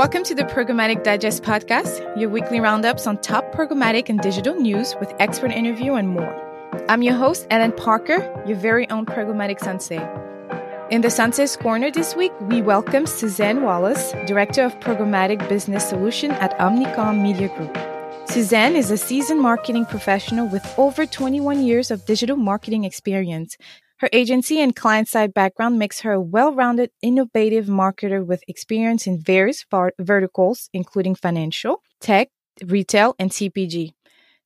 Welcome 0.00 0.24
to 0.24 0.34
the 0.34 0.44
Programmatic 0.44 1.04
Digest 1.04 1.42
podcast, 1.42 2.18
your 2.18 2.30
weekly 2.30 2.58
roundups 2.58 3.06
on 3.06 3.18
top 3.18 3.52
programmatic 3.52 4.08
and 4.08 4.18
digital 4.18 4.54
news 4.54 4.94
with 4.98 5.12
expert 5.18 5.50
interview 5.50 5.92
and 5.92 6.08
more. 6.08 6.34
I'm 6.88 7.02
your 7.02 7.12
host, 7.12 7.46
Ellen 7.50 7.72
Parker, 7.72 8.16
your 8.46 8.56
very 8.56 8.88
own 8.88 9.04
programmatic 9.04 9.60
sensei. 9.60 10.00
In 10.90 11.02
the 11.02 11.10
Sensei's 11.10 11.54
Corner 11.54 11.90
this 11.90 12.16
week, 12.16 12.32
we 12.40 12.62
welcome 12.62 13.04
Suzanne 13.04 13.60
Wallace, 13.60 14.12
Director 14.26 14.64
of 14.64 14.80
Programmatic 14.80 15.46
Business 15.50 15.86
Solution 15.86 16.30
at 16.30 16.58
Omnicom 16.58 17.20
Media 17.20 17.54
Group. 17.54 17.76
Suzanne 18.26 18.76
is 18.76 18.90
a 18.90 18.96
seasoned 18.96 19.42
marketing 19.42 19.84
professional 19.84 20.48
with 20.48 20.64
over 20.78 21.04
21 21.04 21.62
years 21.62 21.90
of 21.90 22.06
digital 22.06 22.36
marketing 22.36 22.84
experience. 22.84 23.58
Her 24.00 24.08
agency 24.14 24.62
and 24.62 24.74
client 24.74 25.08
side 25.08 25.34
background 25.34 25.78
makes 25.78 26.00
her 26.00 26.12
a 26.12 26.20
well 26.22 26.54
rounded, 26.54 26.90
innovative 27.02 27.66
marketer 27.66 28.24
with 28.24 28.42
experience 28.48 29.06
in 29.06 29.20
various 29.20 29.66
verticals, 30.00 30.70
including 30.72 31.14
financial, 31.14 31.82
tech, 32.00 32.28
retail, 32.64 33.14
and 33.18 33.30
CPG. 33.30 33.92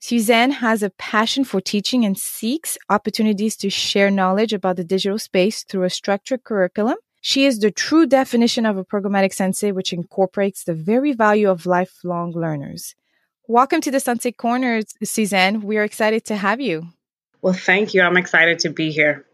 Suzanne 0.00 0.50
has 0.50 0.82
a 0.82 0.90
passion 0.90 1.44
for 1.44 1.60
teaching 1.60 2.04
and 2.04 2.18
seeks 2.18 2.77
opportunities 2.90 3.54
to 3.58 3.70
share 3.70 4.10
knowledge 4.10 4.52
about 4.52 4.74
the 4.74 4.82
digital 4.82 5.20
space 5.20 5.62
through 5.62 5.84
a 5.84 5.91
structured 5.91 6.42
curriculum. 6.42 6.96
She 7.20 7.46
is 7.46 7.60
the 7.60 7.70
true 7.70 8.06
definition 8.06 8.66
of 8.66 8.77
a 8.77 8.84
programmatic 8.84 9.32
sensei, 9.32 9.70
which 9.70 9.92
incorporates 9.92 10.64
the 10.64 10.74
very 10.74 11.12
value 11.12 11.48
of 11.48 11.64
lifelong 11.64 12.32
learners. 12.32 12.96
Welcome 13.46 13.80
to 13.82 13.92
the 13.92 14.00
Sensei's 14.00 14.34
Corners, 14.36 14.86
Suzanne. 15.05 15.60
We 15.60 15.78
are 15.78 15.84
excited 15.84 16.24
to 16.24 16.34
have 16.34 16.60
you. 16.60 16.88
Well, 17.41 17.55
thank 17.55 17.94
you. 17.94 18.02
I'm 18.02 18.16
excited 18.16 18.58
to 18.58 18.70
be 18.70 18.91
here. 18.91 19.24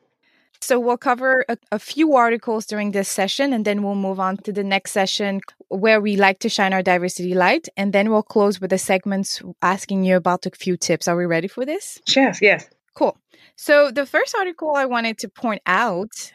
So 0.63 0.79
we'll 0.79 0.99
cover 0.99 1.45
a, 1.49 1.57
a, 1.73 1.79
few 1.79 2.15
articles 2.15 2.67
during 2.67 2.91
this 2.91 3.09
session 3.09 3.53
and 3.53 3.65
then 3.65 3.83
we'll 3.83 3.95
move 3.95 4.21
on 4.21 4.37
to 4.39 4.53
the 4.53 4.63
next 4.63 4.93
session 4.93 5.41
where 5.69 6.01
we 6.01 6.17
like 6.17 6.39
to 6.41 6.51
shine 6.51 6.75
our 6.75 6.83
diversity 6.83 7.35
light. 7.35 7.69
And 7.79 7.93
then 7.93 8.11
we'll 8.11 8.23
close 8.23 8.61
with 8.61 8.71
the 8.71 8.79
segments 8.79 9.43
asking 9.63 10.05
you 10.05 10.17
about 10.17 10.45
a 10.45 10.51
few 10.51 10.77
tips. 10.77 11.09
Are 11.09 11.17
we 11.17 11.25
ready 11.25 11.49
for 11.49 11.65
this? 11.65 12.01
Yes, 12.15 12.41
yes. 12.43 12.69
Cool. 12.95 13.17
So 13.57 13.91
the 13.91 14.05
first 14.05 14.35
article 14.35 14.75
I 14.77 14.85
wanted 14.85 15.19
to 15.19 15.29
point 15.29 15.63
out 15.67 16.33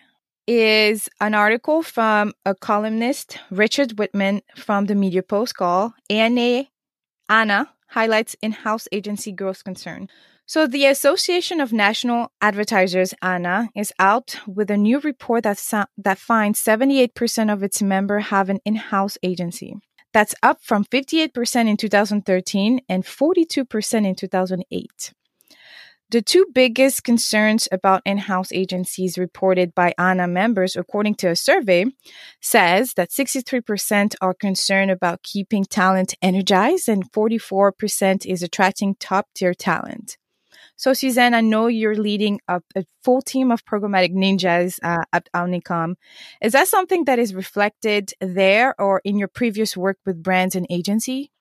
is 0.48 1.10
an 1.20 1.34
article 1.34 1.84
from 1.84 2.34
a 2.46 2.56
columnist, 2.56 3.40
Richard 3.52 3.98
Whitman 3.98 4.42
from 4.56 4.86
the 4.86 4.96
Media 4.96 5.24
Post 5.24 5.56
called 5.56 5.94
ANA, 6.10 6.66
ANA 7.30 7.70
highlights 7.88 8.36
in-house 8.42 8.88
agency 8.92 9.32
growth 9.32 9.64
concern. 9.64 10.10
So, 10.48 10.68
the 10.68 10.86
Association 10.86 11.60
of 11.60 11.74
National 11.74 12.32
Advertisers, 12.40 13.16
ANA, 13.20 13.70
is 13.76 13.92
out 13.98 14.36
with 14.46 14.70
a 14.70 14.78
new 14.78 15.00
report 15.00 15.44
that, 15.44 15.60
that 15.98 16.20
finds 16.20 16.64
78% 16.64 17.52
of 17.52 17.64
its 17.64 17.82
members 17.82 18.26
have 18.26 18.50
an 18.50 18.60
in 18.64 18.76
house 18.76 19.18
agency. 19.24 19.76
That's 20.14 20.36
up 20.44 20.60
from 20.62 20.86
58% 20.86 21.68
in 21.68 21.78
2013 21.78 22.82
and 22.88 23.04
42% 23.04 24.06
in 24.06 24.16
2008. 24.16 25.14
The 26.12 26.22
two 26.22 26.46
biggest 26.54 27.04
concerns 27.04 27.68
about 27.72 28.04
in-house 28.06 28.52
agencies 28.52 29.18
reported 29.18 29.74
by 29.74 29.96
ANA 29.98 30.28
members, 30.28 30.76
according 30.76 31.16
to 31.16 31.30
a 31.30 31.36
survey, 31.36 31.86
says 32.40 32.94
that 32.94 33.10
63% 33.10 34.14
are 34.22 34.36
concerned 34.36 34.92
about 34.92 35.24
keeping 35.24 35.66
talent 35.66 36.14
energized 36.22 36.88
and 36.88 37.12
44% 37.12 38.26
is 38.28 38.44
attracting 38.44 38.96
top-tier 39.00 39.56
talent. 39.56 40.18
So, 40.78 40.94
Suzanne, 40.94 41.34
I 41.34 41.42
know 41.42 41.68
you're 41.68 41.96
leading 41.96 42.42
a, 42.48 42.62
a 42.76 42.84
full 43.04 43.22
team 43.22 43.52
of 43.52 43.66
programmatic 43.66 44.14
ninjas 44.14 44.80
uh, 44.84 45.04
at 45.14 45.30
Omnicom. 45.34 45.96
Is 46.42 46.54
that 46.54 46.68
something 46.68 47.06
that 47.06 47.18
is 47.18 47.34
reflected 47.34 48.14
there 48.20 48.80
or 48.80 49.02
in 49.06 49.18
your 49.18 49.30
previous 49.30 49.78
work 49.78 49.98
with 50.06 50.22
brands 50.22 50.56
and 50.56 50.68
agency? 50.70 51.32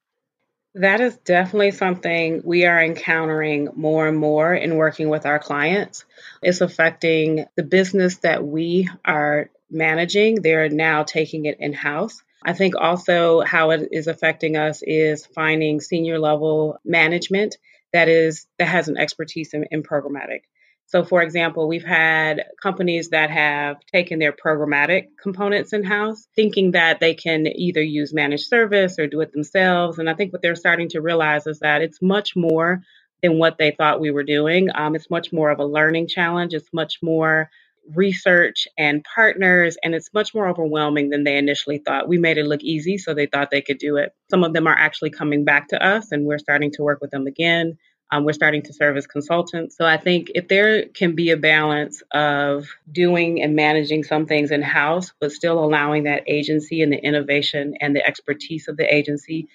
That 0.77 1.01
is 1.01 1.17
definitely 1.19 1.71
something 1.71 2.43
we 2.45 2.67
are 2.67 2.81
encountering 2.81 3.69
more 3.77 4.09
and 4.09 4.19
more 4.19 4.53
in 4.53 4.77
working 4.77 5.09
with 5.09 5.25
our 5.25 5.39
clients. 5.39 6.05
It's 6.43 6.61
affecting 6.61 7.47
the 7.57 7.63
business 7.63 8.19
that 8.19 8.45
we 8.45 8.89
are 9.05 9.51
managing. 9.71 10.43
They're 10.43 10.69
now 10.69 11.05
taking 11.05 11.45
it 11.45 11.59
in 11.61 11.73
house. 11.73 12.23
I 12.45 12.53
think 12.53 12.75
also 12.77 13.41
how 13.41 13.71
it 13.71 13.89
is 13.93 14.07
affecting 14.07 14.57
us 14.57 14.83
is 14.83 15.27
finding 15.27 15.81
senior 15.81 16.19
level 16.19 16.79
management 16.85 17.57
that 17.95 18.09
is 18.09 18.47
that 18.59 18.69
has 18.69 18.89
an 18.89 18.99
expertise 18.99 19.55
in, 19.55 19.65
in 19.71 19.83
programmatic. 19.83 20.41
So, 20.87 21.03
for 21.03 21.23
example, 21.23 21.67
we've 21.67 21.85
had 21.85 22.45
companies 22.63 23.09
that 23.09 23.31
have 23.31 23.77
taken 23.91 24.19
their 24.19 24.33
programmatic 24.33 25.07
components 25.23 25.73
in 25.73 25.83
house, 25.83 26.29
thinking 26.37 26.73
that 26.73 27.01
they 27.01 27.15
can 27.15 27.47
either 27.47 27.83
use 27.83 28.13
managed 28.13 28.49
service 28.49 28.99
or 28.99 29.07
do 29.07 29.23
it 29.23 29.33
themselves. 29.33 29.99
And 29.99 30.11
I 30.11 30.15
think 30.15 30.33
what 30.33 30.43
they're 30.43 30.55
starting 30.55 30.91
to 30.91 31.01
realize 31.01 31.47
is 31.47 31.61
that 31.61 31.81
it's 31.81 32.03
much 32.03 32.37
more 32.37 32.83
than 33.23 33.39
what 33.39 33.57
they 33.57 33.71
thought 33.71 34.01
we 34.01 34.11
were 34.11 34.25
doing. 34.25 34.69
Um, 34.75 34.95
it's 34.95 35.09
much 35.09 35.33
more 35.33 35.51
of 35.51 35.59
a 35.59 35.65
learning 35.65 36.09
challenge. 36.09 36.53
It's 36.53 36.69
much 36.75 36.99
more 37.03 37.49
research 37.95 38.67
and 38.79 39.05
partners, 39.05 39.77
and 39.83 39.95
it's 39.95 40.13
much 40.15 40.35
more 40.35 40.49
overwhelming 40.49 41.11
than 41.11 41.25
they 41.25 41.37
initially 41.37 41.79
thought. 41.79 42.09
We 42.09 42.19
made 42.19 42.39
it 42.39 42.47
look 42.47 42.63
easy, 42.63 42.99
so 42.99 43.15
they 43.15 43.27
thought 43.27 43.51
they 43.51 43.63
could 43.63 43.79
do 43.79 43.97
it. 43.97 44.15
Some 44.31 44.45
of 44.45 44.53
them 44.53 44.67
are 44.67 44.77
actually 44.77 45.11
coming 45.11 45.45
back 45.45 45.69
to 45.69 45.85
us, 45.85 46.13
and 46.13 46.25
we're 46.25 46.39
starting 46.39 46.71
to 46.73 46.83
work 46.83 47.01
with 47.01 47.11
them 47.11 47.27
again. 47.27 47.79
Um, 48.11 48.25
we're 48.25 48.33
starting 48.33 48.63
to 48.63 48.73
serve 48.73 48.97
as 48.97 49.07
consultants. 49.07 49.77
So 49.77 49.87
I 49.87 49.97
think 49.97 50.31
if 50.35 50.47
there 50.47 50.87
can 50.87 51.15
be 51.15 51.31
a 51.31 51.37
balance 51.37 52.03
of 52.13 52.69
doing 52.91 53.43
and 53.43 53.57
managing 53.57 54.05
some 54.05 54.27
things 54.27 54.51
in 54.51 54.63
house, 54.63 55.13
but 55.21 55.33
still 55.33 55.59
allowing 55.59 56.05
that 56.05 56.23
agency 56.27 56.83
and 56.83 56.93
the 56.93 56.99
innovation 56.99 57.75
and 57.81 57.97
the 57.97 58.07
expertise 58.07 58.69
of 58.69 58.77
the 58.77 58.95
agency 58.95 59.49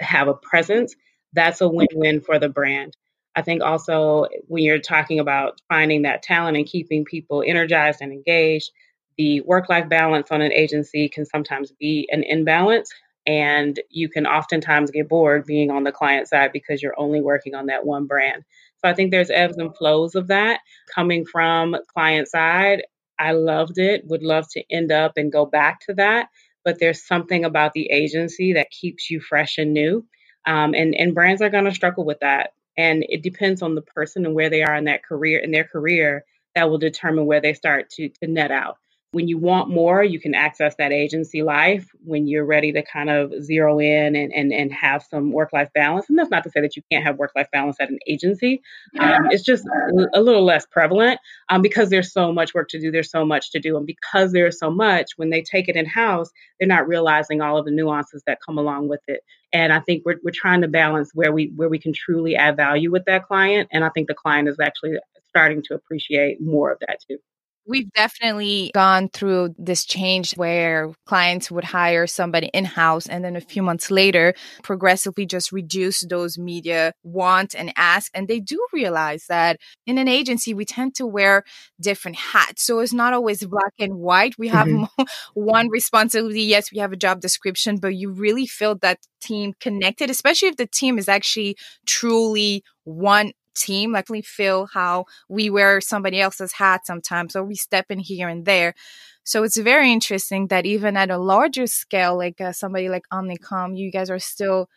have 0.00 0.28
a 0.28 0.34
presence, 0.34 0.96
that's 1.32 1.60
a 1.60 1.68
win 1.68 1.88
win 1.94 2.20
for 2.20 2.38
the 2.38 2.48
brand. 2.48 2.96
I 3.36 3.42
think 3.42 3.62
also 3.62 4.26
when 4.46 4.62
you're 4.62 4.78
talking 4.78 5.18
about 5.18 5.60
finding 5.68 6.02
that 6.02 6.22
talent 6.22 6.56
and 6.56 6.66
keeping 6.66 7.04
people 7.04 7.42
energized 7.46 8.00
and 8.00 8.12
engaged, 8.12 8.70
the 9.16 9.40
work 9.42 9.68
life 9.68 9.88
balance 9.88 10.30
on 10.30 10.40
an 10.40 10.52
agency 10.52 11.08
can 11.08 11.24
sometimes 11.24 11.72
be 11.72 12.08
an 12.10 12.22
imbalance. 12.22 12.90
And 13.26 13.80
you 13.90 14.08
can 14.08 14.26
oftentimes 14.26 14.90
get 14.90 15.08
bored 15.08 15.46
being 15.46 15.70
on 15.70 15.84
the 15.84 15.92
client 15.92 16.28
side 16.28 16.52
because 16.52 16.82
you're 16.82 16.98
only 16.98 17.22
working 17.22 17.54
on 17.54 17.66
that 17.66 17.86
one 17.86 18.06
brand. 18.06 18.44
So 18.78 18.90
I 18.90 18.94
think 18.94 19.10
there's 19.10 19.30
ebbs 19.30 19.56
and 19.56 19.74
flows 19.74 20.14
of 20.14 20.28
that 20.28 20.60
coming 20.94 21.24
from 21.24 21.76
client 21.92 22.28
side. 22.28 22.82
I 23.18 23.32
loved 23.32 23.78
it, 23.78 24.02
would 24.06 24.22
love 24.22 24.46
to 24.52 24.62
end 24.70 24.92
up 24.92 25.12
and 25.16 25.32
go 25.32 25.46
back 25.46 25.80
to 25.86 25.94
that. 25.94 26.28
But 26.64 26.78
there's 26.80 27.06
something 27.06 27.44
about 27.44 27.72
the 27.72 27.90
agency 27.90 28.52
that 28.54 28.70
keeps 28.70 29.10
you 29.10 29.20
fresh 29.20 29.56
and 29.58 29.72
new. 29.72 30.06
Um, 30.46 30.74
and, 30.74 30.94
and 30.94 31.14
brands 31.14 31.40
are 31.40 31.50
going 31.50 31.64
to 31.64 31.74
struggle 31.74 32.04
with 32.04 32.20
that 32.20 32.50
and 32.76 33.04
it 33.08 33.22
depends 33.22 33.62
on 33.62 33.74
the 33.74 33.82
person 33.82 34.26
and 34.26 34.34
where 34.34 34.50
they 34.50 34.62
are 34.62 34.74
in 34.76 34.84
that 34.84 35.04
career 35.04 35.38
in 35.38 35.50
their 35.50 35.64
career 35.64 36.24
that 36.54 36.70
will 36.70 36.78
determine 36.78 37.26
where 37.26 37.40
they 37.40 37.54
start 37.54 37.90
to 37.90 38.08
to 38.08 38.26
net 38.26 38.50
out 38.50 38.78
when 39.14 39.28
you 39.28 39.38
want 39.38 39.70
more, 39.70 40.02
you 40.02 40.18
can 40.18 40.34
access 40.34 40.74
that 40.76 40.92
agency 40.92 41.42
life 41.42 41.88
when 42.04 42.26
you're 42.26 42.44
ready 42.44 42.72
to 42.72 42.82
kind 42.82 43.08
of 43.08 43.32
zero 43.42 43.78
in 43.78 44.16
and, 44.16 44.32
and, 44.32 44.52
and 44.52 44.72
have 44.72 45.04
some 45.08 45.30
work 45.30 45.52
life 45.52 45.70
balance. 45.72 46.06
And 46.08 46.18
that's 46.18 46.30
not 46.30 46.42
to 46.44 46.50
say 46.50 46.60
that 46.60 46.76
you 46.76 46.82
can't 46.90 47.04
have 47.04 47.16
work 47.16 47.30
life 47.36 47.48
balance 47.52 47.76
at 47.80 47.90
an 47.90 47.98
agency. 48.08 48.60
Um, 48.98 49.30
it's 49.30 49.44
just 49.44 49.64
a 50.14 50.20
little 50.20 50.44
less 50.44 50.66
prevalent 50.66 51.20
um, 51.48 51.62
because 51.62 51.90
there's 51.90 52.12
so 52.12 52.32
much 52.32 52.54
work 52.54 52.68
to 52.70 52.80
do. 52.80 52.90
There's 52.90 53.10
so 53.10 53.24
much 53.24 53.52
to 53.52 53.60
do. 53.60 53.76
And 53.76 53.86
because 53.86 54.32
there's 54.32 54.58
so 54.58 54.70
much, 54.70 55.12
when 55.16 55.30
they 55.30 55.42
take 55.42 55.68
it 55.68 55.76
in 55.76 55.86
house, 55.86 56.30
they're 56.58 56.68
not 56.68 56.88
realizing 56.88 57.40
all 57.40 57.56
of 57.56 57.64
the 57.64 57.70
nuances 57.70 58.22
that 58.26 58.38
come 58.44 58.58
along 58.58 58.88
with 58.88 59.02
it. 59.06 59.20
And 59.52 59.72
I 59.72 59.80
think 59.80 60.02
we're, 60.04 60.18
we're 60.24 60.32
trying 60.34 60.62
to 60.62 60.68
balance 60.68 61.10
where 61.14 61.32
we 61.32 61.52
where 61.54 61.68
we 61.68 61.78
can 61.78 61.92
truly 61.92 62.34
add 62.34 62.56
value 62.56 62.90
with 62.90 63.04
that 63.04 63.24
client. 63.24 63.68
And 63.70 63.84
I 63.84 63.90
think 63.90 64.08
the 64.08 64.14
client 64.14 64.48
is 64.48 64.56
actually 64.60 64.96
starting 65.28 65.62
to 65.66 65.74
appreciate 65.74 66.40
more 66.40 66.72
of 66.72 66.78
that 66.80 66.98
too. 67.08 67.18
We've 67.66 67.90
definitely 67.92 68.70
gone 68.74 69.08
through 69.08 69.54
this 69.56 69.86
change 69.86 70.36
where 70.36 70.92
clients 71.06 71.50
would 71.50 71.64
hire 71.64 72.06
somebody 72.06 72.48
in 72.52 72.66
house 72.66 73.06
and 73.06 73.24
then 73.24 73.36
a 73.36 73.40
few 73.40 73.62
months 73.62 73.90
later 73.90 74.34
progressively 74.62 75.24
just 75.24 75.50
reduce 75.50 76.04
those 76.06 76.36
media 76.36 76.92
want 77.02 77.54
and 77.54 77.72
ask. 77.76 78.10
And 78.14 78.28
they 78.28 78.38
do 78.40 78.64
realize 78.74 79.24
that 79.28 79.58
in 79.86 79.96
an 79.96 80.08
agency, 80.08 80.52
we 80.52 80.66
tend 80.66 80.94
to 80.96 81.06
wear 81.06 81.42
different 81.80 82.18
hats. 82.18 82.64
So 82.64 82.80
it's 82.80 82.92
not 82.92 83.14
always 83.14 83.44
black 83.46 83.72
and 83.78 83.94
white. 83.94 84.34
We 84.38 84.48
have 84.48 84.66
mm-hmm. 84.66 85.02
one 85.34 85.70
responsibility. 85.70 86.42
Yes, 86.42 86.70
we 86.70 86.78
have 86.80 86.92
a 86.92 86.96
job 86.96 87.20
description, 87.20 87.78
but 87.78 87.94
you 87.94 88.10
really 88.10 88.46
feel 88.46 88.76
that 88.82 88.98
team 89.22 89.54
connected, 89.58 90.10
especially 90.10 90.48
if 90.48 90.56
the 90.56 90.66
team 90.66 90.98
is 90.98 91.08
actually 91.08 91.56
truly 91.86 92.62
one 92.84 93.32
team. 93.54 93.92
Like 93.92 94.08
we 94.08 94.22
feel 94.22 94.66
how 94.72 95.06
we 95.28 95.50
wear 95.50 95.80
somebody 95.80 96.20
else's 96.20 96.52
hat 96.52 96.86
sometimes, 96.86 97.36
or 97.36 97.44
we 97.44 97.54
step 97.54 97.86
in 97.90 97.98
here 97.98 98.28
and 98.28 98.44
there. 98.44 98.74
So 99.24 99.42
it's 99.42 99.56
very 99.56 99.90
interesting 99.92 100.48
that 100.48 100.66
even 100.66 100.96
at 100.96 101.10
a 101.10 101.18
larger 101.18 101.66
scale, 101.66 102.16
like 102.16 102.40
uh, 102.40 102.52
somebody 102.52 102.88
like 102.88 103.04
Omnicom, 103.12 103.76
you 103.76 103.90
guys 103.90 104.10
are 104.10 104.18
still 104.18 104.68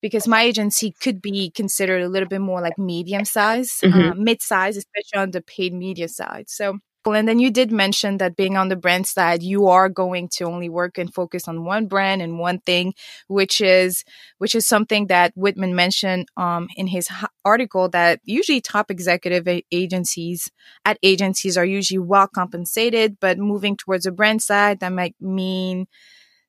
because 0.00 0.26
my 0.26 0.42
agency 0.42 0.94
could 1.00 1.20
be 1.20 1.50
considered 1.50 2.02
a 2.02 2.08
little 2.08 2.28
bit 2.28 2.40
more 2.40 2.60
like 2.60 2.78
medium 2.78 3.24
size, 3.24 3.80
mm-hmm. 3.82 4.00
uh, 4.00 4.14
mid 4.14 4.40
size, 4.40 4.76
especially 4.76 5.18
on 5.18 5.30
the 5.32 5.42
paid 5.42 5.74
media 5.74 6.08
side. 6.08 6.48
So 6.48 6.78
And 7.06 7.26
then 7.26 7.38
you 7.38 7.50
did 7.50 7.72
mention 7.72 8.18
that 8.18 8.36
being 8.36 8.56
on 8.56 8.68
the 8.68 8.76
brand 8.76 9.06
side, 9.06 9.42
you 9.42 9.68
are 9.68 9.88
going 9.88 10.28
to 10.34 10.44
only 10.44 10.68
work 10.68 10.98
and 10.98 11.12
focus 11.12 11.48
on 11.48 11.64
one 11.64 11.86
brand 11.86 12.20
and 12.20 12.38
one 12.38 12.58
thing, 12.60 12.94
which 13.26 13.60
is 13.60 14.04
which 14.38 14.54
is 14.54 14.66
something 14.66 15.06
that 15.06 15.32
Whitman 15.34 15.74
mentioned 15.74 16.28
um, 16.36 16.68
in 16.76 16.86
his 16.86 17.08
article 17.44 17.88
that 17.88 18.20
usually 18.24 18.60
top 18.60 18.90
executive 18.90 19.48
agencies 19.72 20.50
at 20.84 20.98
agencies 21.02 21.56
are 21.56 21.64
usually 21.64 21.98
well 21.98 22.28
compensated, 22.28 23.16
but 23.18 23.38
moving 23.38 23.76
towards 23.76 24.04
a 24.04 24.12
brand 24.12 24.42
side 24.42 24.80
that 24.80 24.92
might 24.92 25.16
mean 25.20 25.86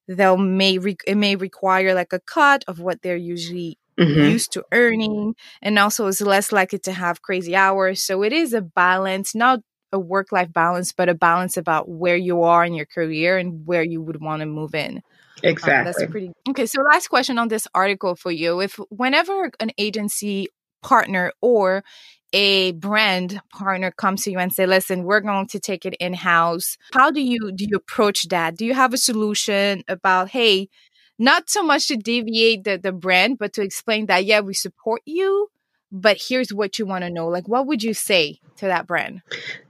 they'll 0.07 0.37
may 0.37 0.77
re- 0.77 0.97
it 1.07 1.15
may 1.15 1.35
require 1.35 1.93
like 1.93 2.11
a 2.11 2.19
cut 2.19 2.65
of 2.67 2.79
what 2.79 3.01
they're 3.01 3.15
usually 3.15 3.77
mm-hmm. 3.97 4.31
used 4.31 4.51
to 4.51 4.63
earning 4.71 5.35
and 5.61 5.79
also 5.79 6.07
is 6.07 6.21
less 6.21 6.51
likely 6.51 6.79
to 6.79 6.91
have 6.91 7.21
crazy 7.21 7.55
hours 7.55 8.03
so 8.03 8.23
it 8.23 8.33
is 8.33 8.53
a 8.53 8.61
balance 8.61 9.33
not 9.35 9.61
a 9.91 9.99
work 9.99 10.31
life 10.31 10.51
balance 10.51 10.91
but 10.91 11.09
a 11.09 11.13
balance 11.13 11.57
about 11.57 11.89
where 11.89 12.15
you 12.15 12.43
are 12.43 12.65
in 12.65 12.73
your 12.73 12.85
career 12.85 13.37
and 13.37 13.65
where 13.65 13.83
you 13.83 14.01
would 14.01 14.21
want 14.21 14.41
to 14.41 14.45
move 14.45 14.75
in. 14.75 15.01
Exactly 15.43 15.73
um, 15.73 15.85
that's 15.85 16.11
pretty 16.11 16.31
okay 16.49 16.65
so 16.65 16.81
last 16.81 17.07
question 17.07 17.37
on 17.37 17.47
this 17.47 17.67
article 17.73 18.15
for 18.15 18.31
you. 18.31 18.59
If 18.59 18.75
whenever 18.89 19.51
an 19.59 19.71
agency 19.77 20.47
partner 20.83 21.31
or 21.41 21.83
a 22.33 22.71
brand 22.73 23.41
partner 23.51 23.91
comes 23.91 24.23
to 24.23 24.31
you 24.31 24.39
and 24.39 24.53
say 24.53 24.65
listen 24.65 25.03
we're 25.03 25.19
going 25.19 25.47
to 25.47 25.59
take 25.59 25.85
it 25.85 25.93
in 25.99 26.13
house 26.13 26.77
how 26.93 27.11
do 27.11 27.21
you 27.21 27.51
do 27.51 27.65
you 27.65 27.75
approach 27.75 28.27
that? 28.29 28.57
Do 28.57 28.65
you 28.65 28.73
have 28.73 28.93
a 28.93 28.97
solution 28.97 29.83
about 29.87 30.29
hey 30.29 30.69
not 31.19 31.49
so 31.49 31.61
much 31.61 31.87
to 31.89 31.97
deviate 31.97 32.63
the, 32.63 32.77
the 32.77 32.91
brand 32.91 33.37
but 33.37 33.53
to 33.53 33.61
explain 33.61 34.05
that 34.07 34.25
yeah 34.25 34.39
we 34.39 34.53
support 34.53 35.01
you 35.05 35.49
but 35.91 36.17
here's 36.27 36.53
what 36.53 36.79
you 36.79 36.85
want 36.85 37.03
to 37.03 37.09
know 37.09 37.27
like 37.27 37.47
what 37.47 37.67
would 37.67 37.83
you 37.83 37.93
say 37.93 38.39
to 38.57 38.65
that 38.65 38.87
brand 38.87 39.21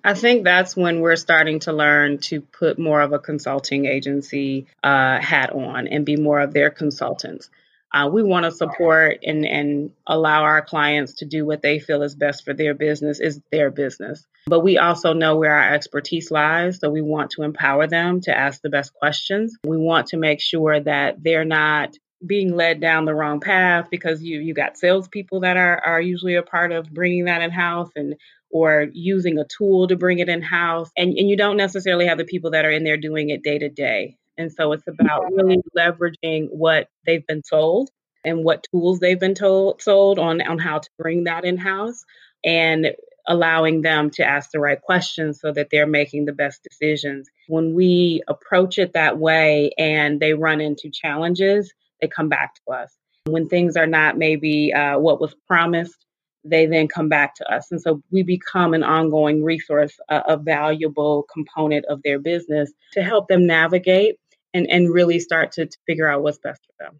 i 0.03 0.13
think 0.13 0.43
that's 0.43 0.75
when 0.75 1.01
we're 1.01 1.15
starting 1.15 1.59
to 1.59 1.73
learn 1.73 2.17
to 2.17 2.41
put 2.41 2.77
more 2.77 3.01
of 3.01 3.13
a 3.13 3.19
consulting 3.19 3.85
agency 3.85 4.67
uh, 4.83 5.19
hat 5.19 5.51
on 5.53 5.87
and 5.87 6.05
be 6.05 6.15
more 6.15 6.39
of 6.39 6.53
their 6.53 6.69
consultants 6.69 7.49
uh, 7.93 8.07
we 8.07 8.23
want 8.23 8.45
to 8.45 8.51
support 8.51 9.19
and, 9.23 9.45
and 9.45 9.91
allow 10.07 10.43
our 10.43 10.61
clients 10.61 11.15
to 11.15 11.25
do 11.25 11.45
what 11.45 11.61
they 11.61 11.79
feel 11.79 12.03
is 12.03 12.15
best 12.15 12.45
for 12.45 12.53
their 12.53 12.73
business 12.73 13.19
is 13.19 13.41
their 13.51 13.69
business. 13.69 14.25
But 14.47 14.61
we 14.61 14.77
also 14.77 15.13
know 15.13 15.35
where 15.35 15.53
our 15.53 15.73
expertise 15.73 16.31
lies. 16.31 16.79
So 16.79 16.89
we 16.89 17.01
want 17.01 17.31
to 17.31 17.43
empower 17.43 17.87
them 17.87 18.21
to 18.21 18.37
ask 18.37 18.61
the 18.61 18.69
best 18.69 18.93
questions. 18.93 19.57
We 19.65 19.77
want 19.77 20.07
to 20.07 20.17
make 20.17 20.39
sure 20.39 20.79
that 20.79 21.21
they're 21.21 21.45
not 21.45 21.97
being 22.25 22.55
led 22.55 22.79
down 22.79 23.05
the 23.05 23.13
wrong 23.13 23.39
path 23.39 23.87
because 23.89 24.21
you 24.21 24.39
you 24.39 24.53
got 24.53 24.77
salespeople 24.77 25.41
that 25.41 25.57
are 25.57 25.81
are 25.83 26.01
usually 26.01 26.35
a 26.35 26.43
part 26.43 26.71
of 26.71 26.91
bringing 26.91 27.25
that 27.25 27.41
in 27.41 27.51
house 27.51 27.89
and 27.95 28.15
or 28.51 28.87
using 28.93 29.39
a 29.39 29.45
tool 29.45 29.87
to 29.87 29.95
bring 29.95 30.19
it 30.19 30.29
in 30.29 30.41
house 30.41 30.91
and, 30.97 31.17
and 31.17 31.29
you 31.29 31.37
don't 31.37 31.57
necessarily 31.57 32.05
have 32.05 32.17
the 32.17 32.25
people 32.25 32.51
that 32.51 32.65
are 32.65 32.71
in 32.71 32.83
there 32.83 32.97
doing 32.97 33.29
it 33.29 33.43
day 33.43 33.57
to 33.57 33.69
day. 33.69 34.17
And 34.37 34.51
so 34.51 34.73
it's 34.73 34.87
about 34.87 35.31
really 35.31 35.57
leveraging 35.77 36.49
what 36.51 36.87
they've 37.05 37.25
been 37.25 37.41
told 37.41 37.89
and 38.23 38.43
what 38.43 38.65
tools 38.71 38.99
they've 38.99 39.19
been 39.19 39.35
told 39.35 39.81
sold 39.81 40.19
on 40.19 40.41
on 40.41 40.59
how 40.59 40.79
to 40.79 40.89
bring 40.97 41.23
that 41.25 41.45
in 41.45 41.57
house 41.57 42.03
and 42.43 42.87
allowing 43.27 43.81
them 43.81 44.09
to 44.09 44.23
ask 44.23 44.51
the 44.51 44.59
right 44.59 44.81
questions 44.81 45.39
so 45.39 45.51
that 45.51 45.67
they're 45.71 45.87
making 45.87 46.25
the 46.25 46.33
best 46.33 46.63
decisions. 46.63 47.29
When 47.47 47.73
we 47.73 48.23
approach 48.27 48.77
it 48.77 48.93
that 48.93 49.17
way 49.17 49.71
and 49.77 50.19
they 50.19 50.33
run 50.33 50.59
into 50.59 50.89
challenges, 50.89 51.71
they 52.01 52.07
come 52.07 52.29
back 52.29 52.55
to 52.55 52.73
us. 52.73 52.91
When 53.25 53.47
things 53.47 53.77
are 53.77 53.87
not 53.87 54.17
maybe 54.17 54.73
uh, 54.73 54.97
what 54.97 55.21
was 55.21 55.35
promised, 55.47 56.05
they 56.43 56.65
then 56.65 56.87
come 56.87 57.07
back 57.07 57.35
to 57.35 57.53
us. 57.53 57.71
And 57.71 57.79
so 57.79 58.01
we 58.11 58.23
become 58.23 58.73
an 58.73 58.83
ongoing 58.83 59.43
resource, 59.43 59.95
uh, 60.09 60.23
a 60.27 60.37
valuable 60.37 61.27
component 61.31 61.85
of 61.85 62.01
their 62.03 62.19
business 62.19 62.71
to 62.93 63.03
help 63.03 63.27
them 63.27 63.45
navigate 63.45 64.15
and, 64.53 64.67
and 64.69 64.91
really 64.91 65.19
start 65.19 65.53
to, 65.53 65.67
to 65.67 65.77
figure 65.85 66.09
out 66.09 66.23
what's 66.23 66.39
best 66.39 66.61
for 66.65 66.85
them. 66.85 66.99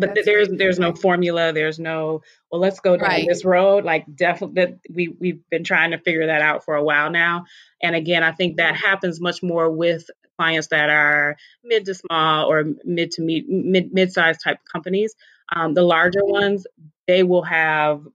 But 0.00 0.14
That's 0.14 0.26
there's 0.26 0.48
there's 0.48 0.78
no 0.78 0.94
formula. 0.94 1.52
There's 1.52 1.80
no 1.80 2.22
well. 2.52 2.60
Let's 2.60 2.78
go 2.78 2.96
down 2.96 3.08
right. 3.08 3.26
this 3.26 3.44
road. 3.44 3.84
Like 3.84 4.04
definitely, 4.14 4.78
we 4.88 5.08
we've 5.08 5.40
been 5.50 5.64
trying 5.64 5.90
to 5.90 5.98
figure 5.98 6.28
that 6.28 6.40
out 6.40 6.64
for 6.64 6.76
a 6.76 6.84
while 6.84 7.10
now. 7.10 7.46
And 7.82 7.96
again, 7.96 8.22
I 8.22 8.30
think 8.30 8.58
that 8.58 8.76
happens 8.76 9.20
much 9.20 9.42
more 9.42 9.68
with 9.68 10.08
clients 10.38 10.68
that 10.68 10.88
are 10.88 11.36
mid 11.64 11.84
to 11.86 11.94
small 11.94 12.50
or 12.50 12.64
mid 12.84 13.10
to 13.12 13.22
mid 13.22 13.48
mid 13.48 13.92
mid-sized 13.92 14.40
type 14.42 14.58
companies. 14.70 15.14
Um, 15.54 15.74
the 15.74 15.82
larger 15.82 16.24
ones, 16.24 16.66
they 17.06 17.22
will 17.22 17.42
have 17.42 18.06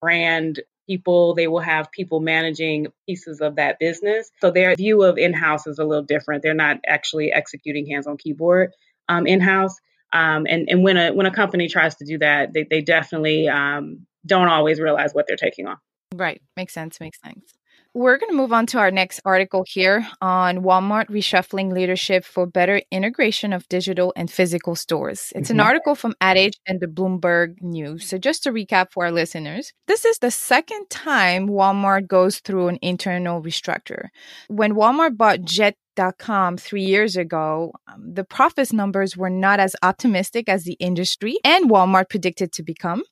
brand 0.00 0.60
people, 0.86 1.34
they 1.34 1.48
will 1.48 1.60
have 1.60 1.90
people 1.90 2.20
managing 2.20 2.86
pieces 3.06 3.40
of 3.40 3.56
that 3.56 3.78
business. 3.78 4.30
So 4.40 4.50
their 4.50 4.74
view 4.76 5.02
of 5.02 5.18
in 5.18 5.32
house 5.32 5.66
is 5.66 5.78
a 5.78 5.84
little 5.84 6.04
different. 6.04 6.42
They're 6.42 6.54
not 6.54 6.78
actually 6.86 7.32
executing 7.32 7.86
hands 7.86 8.06
on 8.06 8.16
keyboard 8.16 8.72
um, 9.08 9.26
in 9.26 9.40
house. 9.40 9.76
Um, 10.12 10.46
and 10.48 10.68
and 10.70 10.82
when 10.82 10.96
a 10.96 11.12
when 11.12 11.26
a 11.26 11.34
company 11.34 11.68
tries 11.68 11.96
to 11.96 12.04
do 12.04 12.18
that, 12.18 12.52
they 12.52 12.62
they 12.62 12.80
definitely 12.80 13.48
um, 13.48 14.06
don't 14.24 14.48
always 14.48 14.80
realize 14.80 15.12
what 15.12 15.26
they're 15.26 15.36
taking 15.36 15.66
on. 15.66 15.76
Right, 16.14 16.40
makes 16.56 16.72
sense. 16.72 17.00
Makes 17.00 17.20
sense. 17.20 17.54
We're 17.96 18.18
going 18.18 18.28
to 18.28 18.36
move 18.36 18.52
on 18.52 18.66
to 18.66 18.78
our 18.78 18.90
next 18.90 19.22
article 19.24 19.64
here 19.66 20.06
on 20.20 20.58
Walmart 20.58 21.06
reshuffling 21.06 21.72
leadership 21.72 22.26
for 22.26 22.44
better 22.44 22.82
integration 22.90 23.54
of 23.54 23.66
digital 23.70 24.12
and 24.14 24.30
physical 24.30 24.74
stores. 24.74 25.32
It's 25.34 25.48
an 25.48 25.56
mm-hmm. 25.56 25.66
article 25.66 25.94
from 25.94 26.14
Ad 26.20 26.36
Age 26.36 26.52
and 26.66 26.78
the 26.78 26.88
Bloomberg 26.88 27.62
News. 27.62 28.06
So, 28.06 28.18
just 28.18 28.42
to 28.42 28.52
recap 28.52 28.92
for 28.92 29.06
our 29.06 29.12
listeners, 29.12 29.72
this 29.86 30.04
is 30.04 30.18
the 30.18 30.30
second 30.30 30.90
time 30.90 31.48
Walmart 31.48 32.06
goes 32.06 32.40
through 32.40 32.68
an 32.68 32.78
internal 32.82 33.42
restructure. 33.42 34.08
When 34.48 34.74
Walmart 34.74 35.16
bought 35.16 35.40
Jet.com 35.40 36.58
three 36.58 36.84
years 36.84 37.16
ago, 37.16 37.72
um, 37.88 38.12
the 38.12 38.24
profits 38.24 38.74
numbers 38.74 39.16
were 39.16 39.30
not 39.30 39.58
as 39.58 39.74
optimistic 39.82 40.50
as 40.50 40.64
the 40.64 40.76
industry 40.80 41.38
and 41.42 41.70
Walmart 41.70 42.10
predicted 42.10 42.52
to 42.52 42.62
become. 42.62 43.04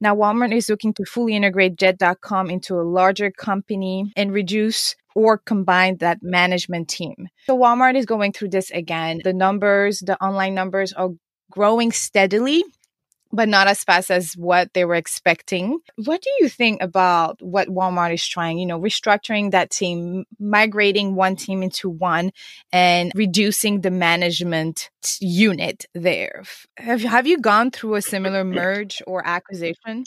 Now, 0.00 0.14
Walmart 0.14 0.54
is 0.54 0.68
looking 0.68 0.94
to 0.94 1.04
fully 1.04 1.34
integrate 1.34 1.76
Jet.com 1.76 2.50
into 2.50 2.74
a 2.74 2.82
larger 2.82 3.30
company 3.30 4.12
and 4.16 4.32
reduce 4.32 4.94
or 5.14 5.38
combine 5.38 5.96
that 5.98 6.18
management 6.22 6.88
team. 6.88 7.28
So, 7.46 7.56
Walmart 7.56 7.96
is 7.96 8.06
going 8.06 8.32
through 8.32 8.50
this 8.50 8.70
again. 8.70 9.20
The 9.24 9.32
numbers, 9.32 10.00
the 10.00 10.22
online 10.22 10.54
numbers 10.54 10.92
are 10.92 11.10
growing 11.50 11.92
steadily 11.92 12.64
but 13.32 13.48
not 13.48 13.66
as 13.66 13.84
fast 13.84 14.10
as 14.10 14.34
what 14.34 14.72
they 14.74 14.84
were 14.84 14.94
expecting. 14.94 15.80
What 16.04 16.22
do 16.22 16.30
you 16.40 16.48
think 16.48 16.82
about 16.82 17.40
what 17.42 17.68
Walmart 17.68 18.14
is 18.14 18.26
trying? 18.26 18.58
You 18.58 18.66
know, 18.66 18.80
restructuring 18.80 19.50
that 19.50 19.70
team, 19.70 20.24
migrating 20.38 21.14
one 21.14 21.36
team 21.36 21.62
into 21.62 21.88
one, 21.88 22.32
and 22.72 23.12
reducing 23.14 23.80
the 23.80 23.90
management 23.90 24.90
unit 25.20 25.86
there. 25.94 26.44
Have 26.76 27.02
have 27.02 27.26
you 27.26 27.38
gone 27.38 27.70
through 27.70 27.96
a 27.96 28.02
similar 28.02 28.44
merge 28.60 29.02
or 29.06 29.26
acquisition? 29.26 30.04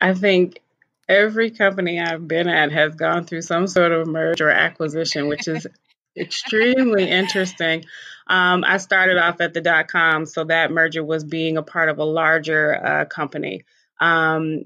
I 0.00 0.14
think 0.14 0.60
every 1.08 1.50
company 1.50 2.00
I've 2.00 2.26
been 2.26 2.48
at 2.48 2.72
has 2.72 2.94
gone 2.94 3.24
through 3.24 3.42
some 3.42 3.66
sort 3.66 3.92
of 3.92 4.06
merge 4.06 4.40
or 4.40 4.50
acquisition, 4.50 5.28
which 5.28 5.48
is 5.48 5.66
extremely 6.16 7.08
interesting. 7.08 7.84
Um, 8.28 8.64
I 8.66 8.78
started 8.78 9.18
off 9.18 9.40
at 9.40 9.54
the 9.54 9.60
dot 9.60 9.88
com, 9.88 10.26
so 10.26 10.44
that 10.44 10.70
merger 10.70 11.04
was 11.04 11.24
being 11.24 11.56
a 11.56 11.62
part 11.62 11.88
of 11.88 11.98
a 11.98 12.04
larger 12.04 12.74
uh, 12.74 13.04
company. 13.04 13.64
Um, 14.00 14.64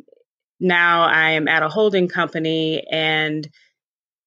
now 0.58 1.02
I 1.02 1.32
am 1.32 1.46
at 1.48 1.62
a 1.62 1.68
holding 1.68 2.08
company 2.08 2.84
and 2.90 3.48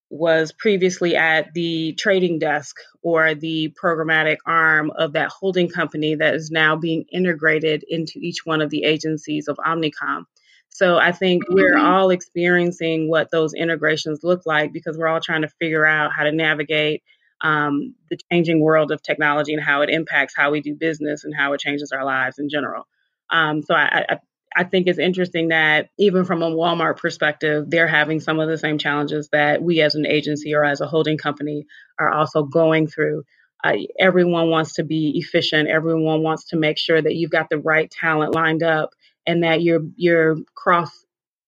was 0.10 0.52
previously 0.52 1.16
at 1.16 1.52
the 1.56 1.94
trading 1.94 2.38
desk 2.38 2.76
or 3.02 3.34
the 3.34 3.74
programmatic 3.82 4.38
arm 4.46 4.92
of 4.96 5.14
that 5.14 5.30
holding 5.30 5.68
company 5.68 6.14
that 6.14 6.36
is 6.36 6.52
now 6.52 6.76
being 6.76 7.04
integrated 7.12 7.84
into 7.88 8.20
each 8.20 8.46
one 8.46 8.62
of 8.62 8.70
the 8.70 8.84
agencies 8.84 9.48
of 9.48 9.58
Omnicom. 9.58 10.26
So 10.70 10.98
I 10.98 11.12
think 11.12 11.44
we're 11.50 11.76
mm-hmm. 11.76 11.86
all 11.86 12.12
experiencing 12.12 13.10
what 13.10 13.32
those 13.32 13.54
integrations 13.56 14.20
look 14.24 14.44
like 14.46 14.72
because 14.72 14.98
we're 14.98 15.08
all 15.08 15.20
trying 15.20 15.42
to 15.42 15.52
figure 15.60 15.86
out 15.86 16.12
how 16.16 16.24
to 16.24 16.32
navigate 16.32 17.02
um, 17.44 17.96
the 18.10 18.18
changing 18.32 18.62
world 18.62 18.92
of 18.92 19.04
technology 19.04 19.54
and 19.54 19.64
how 19.64 19.82
it 19.82 19.90
impacts 19.90 20.34
how 20.36 20.52
we 20.52 20.62
do 20.62 20.76
business 20.76 21.26
and 21.26 21.36
how 21.36 21.54
it 21.54 21.60
changes 21.60 21.92
our 21.92 22.06
lives 22.06 22.40
in 22.40 22.50
general. 22.50 22.88
Um, 23.30 23.62
so 23.62 23.76
I, 23.76 24.06
I, 24.10 24.20
I 24.56 24.64
think 24.64 24.88
it's 24.88 25.00
interesting 25.00 25.50
that 25.50 25.90
even 25.98 26.26
from 26.26 26.42
a 26.42 26.50
Walmart 26.50 26.98
perspective, 26.98 27.66
they're 27.70 27.88
having 27.88 28.20
some 28.20 28.40
of 28.40 28.48
the 28.50 28.58
same 28.58 28.78
challenges 28.78 29.30
that 29.32 29.62
we 29.62 29.82
as 29.82 29.96
an 29.96 30.06
agency 30.08 30.56
or 30.56 30.64
as 30.64 30.82
a 30.82 30.88
holding 30.88 31.18
company 31.18 31.66
are 32.00 32.12
also 32.12 32.44
going 32.44 32.88
through. 32.88 33.24
Uh, 33.64 33.74
everyone 34.00 34.50
wants 34.50 34.74
to 34.74 34.84
be 34.84 35.14
efficient. 35.16 35.70
Everyone 35.70 36.22
wants 36.22 36.46
to 36.50 36.58
make 36.58 36.78
sure 36.78 37.02
that 37.02 37.16
you've 37.16 37.32
got 37.32 37.50
the 37.50 37.58
right 37.58 37.90
talent 37.92 38.36
lined 38.36 38.64
up 38.64 38.92
and 39.26 39.44
that 39.44 39.62
you're 39.62 39.82
you're 39.96 40.36
cross 40.56 41.03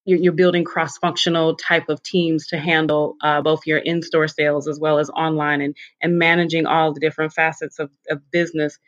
you're, 0.06 0.20
you're 0.20 0.34
building 0.34 0.64
cross-functional 0.64 1.56
type 1.56 1.90
of 1.90 2.02
teams 2.04 2.48
to 2.48 2.58
handle 2.58 3.16
uh, 3.22 3.42
both 3.42 3.66
your 3.66 3.80
in-store 3.80 4.28
sales 4.28 4.68
as 4.68 4.80
well 4.80 5.00
as 5.00 5.10
online 5.10 5.62
and, 5.62 5.76
and 6.02 6.18
managing 6.18 6.66
all 6.68 6.94
the 6.94 7.00
different 7.00 7.34
facets 7.34 7.80
of, 7.80 7.92
of 8.10 8.22
business 8.32 8.80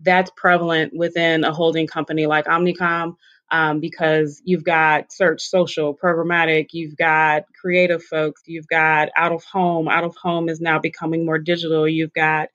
that's 0.00 0.30
prevalent 0.36 0.94
within 0.96 1.44
a 1.44 1.52
holding 1.52 1.86
company 1.86 2.26
like 2.26 2.46
omnicom 2.46 3.16
um, 3.50 3.80
because 3.80 4.40
you've 4.44 4.64
got 4.64 5.12
search, 5.12 5.42
social, 5.42 5.94
programmatic, 5.94 6.68
you've 6.72 6.96
got 6.96 7.44
creative 7.60 8.02
folks, 8.02 8.42
you've 8.46 8.66
got 8.66 9.10
out 9.16 9.32
of 9.32 9.44
home. 9.44 9.88
Out 9.88 10.04
of 10.04 10.16
home 10.16 10.48
is 10.48 10.60
now 10.60 10.78
becoming 10.78 11.26
more 11.26 11.38
digital. 11.38 11.86
You've 11.86 12.14
got 12.14 12.48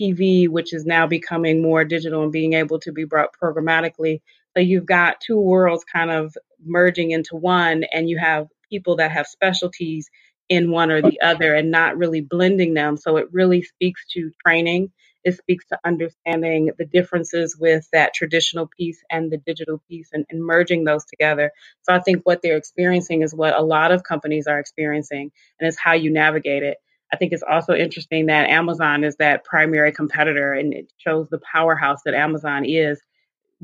TV, 0.00 0.48
which 0.48 0.72
is 0.72 0.86
now 0.86 1.06
becoming 1.08 1.60
more 1.60 1.84
digital 1.84 2.22
and 2.22 2.32
being 2.32 2.52
able 2.52 2.78
to 2.80 2.92
be 2.92 3.04
brought 3.04 3.30
programmatically. 3.40 4.20
So 4.56 4.62
you've 4.62 4.86
got 4.86 5.20
two 5.20 5.40
worlds 5.40 5.84
kind 5.84 6.10
of 6.10 6.36
merging 6.64 7.12
into 7.12 7.36
one, 7.36 7.84
and 7.92 8.08
you 8.10 8.18
have 8.18 8.48
people 8.70 8.96
that 8.96 9.12
have 9.12 9.26
specialties 9.26 10.10
in 10.48 10.70
one 10.70 10.90
or 10.90 11.02
the 11.02 11.20
other 11.22 11.54
and 11.54 11.70
not 11.70 11.96
really 11.98 12.20
blending 12.22 12.74
them. 12.74 12.96
So 12.96 13.16
it 13.18 13.28
really 13.32 13.62
speaks 13.62 14.06
to 14.14 14.30
training. 14.46 14.92
It 15.24 15.36
speaks 15.38 15.66
to 15.68 15.78
understanding 15.84 16.70
the 16.78 16.86
differences 16.86 17.56
with 17.58 17.88
that 17.92 18.14
traditional 18.14 18.68
piece 18.78 19.02
and 19.10 19.32
the 19.32 19.38
digital 19.38 19.82
piece 19.88 20.10
and, 20.12 20.26
and 20.30 20.44
merging 20.44 20.84
those 20.84 21.04
together. 21.06 21.52
So 21.82 21.94
I 21.94 22.00
think 22.00 22.22
what 22.24 22.42
they're 22.42 22.56
experiencing 22.58 23.22
is 23.22 23.34
what 23.34 23.58
a 23.58 23.62
lot 23.62 23.92
of 23.92 24.04
companies 24.04 24.46
are 24.46 24.58
experiencing, 24.60 25.30
and 25.60 25.68
it's 25.68 25.78
how 25.78 25.94
you 25.94 26.12
navigate 26.12 26.62
it. 26.62 26.78
I 27.12 27.16
think 27.16 27.32
it's 27.32 27.44
also 27.48 27.74
interesting 27.74 28.26
that 28.26 28.50
Amazon 28.50 29.04
is 29.04 29.16
that 29.16 29.44
primary 29.44 29.92
competitor 29.92 30.52
and 30.52 30.74
it 30.74 30.92
shows 30.98 31.28
the 31.30 31.40
powerhouse 31.40 32.00
that 32.04 32.14
Amazon 32.14 32.64
is. 32.66 33.00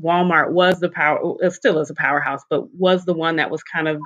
Walmart 0.01 0.51
was 0.51 0.79
the 0.79 0.89
power, 0.89 1.35
it 1.41 1.53
still 1.53 1.79
is 1.79 1.89
a 1.89 1.95
powerhouse, 1.95 2.41
but 2.49 2.73
was 2.75 3.05
the 3.05 3.13
one 3.13 3.37
that 3.37 3.51
was 3.51 3.63
kind 3.63 3.87
of 3.87 3.99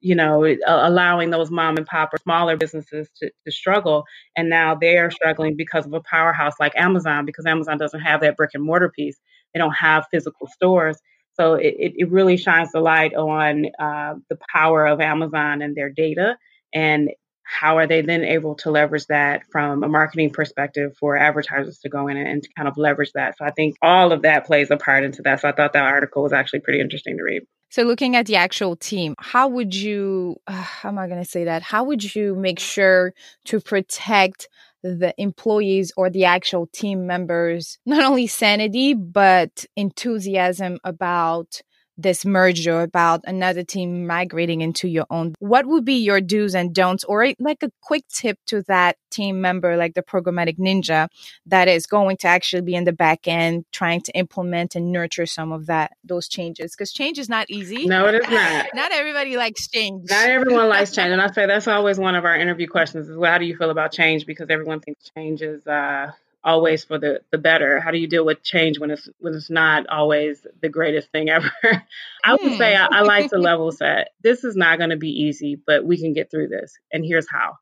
you 0.00 0.14
know, 0.14 0.44
allowing 0.66 1.30
those 1.30 1.50
mom 1.50 1.76
and 1.76 1.86
pop 1.86 2.14
or 2.14 2.18
smaller 2.18 2.56
businesses 2.56 3.10
to, 3.18 3.30
to 3.44 3.52
struggle. 3.52 4.04
And 4.36 4.48
now 4.48 4.76
they're 4.76 5.10
struggling 5.10 5.56
because 5.56 5.86
of 5.86 5.94
a 5.94 6.02
powerhouse 6.02 6.54
like 6.60 6.74
Amazon, 6.76 7.26
because 7.26 7.46
Amazon 7.46 7.78
doesn't 7.78 8.00
have 8.00 8.20
that 8.20 8.36
brick 8.36 8.52
and 8.54 8.64
mortar 8.64 8.90
piece. 8.90 9.18
They 9.54 9.58
don't 9.58 9.74
have 9.74 10.06
physical 10.10 10.48
stores. 10.48 10.98
So 11.34 11.54
it, 11.54 11.74
it 11.96 12.10
really 12.10 12.36
shines 12.36 12.72
the 12.72 12.80
light 12.80 13.14
on 13.14 13.66
uh, 13.80 14.14
the 14.30 14.38
power 14.52 14.86
of 14.86 15.00
Amazon 15.00 15.62
and 15.62 15.76
their 15.76 15.90
data 15.90 16.38
and 16.72 17.10
how 17.46 17.78
are 17.78 17.86
they 17.86 18.02
then 18.02 18.24
able 18.24 18.56
to 18.56 18.70
leverage 18.70 19.06
that 19.06 19.42
from 19.50 19.84
a 19.84 19.88
marketing 19.88 20.30
perspective 20.30 20.92
for 20.98 21.16
advertisers 21.16 21.78
to 21.78 21.88
go 21.88 22.08
in 22.08 22.16
and, 22.16 22.28
and 22.28 22.48
kind 22.56 22.68
of 22.68 22.76
leverage 22.76 23.12
that. 23.14 23.38
So 23.38 23.44
I 23.44 23.50
think 23.52 23.76
all 23.80 24.12
of 24.12 24.22
that 24.22 24.46
plays 24.46 24.70
a 24.70 24.76
part 24.76 25.04
into 25.04 25.22
that. 25.22 25.40
So 25.40 25.48
I 25.48 25.52
thought 25.52 25.72
that 25.72 25.84
article 25.84 26.24
was 26.24 26.32
actually 26.32 26.60
pretty 26.60 26.80
interesting 26.80 27.16
to 27.16 27.22
read. 27.22 27.42
So, 27.68 27.82
looking 27.82 28.14
at 28.14 28.26
the 28.26 28.36
actual 28.36 28.76
team, 28.76 29.14
how 29.18 29.48
would 29.48 29.74
you, 29.74 30.36
uh, 30.46 30.52
how 30.52 30.88
am 30.88 30.98
I 30.98 31.08
going 31.08 31.22
to 31.22 31.28
say 31.28 31.44
that? 31.44 31.62
How 31.62 31.82
would 31.84 32.14
you 32.14 32.36
make 32.36 32.60
sure 32.60 33.12
to 33.46 33.60
protect 33.60 34.48
the 34.82 35.12
employees 35.18 35.92
or 35.96 36.08
the 36.08 36.24
actual 36.24 36.68
team 36.68 37.06
members, 37.06 37.78
not 37.86 38.04
only 38.04 38.28
sanity, 38.28 38.94
but 38.94 39.66
enthusiasm 39.76 40.78
about 40.84 41.60
this 41.98 42.24
merger 42.24 42.82
about 42.82 43.20
another 43.24 43.62
team 43.62 44.06
migrating 44.06 44.60
into 44.60 44.88
your 44.88 45.06
own 45.10 45.34
what 45.38 45.66
would 45.66 45.84
be 45.84 45.94
your 45.94 46.20
do's 46.20 46.54
and 46.54 46.74
don'ts? 46.74 47.04
Or 47.04 47.26
like 47.38 47.62
a 47.62 47.70
quick 47.80 48.04
tip 48.08 48.38
to 48.46 48.62
that 48.68 48.96
team 49.10 49.40
member 49.40 49.76
like 49.76 49.94
the 49.94 50.02
programmatic 50.02 50.58
ninja 50.58 51.08
that 51.46 51.68
is 51.68 51.86
going 51.86 52.16
to 52.18 52.26
actually 52.26 52.62
be 52.62 52.74
in 52.74 52.84
the 52.84 52.92
back 52.92 53.26
end 53.26 53.64
trying 53.72 54.00
to 54.02 54.12
implement 54.12 54.74
and 54.74 54.92
nurture 54.92 55.26
some 55.26 55.52
of 55.52 55.66
that 55.66 55.92
those 56.04 56.28
changes? 56.28 56.72
Because 56.72 56.92
change 56.92 57.18
is 57.18 57.28
not 57.28 57.48
easy. 57.50 57.86
No 57.86 58.06
it 58.08 58.14
is 58.14 58.30
not. 58.30 58.66
Not 58.74 58.92
everybody 58.92 59.36
likes 59.36 59.68
change. 59.68 60.10
Not 60.10 60.28
everyone 60.28 60.68
likes 60.68 60.94
change 60.94 61.10
and 61.10 61.22
i 61.22 61.30
say 61.32 61.46
that's 61.46 61.68
always 61.68 61.98
one 61.98 62.14
of 62.14 62.24
our 62.24 62.36
interview 62.36 62.66
questions 62.66 63.08
is 63.08 63.16
well, 63.16 63.32
how 63.32 63.38
do 63.38 63.46
you 63.46 63.56
feel 63.56 63.70
about 63.70 63.92
change? 63.92 64.26
Because 64.26 64.50
everyone 64.50 64.80
thinks 64.80 65.10
change 65.16 65.42
is 65.42 65.66
uh 65.66 66.10
always 66.46 66.84
for 66.84 66.98
the 66.98 67.20
the 67.32 67.38
better? 67.38 67.80
How 67.80 67.90
do 67.90 67.98
you 67.98 68.06
deal 68.06 68.24
with 68.24 68.42
change 68.42 68.78
when 68.78 68.90
it's 68.90 69.08
when 69.18 69.34
it's 69.34 69.50
not 69.50 69.86
always 69.88 70.46
the 70.62 70.68
greatest 70.68 71.10
thing 71.10 71.28
ever? 71.28 71.50
I 72.24 72.34
would 72.34 72.56
say 72.56 72.74
I, 72.74 72.86
I 72.86 73.00
like 73.02 73.30
to 73.30 73.38
level 73.50 73.72
set. 73.72 74.10
This 74.22 74.44
is 74.44 74.56
not 74.56 74.78
going 74.78 74.90
to 74.90 74.96
be 74.96 75.10
easy, 75.10 75.60
but 75.66 75.84
we 75.84 75.98
can 75.98 76.14
get 76.14 76.30
through 76.30 76.48
this. 76.48 76.78
And 76.92 77.04
here's 77.04 77.26
how. 77.30 77.56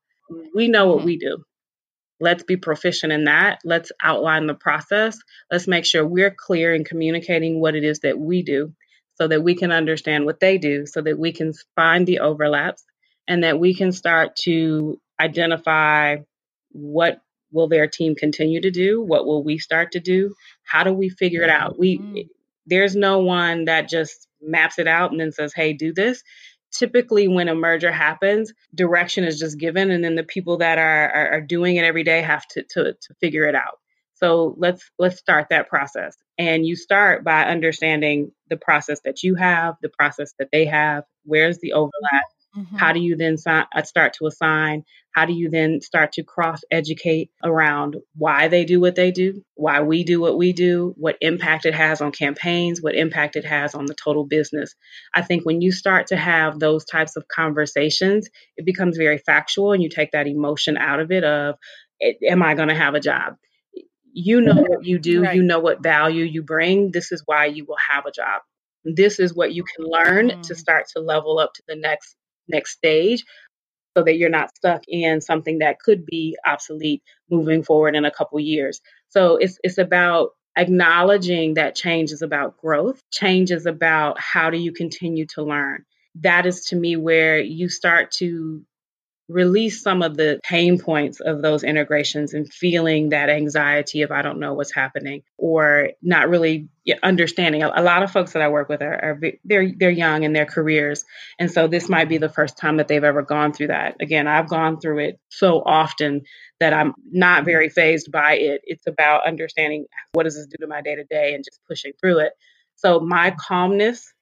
We 0.55 0.69
know 0.69 0.89
what 0.89 0.99
mm-hmm. 0.99 1.07
we 1.07 1.19
do. 1.19 1.45
Let's 2.21 2.45
be 2.45 2.57
proficient 2.57 3.13
in 3.13 3.25
that. 3.25 3.61
Let's 3.65 3.91
outline 4.03 4.47
the 4.47 4.55
process. 4.55 5.19
Let's 5.51 5.67
make 5.67 5.85
sure 5.85 6.07
we're 6.07 6.31
clear 6.31 6.75
in 6.75 6.85
communicating 6.85 7.61
what 7.61 7.75
it 7.75 7.85
is 7.85 8.01
that 8.01 8.19
we 8.19 8.43
do 8.43 8.73
so 9.17 9.29
that 9.29 9.43
we 9.43 9.55
can 9.55 9.73
understand 9.73 10.25
what 10.25 10.41
they 10.41 10.59
do, 10.59 10.87
so 10.87 11.01
that 11.01 11.19
we 11.19 11.33
can 11.33 11.53
find 11.77 12.07
the 12.07 12.21
overlaps 12.21 12.85
and 13.29 13.45
that 13.45 13.59
we 13.59 13.75
can 13.75 13.93
start 13.93 14.37
to 14.37 15.01
identify 15.21 16.17
what 16.71 17.21
will 17.55 17.69
their 17.69 17.87
team 17.87 18.15
continue 18.15 18.61
to 18.61 18.71
do? 18.71 19.01
What 19.01 19.25
will 19.25 19.43
we 19.43 19.59
start 19.59 19.93
to 19.93 20.01
do? 20.01 20.35
How 20.65 20.85
do 20.85 20.93
we 20.93 21.09
figure 21.09 21.43
it 21.43 21.51
out? 21.51 21.79
We 21.79 21.99
mm-hmm. 21.99 22.29
there's 22.67 22.95
no 22.97 23.21
one 23.21 23.67
that 23.67 23.89
just 23.89 24.29
maps 24.43 24.79
it 24.79 24.89
out 24.89 25.13
and 25.13 25.21
then 25.21 25.33
says, 25.33 25.55
"Hey, 25.55 25.73
do 25.73 25.93
this." 25.95 26.23
Typically, 26.73 27.29
when 27.29 27.49
a 27.49 27.55
merger 27.55 27.93
happens, 27.93 28.53
direction 28.75 29.23
is 29.23 29.39
just 29.39 29.59
given, 29.59 29.91
and 29.93 30.03
then 30.05 30.17
the 30.17 30.25
people 30.25 30.59
that 30.59 30.77
are 30.77 31.11
are, 31.11 31.29
are 31.35 31.41
doing 31.41 31.77
it 31.77 31.85
every 31.85 32.03
day 32.03 32.21
have 32.21 32.47
to, 32.49 32.63
to 32.71 32.93
to 32.93 33.15
figure 33.21 33.45
it 33.45 33.55
out. 33.55 33.79
So 34.15 34.55
let's 34.59 34.91
let's 34.99 35.19
start 35.19 35.49
that 35.51 35.69
process. 35.69 36.17
And 36.39 36.67
you 36.67 36.77
start 36.77 37.25
by 37.25 37.45
understanding 37.45 38.33
the 38.49 38.57
process 38.57 39.01
that 39.05 39.23
you 39.23 39.37
have, 39.37 39.77
the 39.83 39.89
process 39.89 40.35
that 40.39 40.49
they 40.51 40.67
have, 40.67 41.05
where's 41.25 41.59
the 41.59 41.73
overlap, 41.73 42.25
Mm-hmm. 42.57 42.77
How 42.77 42.93
do 42.93 43.01
you 43.01 43.17
then 43.17 43.37
si- 43.37 43.51
uh, 43.51 43.83
start 43.83 44.15
to 44.15 44.27
assign? 44.27 44.85
How 45.13 45.27
do 45.27 45.33
you 45.33 45.51
then 45.51 45.81
start 45.81 46.13
to 46.13 46.25
cross 46.25 46.61
educate 46.71 47.31
around 47.43 47.97
why 48.17 48.49
they 48.49 48.65
do 48.65 48.81
what 48.81 48.95
they 48.95 49.11
do, 49.11 49.45
why 49.55 49.83
we 49.83 50.05
do 50.05 50.21
what 50.21 50.37
we 50.37 50.53
do, 50.53 50.95
what 50.97 51.17
impact 51.21 51.67
it 51.67 51.75
has 51.75 52.01
on 52.01 52.13
campaigns, 52.13 52.83
what 52.83 52.95
impact 52.95 53.37
it 53.37 53.45
has 53.45 53.75
on 53.75 53.87
the 53.87 53.95
total 53.95 54.25
business? 54.25 54.75
I 55.15 55.23
think 55.23 55.45
when 55.45 55.61
you 55.61 55.73
start 55.73 56.09
to 56.09 56.17
have 56.17 56.59
those 56.59 56.85
types 56.85 57.17
of 57.17 57.29
conversations, 57.29 58.29
it 58.57 58.65
becomes 58.65 58.97
very 58.97 59.19
factual 59.19 59.73
and 59.73 59.83
you 59.83 59.89
take 59.89 60.13
that 60.13 60.27
emotion 60.27 60.77
out 60.77 61.01
of 61.01 61.13
it 61.13 61.25
of, 61.25 61.57
am 62.29 62.43
I 62.43 62.55
going 62.55 62.69
to 62.69 62.75
have 62.75 62.95
a 62.95 63.01
job? 63.01 63.35
You 64.13 64.41
know 64.41 64.55
what 64.55 64.85
you 64.85 64.99
do, 64.99 65.23
right. 65.23 65.35
you 65.35 65.43
know 65.43 65.59
what 65.59 65.83
value 65.83 66.25
you 66.25 66.43
bring. 66.43 66.93
This 66.93 67.11
is 67.11 67.23
why 67.27 67.47
you 67.47 67.65
will 67.65 67.79
have 67.91 68.07
a 68.07 68.13
job. 68.13 68.43
This 68.85 69.19
is 69.19 69.35
what 69.35 69.53
you 69.53 69.65
can 69.65 69.87
learn 69.87 70.29
mm. 70.29 70.43
to 70.43 70.55
start 70.55 70.87
to 70.95 71.01
level 71.01 71.39
up 71.39 71.53
to 71.55 71.63
the 71.67 71.77
next 71.77 72.17
next 72.49 72.73
stage 72.73 73.25
so 73.97 74.03
that 74.05 74.17
you're 74.17 74.31
not 74.31 74.55
stuck 74.57 74.83
in 74.89 75.21
something 75.21 75.59
that 75.59 75.79
could 75.79 76.05
be 76.07 76.37
obsolete 76.47 77.03
moving 77.31 77.63
forward 77.63 77.95
in 77.95 78.05
a 78.05 78.11
couple 78.11 78.39
years. 78.41 78.81
So 79.09 79.37
it's 79.37 79.59
it's 79.63 79.79
about 79.79 80.31
acknowledging 80.57 81.55
that 81.55 81.75
change 81.75 82.11
is 82.11 82.23
about 82.23 82.57
growth. 82.59 83.01
Change 83.13 83.51
is 83.51 83.67
about 83.67 84.21
how 84.21 84.51
do 84.51 84.59
you 84.59 84.73
continue 84.73 85.27
to 85.35 85.43
learn. 85.43 85.85
That 86.17 86.47
is 86.47 86.67
to 86.67 86.77
me 86.77 86.97
where 86.97 87.41
you 87.41 87.69
start 87.69 88.13
to 88.13 88.65
release 89.29 89.83
some 89.83 90.03
of 90.03 90.17
the 90.17 90.39
pain 90.43 90.79
points 90.79 91.21
of 91.21 91.41
those 91.41 91.65
integrations 91.65 92.35
and 92.35 92.53
feeling 92.53 93.09
that 93.09 93.31
anxiety 93.31 94.03
of 94.03 94.11
I 94.11 94.23
don't 94.23 94.39
know 94.39 94.53
what's 94.53 94.75
happening 94.75 95.23
or 95.39 95.91
not 96.03 96.29
really 96.29 96.69
understanding. 97.03 97.63
A, 97.63 97.83
lot 97.83 98.03
of 98.03 98.11
folks 98.11 98.33
that 98.33 98.43
I 98.43 98.49
work 98.49 98.69
with 98.69 98.83
are, 98.83 98.95
are 98.95 99.21
they're 99.45 99.73
they're 99.75 99.91
young 99.91 100.25
in 100.25 100.35
their 100.35 100.45
careers, 100.45 101.05
and 101.39 101.51
so 101.51 101.67
this 101.67 101.89
might 101.89 102.09
be 102.09 102.19
the 102.19 102.29
first 102.29 102.59
time 102.59 102.77
that 102.77 102.89
they've 102.89 103.03
ever 103.03 103.23
gone 103.23 103.53
through 103.53 103.69
that. 103.69 103.97
Again, 104.01 104.27
I've 104.27 104.49
gone 104.49 104.79
through 104.79 104.99
it 104.99 105.19
so 105.31 105.63
often 105.65 106.23
that 106.61 106.75
I'm 106.75 106.95
not 107.11 107.45
very 107.45 107.71
phased 107.71 108.13
by 108.13 108.35
it. 108.35 108.61
It's 108.65 108.87
about 108.87 109.27
understanding 109.27 109.87
what 110.13 110.25
does 110.25 110.37
this 110.37 110.47
do 110.47 110.57
to 110.61 110.67
my 110.67 110.83
day 110.83 110.97
to 110.97 111.05
day 111.05 111.35
and 111.35 111.45
just 111.45 111.61
pushing 111.67 111.93
through 112.01 112.21
it. 112.21 112.33
So 112.77 113.01
my 113.01 113.35
calmness 113.39 114.14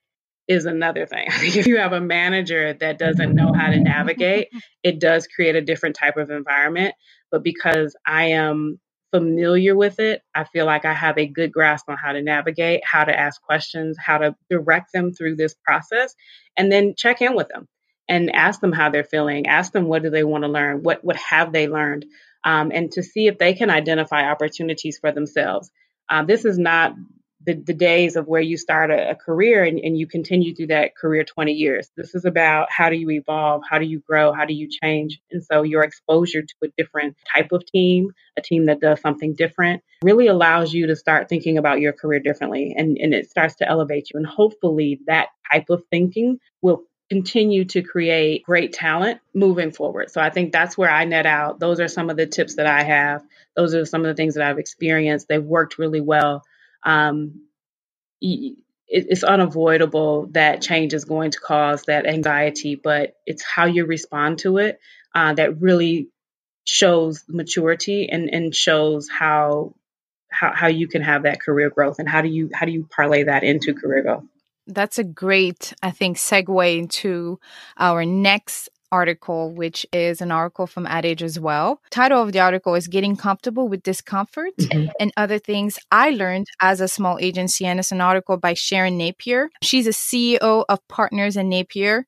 is 0.52 0.66
another 0.66 1.06
thing. 1.06 1.26
I 1.30 1.38
think 1.38 1.56
if 1.56 1.66
you 1.66 1.78
have 1.78 1.92
a 1.92 2.00
manager 2.00 2.75
that 2.75 2.99
doesn't 2.99 3.35
know 3.35 3.52
how 3.52 3.71
to 3.71 3.80
navigate, 3.80 4.49
it 4.82 5.00
does 5.00 5.26
create 5.26 5.56
a 5.56 5.62
different 5.62 5.97
type 5.97 6.16
of 6.16 6.30
environment. 6.30 6.94
But 7.30 7.42
because 7.42 7.97
I 8.06 8.30
am 8.30 8.78
familiar 9.12 9.76
with 9.76 9.99
it, 9.99 10.23
I 10.35 10.44
feel 10.44 10.66
like 10.66 10.85
I 10.85 10.94
have 10.94 11.18
a 11.18 11.26
good 11.26 11.52
grasp 11.52 11.88
on 11.88 11.97
how 11.97 12.12
to 12.12 12.23
navigate, 12.23 12.82
how 12.85 13.04
to 13.04 13.18
ask 13.18 13.40
questions, 13.42 13.97
how 13.99 14.18
to 14.18 14.37
direct 14.49 14.92
them 14.92 15.12
through 15.12 15.37
this 15.37 15.54
process, 15.64 16.14
and 16.56 16.71
then 16.71 16.94
check 16.97 17.21
in 17.21 17.35
with 17.35 17.49
them 17.49 17.68
and 18.09 18.35
ask 18.35 18.61
them 18.61 18.73
how 18.73 18.90
they're 18.90 19.04
feeling. 19.04 19.47
Ask 19.47 19.73
them 19.73 19.87
what 19.87 20.02
do 20.02 20.11
they 20.11 20.25
want 20.25 20.44
to 20.44 20.49
learn, 20.49 20.82
what 20.82 21.04
what 21.04 21.16
have 21.16 21.52
they 21.52 21.68
learned, 21.68 22.06
um, 22.44 22.71
and 22.73 22.90
to 22.92 23.02
see 23.02 23.26
if 23.26 23.38
they 23.38 23.54
can 23.54 23.71
identify 23.71 24.30
opportunities 24.30 24.99
for 24.99 25.12
themselves. 25.12 25.71
Uh, 26.09 26.25
this 26.25 26.44
is 26.44 26.59
not 26.59 26.94
the, 27.44 27.54
the 27.54 27.75
days 27.75 28.16
of 28.16 28.26
where 28.26 28.40
you 28.40 28.56
start 28.56 28.90
a, 28.90 29.11
a 29.11 29.14
career 29.14 29.64
and, 29.64 29.78
and 29.78 29.99
you 29.99 30.06
continue 30.06 30.54
through 30.54 30.68
that 30.68 30.96
career 30.96 31.25
20 31.25 31.52
years. 31.52 31.90
This 31.96 32.14
is 32.14 32.25
about 32.25 32.68
how 32.70 32.90
do 32.90 32.96
you 32.96 33.11
evolve? 33.11 33.62
How 33.68 33.78
do 33.78 33.87
you 33.87 34.00
grow? 34.00 34.32
How 34.32 34.44
do 34.44 34.54
you 34.54 34.68
change? 34.82 35.20
And 35.30 35.44
so 35.44 35.62
your 35.62 35.82
exposure 35.82 36.42
to 36.42 36.54
a 36.64 36.68
different 36.76 37.16
type 37.34 37.52
of 37.52 37.64
team, 37.66 38.11
a 38.37 38.42
team 38.42 38.66
that 38.66 38.80
does 38.80 39.00
something 39.00 39.34
different, 39.34 39.82
really 40.02 40.28
allows 40.28 40.72
you 40.72 40.87
to 40.88 40.96
start 40.96 41.28
thinking 41.28 41.58
about 41.58 41.80
your 41.80 41.92
career 41.92 42.20
differently 42.20 42.75
and, 42.76 42.96
and 42.99 43.14
it 43.14 43.30
starts 43.30 43.56
to 43.56 43.68
elevate 43.68 44.11
you. 44.12 44.18
And 44.18 44.26
hopefully 44.26 45.00
that 45.06 45.28
type 45.50 45.70
of 45.70 45.82
thinking 45.90 46.38
will 46.61 46.84
continue 47.11 47.64
to 47.66 47.82
create 47.82 48.42
great 48.42 48.72
talent 48.72 49.20
moving 49.34 49.70
forward. 49.70 50.11
So 50.11 50.20
I 50.20 50.30
think 50.30 50.50
that's 50.50 50.78
where 50.78 50.90
I 50.90 51.04
net 51.04 51.26
out. 51.26 51.61
Those 51.61 51.78
are 51.78 51.88
some 51.88 52.08
of 52.08 52.16
the 52.16 52.26
tips 52.26 52.56
that 52.56 52.66
I 52.66 52.82
have. 52.82 53.22
Those 53.54 53.75
are 53.75 53.84
some 53.84 54.00
of 54.00 54.06
the 54.06 54.14
things 54.14 54.34
that 54.34 54.49
I've 54.49 54.58
experienced. 54.58 55.28
They've 55.28 55.42
worked 55.42 55.76
really 55.76 56.00
well 56.00 56.42
um, 56.84 57.42
it, 58.20 58.56
it's 58.88 59.24
unavoidable 59.24 60.26
that 60.32 60.60
change 60.60 60.92
is 60.92 61.06
going 61.06 61.30
to 61.30 61.40
cause 61.40 61.84
that 61.84 62.06
anxiety, 62.06 62.74
but 62.74 63.16
it's 63.26 63.42
how 63.42 63.64
you 63.64 63.86
respond 63.86 64.40
to 64.40 64.58
it 64.58 64.78
uh, 65.14 65.32
that 65.34 65.60
really 65.60 66.08
shows 66.64 67.24
maturity 67.26 68.08
and, 68.10 68.28
and 68.32 68.54
shows 68.54 69.08
how, 69.08 69.74
how 70.30 70.52
how 70.54 70.66
you 70.66 70.88
can 70.88 71.02
have 71.02 71.24
that 71.24 71.40
career 71.40 71.70
growth 71.70 71.98
and 71.98 72.08
how 72.08 72.22
do 72.22 72.28
you 72.28 72.50
how 72.54 72.64
do 72.64 72.72
you 72.72 72.86
parlay 72.90 73.24
that 73.24 73.42
into 73.44 73.74
career 73.74 74.02
growth. 74.02 74.24
That's 74.66 74.98
a 74.98 75.04
great, 75.04 75.74
I 75.82 75.90
think, 75.90 76.18
segue 76.18 76.78
into 76.78 77.40
our 77.76 78.04
next 78.04 78.68
article, 78.92 79.50
which 79.50 79.84
is 79.92 80.20
an 80.20 80.30
article 80.30 80.66
from 80.66 80.87
Ad 80.87 81.04
Age 81.04 81.22
as 81.22 81.40
well. 81.40 81.80
Title 81.90 82.22
of 82.22 82.32
the 82.32 82.40
article 82.40 82.75
is 82.75 82.87
Getting 82.87 83.16
Comfortable 83.16 83.66
with 83.66 83.82
Discomfort 83.82 84.56
mm-hmm. 84.61 84.90
and 85.00 85.12
Other 85.16 85.38
Things 85.38 85.78
I 85.90 86.11
Learned 86.11 86.46
as 86.61 86.80
a 86.80 86.87
Small 86.87 87.18
Agency. 87.18 87.64
And 87.64 87.80
it's 87.80 87.90
an 87.90 88.02
article 88.02 88.37
by 88.37 88.54
Sharon 88.54 88.99
Napier. 88.99 89.50
She's 89.62 89.87
a 89.87 89.90
CEO 89.90 90.64
of 90.68 90.87
Partners 90.88 91.37
and 91.37 91.49
Napier 91.49 92.06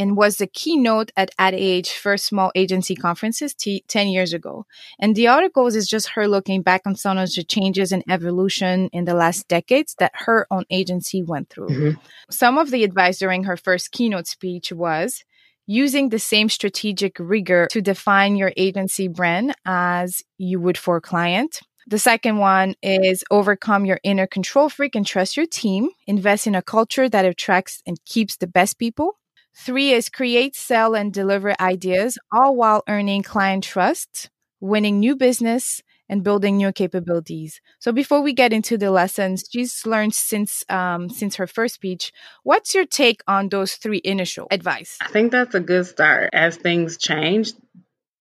and 0.00 0.16
was 0.16 0.38
the 0.38 0.46
keynote 0.46 1.12
at 1.14 1.30
Ad 1.38 1.54
Age 1.54 1.90
first 1.90 2.24
small 2.24 2.50
agency 2.54 2.94
conferences 2.94 3.52
t- 3.52 3.84
10 3.86 4.08
years 4.08 4.32
ago. 4.32 4.64
And 4.98 5.14
the 5.14 5.28
articles 5.28 5.76
is 5.76 5.86
just 5.86 6.10
her 6.10 6.26
looking 6.26 6.62
back 6.62 6.82
on 6.86 6.96
some 6.96 7.18
of 7.18 7.30
the 7.34 7.44
changes 7.44 7.92
and 7.92 8.02
evolution 8.08 8.88
in 8.92 9.04
the 9.04 9.14
last 9.14 9.46
decades 9.46 9.94
that 9.98 10.12
her 10.14 10.46
own 10.50 10.64
agency 10.70 11.22
went 11.22 11.50
through. 11.50 11.68
Mm-hmm. 11.68 12.00
Some 12.30 12.56
of 12.56 12.70
the 12.70 12.82
advice 12.82 13.18
during 13.18 13.44
her 13.44 13.58
first 13.58 13.92
keynote 13.92 14.26
speech 14.26 14.72
was 14.72 15.22
using 15.70 16.08
the 16.08 16.18
same 16.18 16.48
strategic 16.48 17.16
rigor 17.20 17.68
to 17.70 17.80
define 17.80 18.34
your 18.34 18.52
agency 18.56 19.06
brand 19.06 19.54
as 19.64 20.20
you 20.36 20.58
would 20.58 20.76
for 20.76 20.96
a 20.96 21.00
client. 21.00 21.60
The 21.86 21.98
second 21.98 22.38
one 22.38 22.74
is 22.82 23.22
overcome 23.30 23.84
your 23.86 24.00
inner 24.02 24.26
control 24.26 24.68
freak 24.68 24.96
and 24.96 25.06
trust 25.06 25.36
your 25.36 25.46
team. 25.46 25.90
Invest 26.08 26.48
in 26.48 26.56
a 26.56 26.62
culture 26.62 27.08
that 27.08 27.24
attracts 27.24 27.82
and 27.86 28.04
keeps 28.04 28.36
the 28.36 28.48
best 28.48 28.80
people. 28.80 29.12
Three 29.54 29.92
is 29.92 30.08
create, 30.08 30.56
sell, 30.56 30.96
and 30.96 31.12
deliver 31.12 31.54
ideas, 31.60 32.18
all 32.32 32.56
while 32.56 32.82
earning 32.88 33.22
client 33.22 33.62
trust, 33.62 34.28
winning 34.58 34.98
new 34.98 35.14
business, 35.14 35.82
and 36.10 36.24
building 36.24 36.58
new 36.58 36.72
capabilities. 36.72 37.60
So 37.78 37.92
before 37.92 38.20
we 38.20 38.34
get 38.34 38.52
into 38.52 38.76
the 38.76 38.90
lessons 38.90 39.44
she's 39.50 39.86
learned 39.86 40.12
since 40.12 40.64
um, 40.68 41.08
since 41.08 41.36
her 41.36 41.46
first 41.46 41.76
speech, 41.76 42.12
what's 42.42 42.74
your 42.74 42.84
take 42.84 43.22
on 43.26 43.48
those 43.48 43.74
three 43.74 44.02
initial 44.04 44.48
advice? 44.50 44.98
I 45.00 45.08
think 45.08 45.30
that's 45.30 45.54
a 45.54 45.60
good 45.60 45.86
start. 45.86 46.30
As 46.34 46.56
things 46.56 46.98
change, 46.98 47.52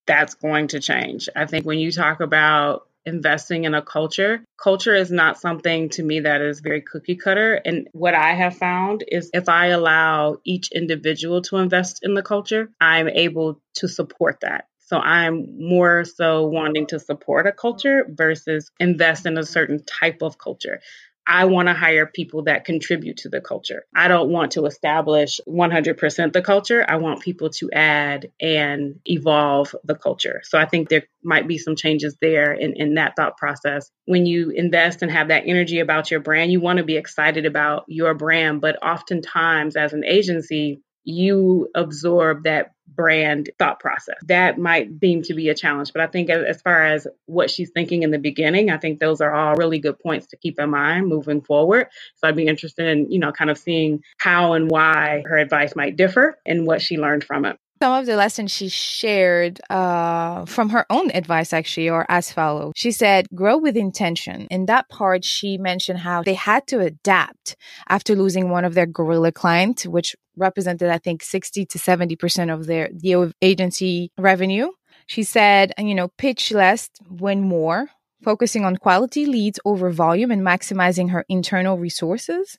that's 0.05 0.36
going 0.36 0.67
to 0.69 0.79
change. 0.79 1.27
I 1.36 1.48
think 1.48 1.65
when 1.65 1.79
you 1.79 1.91
talk 1.91 2.22
about 2.22 2.86
investing 3.05 3.63
in 3.63 3.74
a 3.74 3.81
culture. 3.81 4.43
Culture 4.62 4.96
is 4.96 5.10
not 5.10 5.39
something 5.39 5.89
to 5.89 6.03
me 6.03 6.19
that 6.19 6.41
is 6.41 6.60
very 6.60 6.81
cookie 6.81 7.15
cutter. 7.15 7.55
And 7.55 7.88
what 7.93 8.13
I 8.13 8.34
have 8.34 8.58
found 8.58 9.03
is 9.08 9.31
if 9.34 9.50
I 9.50 9.67
allow 9.67 10.38
each 10.43 10.72
individual 10.72 11.41
to 11.43 11.58
invest 11.58 12.00
in 12.03 12.13
the 12.13 12.22
culture, 12.22 12.69
I'm 12.79 13.10
able 13.10 13.62
to 13.75 13.88
support 13.88 14.41
that. 14.41 14.65
So 14.89 14.98
I'm 14.98 15.55
more 15.60 16.03
so 16.03 16.48
wanting 16.48 16.88
to 16.88 17.00
support 17.00 17.46
a 17.46 17.51
culture 17.51 18.08
versus 18.10 18.72
invest 18.79 19.27
in 19.27 19.38
a 19.38 19.46
certain 19.46 19.84
type 19.86 20.24
of 20.24 20.39
culture. 20.39 20.81
I 21.27 21.46
want 21.46 21.67
to 21.67 21.75
hire 21.75 22.08
people 22.08 22.46
that 22.46 22.65
contribute 22.65 23.17
to 23.17 23.29
the 23.29 23.39
culture. 23.39 23.86
I 23.96 24.08
don't 24.08 24.31
want 24.31 24.53
to 24.53 24.65
establish 24.65 25.39
100% 25.48 26.34
the 26.34 26.41
culture. 26.41 26.84
I 26.88 26.96
want 26.96 27.22
people 27.22 27.51
to 27.51 27.69
add 27.72 28.31
and 28.41 29.00
evolve 29.05 29.75
the 29.84 29.93
culture. 29.93 30.41
So 30.43 30.58
I 30.58 30.65
think 30.65 30.89
there 30.89 31.03
might 31.24 31.48
be 31.48 31.60
some 31.60 31.75
changes 31.75 32.17
there 32.19 32.53
in, 32.53 32.74
in 32.74 32.96
that 32.96 33.15
thought 33.15 33.38
process. 33.38 33.91
When 34.05 34.25
you 34.25 34.50
invest 34.50 35.03
and 35.03 35.12
have 35.12 35.27
that 35.27 35.43
energy 35.46 35.81
about 35.81 36.10
your 36.10 36.19
brand, 36.19 36.51
you 36.51 36.62
want 36.62 36.77
to 36.77 36.84
be 36.84 36.98
excited 36.98 37.46
about 37.46 37.84
your 37.88 38.15
brand. 38.15 38.60
But 38.60 38.81
oftentimes, 38.81 39.75
as 39.75 39.93
an 39.93 40.03
agency, 40.05 40.81
you 41.03 41.69
absorb 41.75 42.43
that 42.43 42.71
brand 42.87 43.49
thought 43.59 43.79
process. 43.79 44.17
That 44.27 44.57
might 44.57 44.89
seem 45.01 45.21
to 45.23 45.33
be 45.33 45.49
a 45.49 45.55
challenge, 45.55 45.93
but 45.93 46.01
I 46.01 46.07
think 46.07 46.29
as, 46.29 46.61
far 46.61 46.85
as 46.85 47.07
what 47.25 47.49
she's 47.49 47.71
thinking 47.71 48.03
in 48.03 48.11
the 48.11 48.19
beginning, 48.19 48.69
I 48.69 48.77
think 48.77 48.99
those 48.99 49.21
are 49.21 49.33
all 49.33 49.55
really 49.55 49.79
good 49.79 49.99
points 49.99 50.27
to 50.27 50.37
keep 50.37 50.59
in 50.59 50.69
mind 50.69 51.07
moving 51.07 51.41
forward. 51.41 51.87
So 52.15 52.27
I'd 52.27 52.35
be 52.35 52.47
interested 52.47 52.88
in, 52.88 53.12
you 53.12 53.19
know, 53.19 53.31
kind 53.31 53.49
of 53.49 53.57
seeing 53.57 54.01
how 54.17 54.53
and 54.53 54.69
why 54.69 55.23
her 55.25 55.38
advice 55.38 55.75
might 55.75 55.95
differ 55.95 56.38
and 56.45 56.65
what 56.67 56.81
she 56.81 56.97
learned 56.97 57.23
from 57.23 57.45
it 57.45 57.57
some 57.81 57.93
of 57.93 58.05
the 58.05 58.15
lessons 58.15 58.51
she 58.51 58.67
shared 58.67 59.59
uh, 59.69 60.45
from 60.45 60.69
her 60.69 60.85
own 60.89 61.11
advice, 61.11 61.53
actually, 61.53 61.89
or 61.89 62.05
as 62.09 62.31
follows. 62.31 62.73
She 62.75 62.91
said, 62.91 63.27
grow 63.33 63.57
with 63.57 63.77
intention. 63.77 64.47
In 64.51 64.65
that 64.65 64.89
part, 64.89 65.23
she 65.23 65.57
mentioned 65.57 65.99
how 65.99 66.21
they 66.21 66.33
had 66.33 66.67
to 66.67 66.79
adapt 66.79 67.55
after 67.87 68.15
losing 68.15 68.49
one 68.49 68.65
of 68.65 68.73
their 68.73 68.85
gorilla 68.85 69.31
clients, 69.31 69.85
which 69.85 70.15
represented, 70.35 70.89
I 70.89 70.97
think, 70.97 71.23
60 71.23 71.65
to 71.65 71.77
70% 71.77 72.53
of 72.53 72.65
their 72.65 72.89
the 72.93 73.33
agency 73.41 74.11
revenue. 74.17 74.69
She 75.07 75.23
said, 75.23 75.73
you 75.77 75.95
know, 75.95 76.09
pitch 76.17 76.51
less, 76.51 76.89
win 77.09 77.41
more, 77.41 77.89
focusing 78.23 78.65
on 78.65 78.77
quality 78.77 79.25
leads 79.25 79.59
over 79.65 79.89
volume 79.89 80.31
and 80.31 80.41
maximizing 80.41 81.11
her 81.11 81.25
internal 81.29 81.77
resources. 81.77 82.57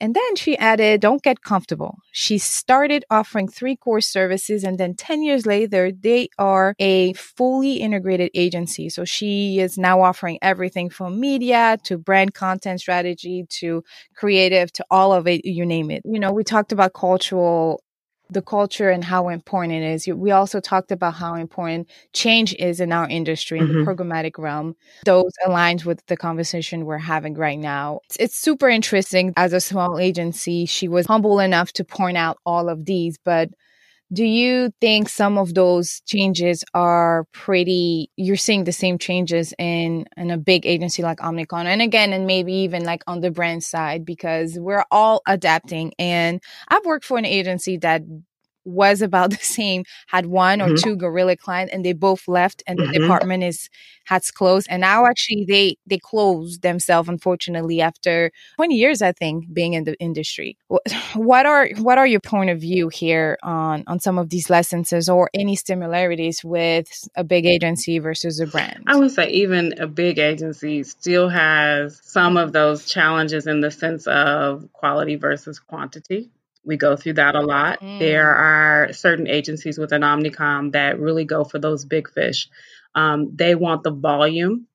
And 0.00 0.14
then 0.14 0.36
she 0.36 0.58
added, 0.58 1.00
don't 1.00 1.22
get 1.22 1.42
comfortable. 1.42 1.98
She 2.12 2.38
started 2.38 3.04
offering 3.10 3.48
three 3.48 3.76
core 3.76 4.00
services. 4.00 4.64
And 4.64 4.78
then 4.78 4.94
10 4.94 5.22
years 5.22 5.46
later, 5.46 5.92
they 5.92 6.28
are 6.38 6.74
a 6.78 7.12
fully 7.14 7.74
integrated 7.74 8.30
agency. 8.34 8.88
So 8.88 9.04
she 9.04 9.60
is 9.60 9.78
now 9.78 10.02
offering 10.02 10.38
everything 10.42 10.90
from 10.90 11.20
media 11.20 11.78
to 11.84 11.96
brand 11.96 12.34
content 12.34 12.80
strategy 12.80 13.46
to 13.60 13.84
creative 14.16 14.72
to 14.72 14.84
all 14.90 15.12
of 15.12 15.26
it, 15.28 15.44
you 15.44 15.64
name 15.64 15.90
it. 15.90 16.02
You 16.04 16.18
know, 16.18 16.32
we 16.32 16.42
talked 16.42 16.72
about 16.72 16.92
cultural 16.94 17.83
the 18.30 18.42
culture 18.42 18.90
and 18.90 19.04
how 19.04 19.28
important 19.28 19.74
it 19.74 19.82
is. 19.82 20.06
We 20.06 20.30
also 20.30 20.60
talked 20.60 20.90
about 20.90 21.14
how 21.14 21.34
important 21.34 21.88
change 22.12 22.54
is 22.58 22.80
in 22.80 22.92
our 22.92 23.08
industry 23.08 23.58
in 23.58 23.66
mm-hmm. 23.68 23.84
the 23.84 23.90
programmatic 23.90 24.38
realm. 24.38 24.76
Those 25.04 25.32
aligns 25.46 25.84
with 25.84 26.04
the 26.06 26.16
conversation 26.16 26.84
we're 26.84 26.98
having 26.98 27.34
right 27.34 27.58
now. 27.58 28.00
It's, 28.04 28.16
it's, 28.16 28.44
super 28.44 28.68
interesting. 28.68 29.32
As 29.36 29.52
a 29.52 29.60
small 29.60 29.98
agency, 29.98 30.66
she 30.66 30.88
was 30.88 31.06
humble 31.06 31.38
enough 31.38 31.72
to 31.74 31.84
point 31.84 32.16
out 32.16 32.38
all 32.44 32.68
of 32.68 32.84
these, 32.84 33.18
but 33.24 33.50
do 34.14 34.24
you 34.24 34.70
think 34.80 35.08
some 35.08 35.38
of 35.38 35.54
those 35.54 36.00
changes 36.06 36.64
are 36.72 37.26
pretty 37.32 38.10
you're 38.16 38.36
seeing 38.36 38.64
the 38.64 38.72
same 38.72 38.98
changes 38.98 39.52
in 39.58 40.06
in 40.16 40.30
a 40.30 40.38
big 40.38 40.64
agency 40.66 41.02
like 41.02 41.18
omnicom 41.18 41.64
and 41.66 41.82
again 41.82 42.12
and 42.12 42.26
maybe 42.26 42.52
even 42.52 42.84
like 42.84 43.02
on 43.06 43.20
the 43.20 43.30
brand 43.30 43.64
side 43.64 44.04
because 44.04 44.58
we're 44.58 44.84
all 44.90 45.20
adapting 45.26 45.92
and 45.98 46.40
i've 46.68 46.84
worked 46.86 47.04
for 47.04 47.18
an 47.18 47.26
agency 47.26 47.76
that 47.76 48.02
was 48.64 49.02
about 49.02 49.30
the 49.36 49.36
same, 49.36 49.84
had 50.08 50.26
one 50.26 50.60
or 50.60 50.66
mm-hmm. 50.68 50.76
two 50.76 50.96
gorilla 50.96 51.36
clients 51.36 51.72
and 51.72 51.84
they 51.84 51.92
both 51.92 52.26
left 52.28 52.62
and 52.66 52.78
mm-hmm. 52.78 52.92
the 52.92 52.98
department 52.98 53.44
is 53.44 53.68
has 54.06 54.30
closed. 54.30 54.66
And 54.70 54.80
now 54.80 55.06
actually 55.06 55.46
they 55.48 55.76
they 55.86 55.98
closed 55.98 56.62
themselves 56.62 57.08
unfortunately 57.08 57.80
after 57.80 58.30
20 58.56 58.74
years, 58.74 59.02
I 59.02 59.12
think, 59.12 59.52
being 59.52 59.74
in 59.74 59.84
the 59.84 59.98
industry. 59.98 60.56
What 61.14 61.46
are 61.46 61.68
what 61.78 61.98
are 61.98 62.06
your 62.06 62.20
point 62.20 62.50
of 62.50 62.60
view 62.60 62.88
here 62.88 63.38
on 63.42 63.84
on 63.86 64.00
some 64.00 64.18
of 64.18 64.30
these 64.30 64.50
lessons 64.50 64.92
or 65.08 65.30
any 65.32 65.56
similarities 65.56 66.42
with 66.44 66.88
a 67.16 67.24
big 67.24 67.46
agency 67.46 67.98
versus 67.98 68.40
a 68.40 68.46
brand? 68.46 68.84
I 68.86 68.96
would 68.96 69.10
say 69.10 69.28
even 69.30 69.74
a 69.80 69.86
big 69.86 70.18
agency 70.18 70.82
still 70.82 71.28
has 71.28 72.00
some 72.02 72.36
of 72.36 72.52
those 72.52 72.86
challenges 72.86 73.46
in 73.46 73.60
the 73.60 73.70
sense 73.70 74.06
of 74.06 74.72
quality 74.72 75.16
versus 75.16 75.58
quantity. 75.58 76.30
We 76.64 76.76
go 76.76 76.96
through 76.96 77.14
that 77.14 77.34
a 77.34 77.40
lot. 77.40 77.80
Mm. 77.80 77.98
There 77.98 78.34
are 78.34 78.92
certain 78.92 79.26
agencies 79.28 79.78
within 79.78 80.02
Omnicom 80.02 80.72
that 80.72 80.98
really 80.98 81.24
go 81.24 81.44
for 81.44 81.58
those 81.58 81.84
big 81.84 82.10
fish. 82.10 82.48
Um, 82.94 83.30
they 83.34 83.54
want 83.54 83.82
the 83.82 83.90
volume, 83.90 84.66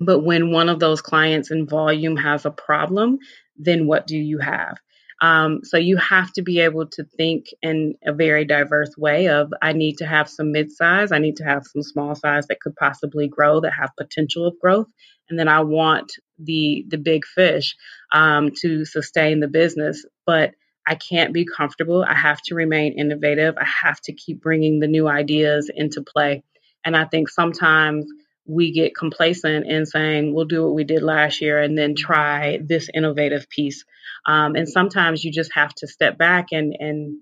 but 0.00 0.20
when 0.20 0.50
one 0.50 0.68
of 0.68 0.80
those 0.80 1.00
clients 1.00 1.50
in 1.50 1.66
volume 1.66 2.16
has 2.16 2.44
a 2.44 2.50
problem, 2.50 3.18
then 3.56 3.86
what 3.86 4.06
do 4.06 4.16
you 4.16 4.38
have? 4.38 4.78
Um, 5.20 5.60
so 5.64 5.76
you 5.76 5.96
have 5.96 6.32
to 6.34 6.42
be 6.42 6.60
able 6.60 6.86
to 6.90 7.04
think 7.16 7.46
in 7.60 7.94
a 8.06 8.12
very 8.12 8.44
diverse 8.44 8.96
way 8.96 9.28
of 9.28 9.52
I 9.60 9.72
need 9.72 9.98
to 9.98 10.06
have 10.06 10.28
some 10.28 10.52
mid-size, 10.52 11.10
I 11.10 11.18
need 11.18 11.36
to 11.36 11.44
have 11.44 11.66
some 11.66 11.82
small 11.82 12.14
size 12.14 12.46
that 12.46 12.60
could 12.60 12.76
possibly 12.76 13.26
grow 13.26 13.60
that 13.60 13.72
have 13.72 13.90
potential 13.96 14.46
of 14.46 14.60
growth, 14.60 14.86
and 15.28 15.38
then 15.38 15.48
I 15.48 15.62
want 15.62 16.12
the 16.38 16.84
the 16.88 16.98
big 16.98 17.24
fish 17.24 17.74
um, 18.12 18.52
to 18.60 18.84
sustain 18.84 19.40
the 19.40 19.48
business. 19.48 20.06
But 20.24 20.54
I 20.88 20.94
can't 20.94 21.34
be 21.34 21.44
comfortable. 21.44 22.02
I 22.02 22.14
have 22.14 22.40
to 22.46 22.54
remain 22.54 22.98
innovative. 22.98 23.56
I 23.58 23.66
have 23.66 24.00
to 24.02 24.14
keep 24.14 24.40
bringing 24.40 24.80
the 24.80 24.86
new 24.86 25.06
ideas 25.06 25.70
into 25.72 26.02
play. 26.02 26.42
And 26.82 26.96
I 26.96 27.04
think 27.04 27.28
sometimes 27.28 28.06
we 28.46 28.72
get 28.72 28.96
complacent 28.96 29.66
in 29.66 29.84
saying, 29.84 30.32
we'll 30.32 30.46
do 30.46 30.64
what 30.64 30.74
we 30.74 30.84
did 30.84 31.02
last 31.02 31.42
year 31.42 31.60
and 31.60 31.76
then 31.76 31.94
try 31.94 32.58
this 32.64 32.88
innovative 32.94 33.50
piece. 33.50 33.84
Um, 34.26 34.56
and 34.56 34.66
sometimes 34.66 35.22
you 35.22 35.30
just 35.30 35.52
have 35.52 35.74
to 35.74 35.86
step 35.86 36.16
back 36.16 36.46
and, 36.52 36.74
and 36.78 37.18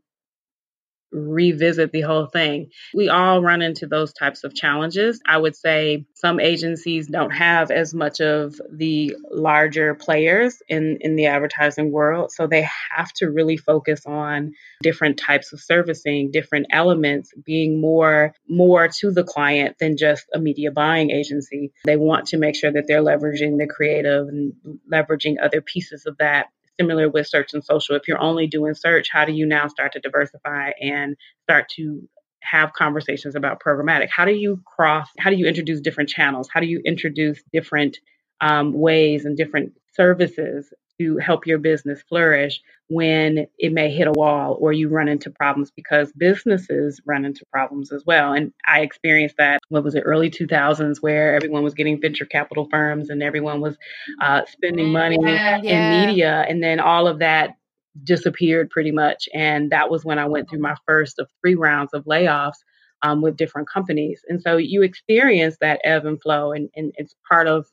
revisit 1.17 1.93
the 1.93 2.03
whole 2.03 2.27
thing. 2.27 2.71
We 2.95 3.09
all 3.09 3.43
run 3.43 3.63
into 3.63 3.87
those 3.87 4.13
types 4.13 4.45
of 4.45 4.55
challenges. 4.55 5.21
I 5.27 5.39
would 5.39 5.57
say 5.57 6.07
some 6.15 6.41
agencies 6.41 7.09
don't 7.09 7.31
have 7.31 7.71
as 7.71 7.95
much 7.95 8.21
of 8.21 8.61
the 8.71 9.17
larger 9.31 9.95
players 9.95 10.63
in, 10.69 10.99
in 11.01 11.17
the 11.17 11.27
advertising 11.27 11.91
world. 11.91 12.33
So 12.33 12.47
they 12.47 12.69
have 12.97 13.13
to 13.15 13.31
really 13.31 13.57
focus 13.57 14.05
on 14.07 14.53
different 14.83 15.19
types 15.19 15.53
of 15.53 15.61
servicing, 15.61 16.31
different 16.31 16.67
elements, 16.71 17.33
being 17.45 17.81
more 17.81 18.35
more 18.49 18.89
to 18.89 19.11
the 19.11 19.25
client 19.25 19.77
than 19.79 19.97
just 19.97 20.27
a 20.35 20.39
media 20.39 20.71
buying 20.71 21.11
agency. 21.11 21.73
They 21.85 21.97
want 21.97 22.27
to 22.29 22.39
make 22.39 22.57
sure 22.57 22.73
that 22.73 22.87
they're 22.87 23.03
leveraging 23.03 23.59
the 23.59 23.67
creative 23.67 24.29
and 24.29 24.53
leveraging 24.91 25.37
other 25.43 25.61
pieces 25.61 26.07
of 26.07 26.19
that 26.19 26.47
similar 26.81 27.09
with 27.09 27.27
search 27.27 27.55
and 27.55 27.65
social. 27.65 27.97
If 27.97 28.09
you're 28.09 28.21
only 28.21 28.47
doing 28.47 28.75
search, 28.75 29.09
how 29.11 29.25
do 29.25 29.33
you 29.33 29.47
now 29.47 29.69
start 29.69 29.93
to 29.93 30.01
diversify 30.01 30.71
and 30.81 31.17
start 31.45 31.69
to 31.77 32.09
have 32.43 32.73
conversations 32.73 33.35
about 33.35 33.61
programmatic? 33.61 34.09
How 34.11 34.25
do 34.25 34.33
you 34.33 34.61
cross, 34.65 35.09
how 35.19 35.31
do 35.31 35.37
you 35.37 35.47
introduce 35.47 35.81
different 35.81 36.09
channels? 36.09 36.49
How 36.53 36.61
do 36.61 36.67
you 36.67 36.81
introduce 36.85 37.43
different 37.53 37.99
um, 38.41 38.73
ways 38.73 39.25
and 39.25 39.37
different 39.37 39.73
services 39.97 40.73
to 40.99 41.19
help 41.19 41.47
your 41.47 41.59
business 41.59 42.03
flourish 42.09 42.61
when 42.89 43.47
it 43.59 43.73
may 43.73 43.91
hit 43.91 44.07
a 44.07 44.13
wall 44.13 44.57
or 44.61 44.73
you 44.73 44.89
run 44.89 45.09
into 45.09 45.31
problems 45.31 45.71
because 45.75 46.13
businesses 46.13 47.01
run 47.05 47.25
into 47.25 47.45
problems 47.53 47.93
as 47.93 48.05
well. 48.07 48.33
And 48.33 48.53
I 48.67 48.81
experienced 48.81 49.37
that, 49.39 49.61
what 49.69 49.85
was 49.85 49.95
it, 49.95 50.05
early 50.07 50.31
2000s, 50.31 50.99
where 51.01 51.35
everyone 51.35 51.65
was 51.65 51.75
getting 51.75 52.01
venture 52.01 52.25
capital 52.25 52.69
firms 52.71 53.11
and 53.11 53.23
everyone 53.23 53.61
was 53.61 53.77
uh, 54.23 54.43
spending 54.49 54.91
money 54.91 55.19
yeah, 55.21 55.61
yeah. 55.63 56.01
in 56.01 56.07
media. 56.07 56.45
And 56.49 56.63
then 56.63 56.81
all 56.81 57.09
of 57.09 57.19
that 57.19 57.57
disappeared 58.05 58.71
pretty 58.71 58.93
much. 58.93 59.29
And 59.35 59.71
that 59.71 59.91
was 59.91 60.05
when 60.05 60.19
I 60.19 60.27
went 60.27 60.49
through 60.49 60.61
my 60.61 60.77
first 60.87 61.19
of 61.19 61.29
three 61.41 61.57
rounds 61.57 61.93
of 61.93 62.05
layoffs. 62.05 62.59
Um, 63.03 63.21
with 63.21 63.37
different 63.37 63.69
companies. 63.69 64.23
And 64.27 64.41
so 64.41 64.57
you 64.57 64.83
experience 64.83 65.59
that 65.61 65.81
ebb 65.85 66.07
and 66.07 66.21
flow, 66.21 66.53
and, 66.53 66.71
and 66.75 66.95
it's 66.97 67.15
part 67.29 67.47
of 67.47 67.67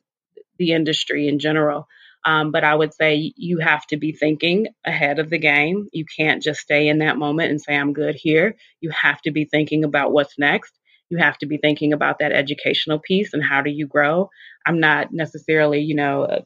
the 0.57 0.73
industry 0.73 1.29
in 1.29 1.39
general. 1.39 1.87
Um, 2.25 2.51
but 2.51 2.63
I 2.63 2.73
would 2.73 2.93
say 2.93 3.33
you 3.35 3.59
have 3.59 3.85
to 3.87 3.97
be 3.97 4.11
thinking 4.13 4.67
ahead 4.85 5.19
of 5.19 5.29
the 5.29 5.37
game. 5.37 5.87
You 5.91 6.05
can't 6.17 6.41
just 6.41 6.61
stay 6.61 6.87
in 6.87 6.99
that 6.99 7.17
moment 7.17 7.51
and 7.51 7.61
say, 7.61 7.75
I'm 7.75 7.93
good 7.93 8.15
here. 8.15 8.55
You 8.81 8.91
have 8.91 9.21
to 9.23 9.31
be 9.31 9.45
thinking 9.45 9.83
about 9.83 10.13
what's 10.13 10.39
next. 10.39 10.79
You 11.09 11.17
have 11.17 11.37
to 11.39 11.45
be 11.45 11.57
thinking 11.57 11.93
about 11.93 12.19
that 12.19 12.31
educational 12.31 12.99
piece 12.99 13.33
and 13.33 13.43
how 13.43 13.61
do 13.61 13.69
you 13.69 13.87
grow. 13.87 14.29
I'm 14.65 14.79
not 14.79 15.11
necessarily, 15.11 15.79
you 15.79 15.95
know, 15.95 16.43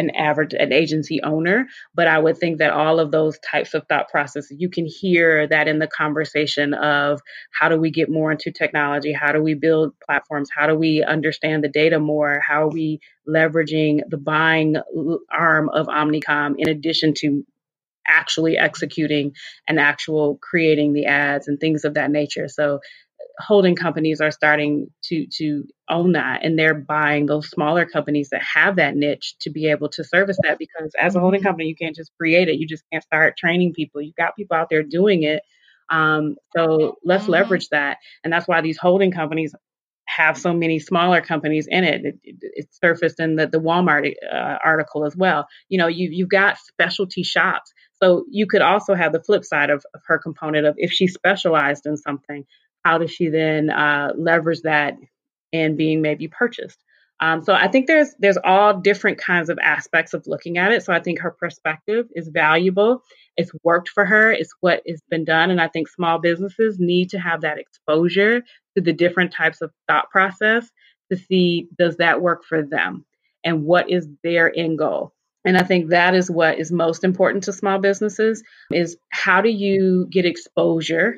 an 0.00 0.10
average 0.16 0.54
an 0.54 0.72
agency 0.72 1.20
owner 1.22 1.66
but 1.94 2.08
i 2.08 2.18
would 2.18 2.36
think 2.36 2.58
that 2.58 2.72
all 2.72 2.98
of 2.98 3.12
those 3.12 3.38
types 3.40 3.74
of 3.74 3.86
thought 3.88 4.08
processes 4.08 4.56
you 4.58 4.68
can 4.68 4.86
hear 4.86 5.46
that 5.46 5.68
in 5.68 5.78
the 5.78 5.86
conversation 5.86 6.74
of 6.74 7.20
how 7.52 7.68
do 7.68 7.78
we 7.78 7.90
get 7.90 8.10
more 8.10 8.30
into 8.30 8.50
technology? 8.50 9.12
How 9.12 9.32
do 9.32 9.42
we 9.42 9.54
build 9.54 9.92
platforms? 10.04 10.48
How 10.54 10.66
do 10.66 10.74
we 10.74 11.02
understand 11.02 11.64
the 11.64 11.68
data 11.68 11.98
more? 11.98 12.40
How 12.46 12.64
are 12.64 12.70
we 12.70 13.00
leveraging 13.28 14.00
the 14.08 14.16
buying 14.16 14.76
arm 15.30 15.68
of 15.70 15.86
omnicom 15.86 16.54
in 16.58 16.68
addition 16.68 17.14
to 17.18 17.44
actually 18.06 18.58
executing 18.58 19.32
and 19.68 19.78
actual 19.78 20.38
creating 20.40 20.92
the 20.92 21.06
ads 21.06 21.48
and 21.48 21.58
things 21.60 21.84
of 21.84 21.94
that 21.94 22.10
nature? 22.10 22.48
So 22.48 22.80
holding 23.40 23.74
companies 23.76 24.20
are 24.20 24.30
starting 24.30 24.88
to 25.04 25.26
to 25.38 25.64
own 25.88 26.12
that 26.12 26.44
and 26.44 26.58
they're 26.58 26.74
buying 26.74 27.26
those 27.26 27.48
smaller 27.48 27.84
companies 27.86 28.28
that 28.30 28.42
have 28.42 28.76
that 28.76 28.94
niche 28.96 29.34
to 29.40 29.50
be 29.50 29.68
able 29.68 29.88
to 29.88 30.04
service 30.04 30.38
that 30.42 30.58
because 30.58 30.92
as 30.98 31.16
a 31.16 31.20
holding 31.20 31.42
company 31.42 31.68
you 31.68 31.74
can't 31.74 31.96
just 31.96 32.12
create 32.18 32.48
it 32.48 32.56
you 32.56 32.66
just 32.66 32.84
can't 32.92 33.04
start 33.04 33.36
training 33.36 33.72
people 33.72 34.00
you've 34.00 34.16
got 34.16 34.36
people 34.36 34.56
out 34.56 34.68
there 34.70 34.82
doing 34.82 35.22
it 35.22 35.42
um, 35.90 36.36
so 36.56 36.98
let's 37.04 37.24
mm-hmm. 37.24 37.32
leverage 37.32 37.68
that 37.70 37.98
and 38.22 38.32
that's 38.32 38.46
why 38.46 38.60
these 38.60 38.78
holding 38.78 39.10
companies 39.10 39.54
have 40.16 40.36
so 40.36 40.52
many 40.52 40.78
smaller 40.78 41.20
companies 41.20 41.66
in 41.68 41.84
it. 41.84 42.04
It, 42.04 42.18
it, 42.24 42.36
it 42.40 42.68
surfaced 42.72 43.20
in 43.20 43.36
the, 43.36 43.46
the 43.46 43.60
Walmart 43.60 44.12
uh, 44.30 44.58
article 44.64 45.04
as 45.04 45.16
well. 45.16 45.46
You 45.68 45.78
know, 45.78 45.86
you, 45.86 46.08
you've 46.10 46.28
got 46.28 46.58
specialty 46.58 47.22
shops. 47.22 47.72
So 48.02 48.24
you 48.30 48.46
could 48.46 48.62
also 48.62 48.94
have 48.94 49.12
the 49.12 49.22
flip 49.22 49.44
side 49.44 49.70
of, 49.70 49.84
of 49.94 50.00
her 50.06 50.18
component 50.18 50.66
of 50.66 50.74
if 50.78 50.90
she 50.90 51.06
specialized 51.06 51.86
in 51.86 51.96
something, 51.96 52.44
how 52.84 52.98
does 52.98 53.10
she 53.10 53.28
then 53.28 53.70
uh, 53.70 54.12
leverage 54.16 54.62
that 54.62 54.96
in 55.52 55.76
being 55.76 56.02
maybe 56.02 56.28
purchased? 56.28 56.78
Um, 57.22 57.44
so 57.44 57.52
I 57.52 57.68
think 57.68 57.86
there's 57.86 58.14
there's 58.18 58.38
all 58.42 58.80
different 58.80 59.18
kinds 59.18 59.50
of 59.50 59.58
aspects 59.62 60.14
of 60.14 60.26
looking 60.26 60.56
at 60.56 60.72
it. 60.72 60.82
So 60.82 60.92
I 60.92 61.00
think 61.00 61.20
her 61.20 61.30
perspective 61.30 62.06
is 62.14 62.28
valuable. 62.28 63.02
It's 63.36 63.52
worked 63.62 63.90
for 63.90 64.06
her. 64.06 64.32
It's 64.32 64.54
what 64.60 64.82
has 64.88 65.02
been 65.10 65.24
done, 65.24 65.50
and 65.50 65.60
I 65.60 65.68
think 65.68 65.88
small 65.88 66.18
businesses 66.18 66.78
need 66.78 67.10
to 67.10 67.18
have 67.18 67.42
that 67.42 67.58
exposure 67.58 68.40
to 68.74 68.80
the 68.80 68.94
different 68.94 69.34
types 69.34 69.60
of 69.60 69.70
thought 69.86 70.08
process 70.10 70.70
to 71.10 71.18
see 71.18 71.68
does 71.78 71.96
that 71.96 72.22
work 72.22 72.44
for 72.44 72.62
them 72.62 73.04
and 73.44 73.64
what 73.64 73.90
is 73.90 74.08
their 74.22 74.52
end 74.56 74.78
goal. 74.78 75.12
And 75.44 75.56
I 75.56 75.62
think 75.62 75.90
that 75.90 76.14
is 76.14 76.30
what 76.30 76.58
is 76.58 76.70
most 76.70 77.02
important 77.02 77.44
to 77.44 77.52
small 77.52 77.78
businesses 77.78 78.42
is 78.70 78.96
how 79.10 79.40
do 79.40 79.48
you 79.48 80.06
get 80.10 80.26
exposure 80.26 81.16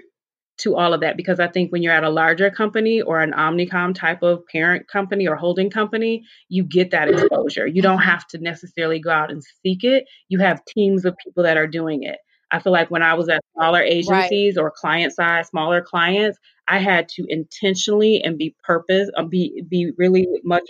to 0.62 0.77
all 0.77 0.94
of 0.94 1.01
that 1.01 1.16
because 1.16 1.40
I 1.40 1.48
think 1.48 1.72
when 1.72 1.83
you're 1.83 1.92
at 1.92 2.05
a 2.05 2.11
larger 2.11 2.51
company 2.51 3.01
or 3.01 3.20
an 3.20 3.33
Omnicom 3.33 3.94
type 3.94 4.22
of 4.22 4.46
parent 4.46 4.88
company 4.88 5.27
or 5.27 5.37
holding 5.37 5.70
company, 5.70 6.25
you 6.48 6.64
get 6.64 6.90
that 6.90 7.09
exposure. 7.09 7.66
You 7.66 7.83
don't 7.83 8.03
have 8.03 8.27
to 8.29 8.38
necessarily 8.38 9.01
go 9.01 9.11
out 9.11 9.31
and 9.31 9.42
seek 9.62 9.85
it. 9.85 10.05
You 10.29 10.38
have 10.40 10.64
teams 10.64 11.05
of 11.05 11.16
people 11.25 11.42
that 11.42 11.57
are 11.57 11.66
doing 11.66 12.03
it. 12.05 12.18
I 12.53 12.59
feel 12.59 12.72
like 12.72 12.90
when 12.90 13.03
I 13.03 13.14
was 13.14 13.29
at 13.29 13.40
smaller 13.55 13.81
agencies 13.81 14.57
right. 14.57 14.62
or 14.62 14.70
client 14.70 15.14
side, 15.14 15.46
smaller 15.46 15.81
clients, 15.81 16.38
I 16.68 16.79
had 16.79 17.09
to 17.11 17.25
intentionally 17.29 18.22
and 18.22 18.38
be 18.38 18.55
purpose, 18.62 19.11
uh, 19.16 19.25
be 19.25 19.64
be 19.68 19.92
really 19.96 20.29
much 20.44 20.64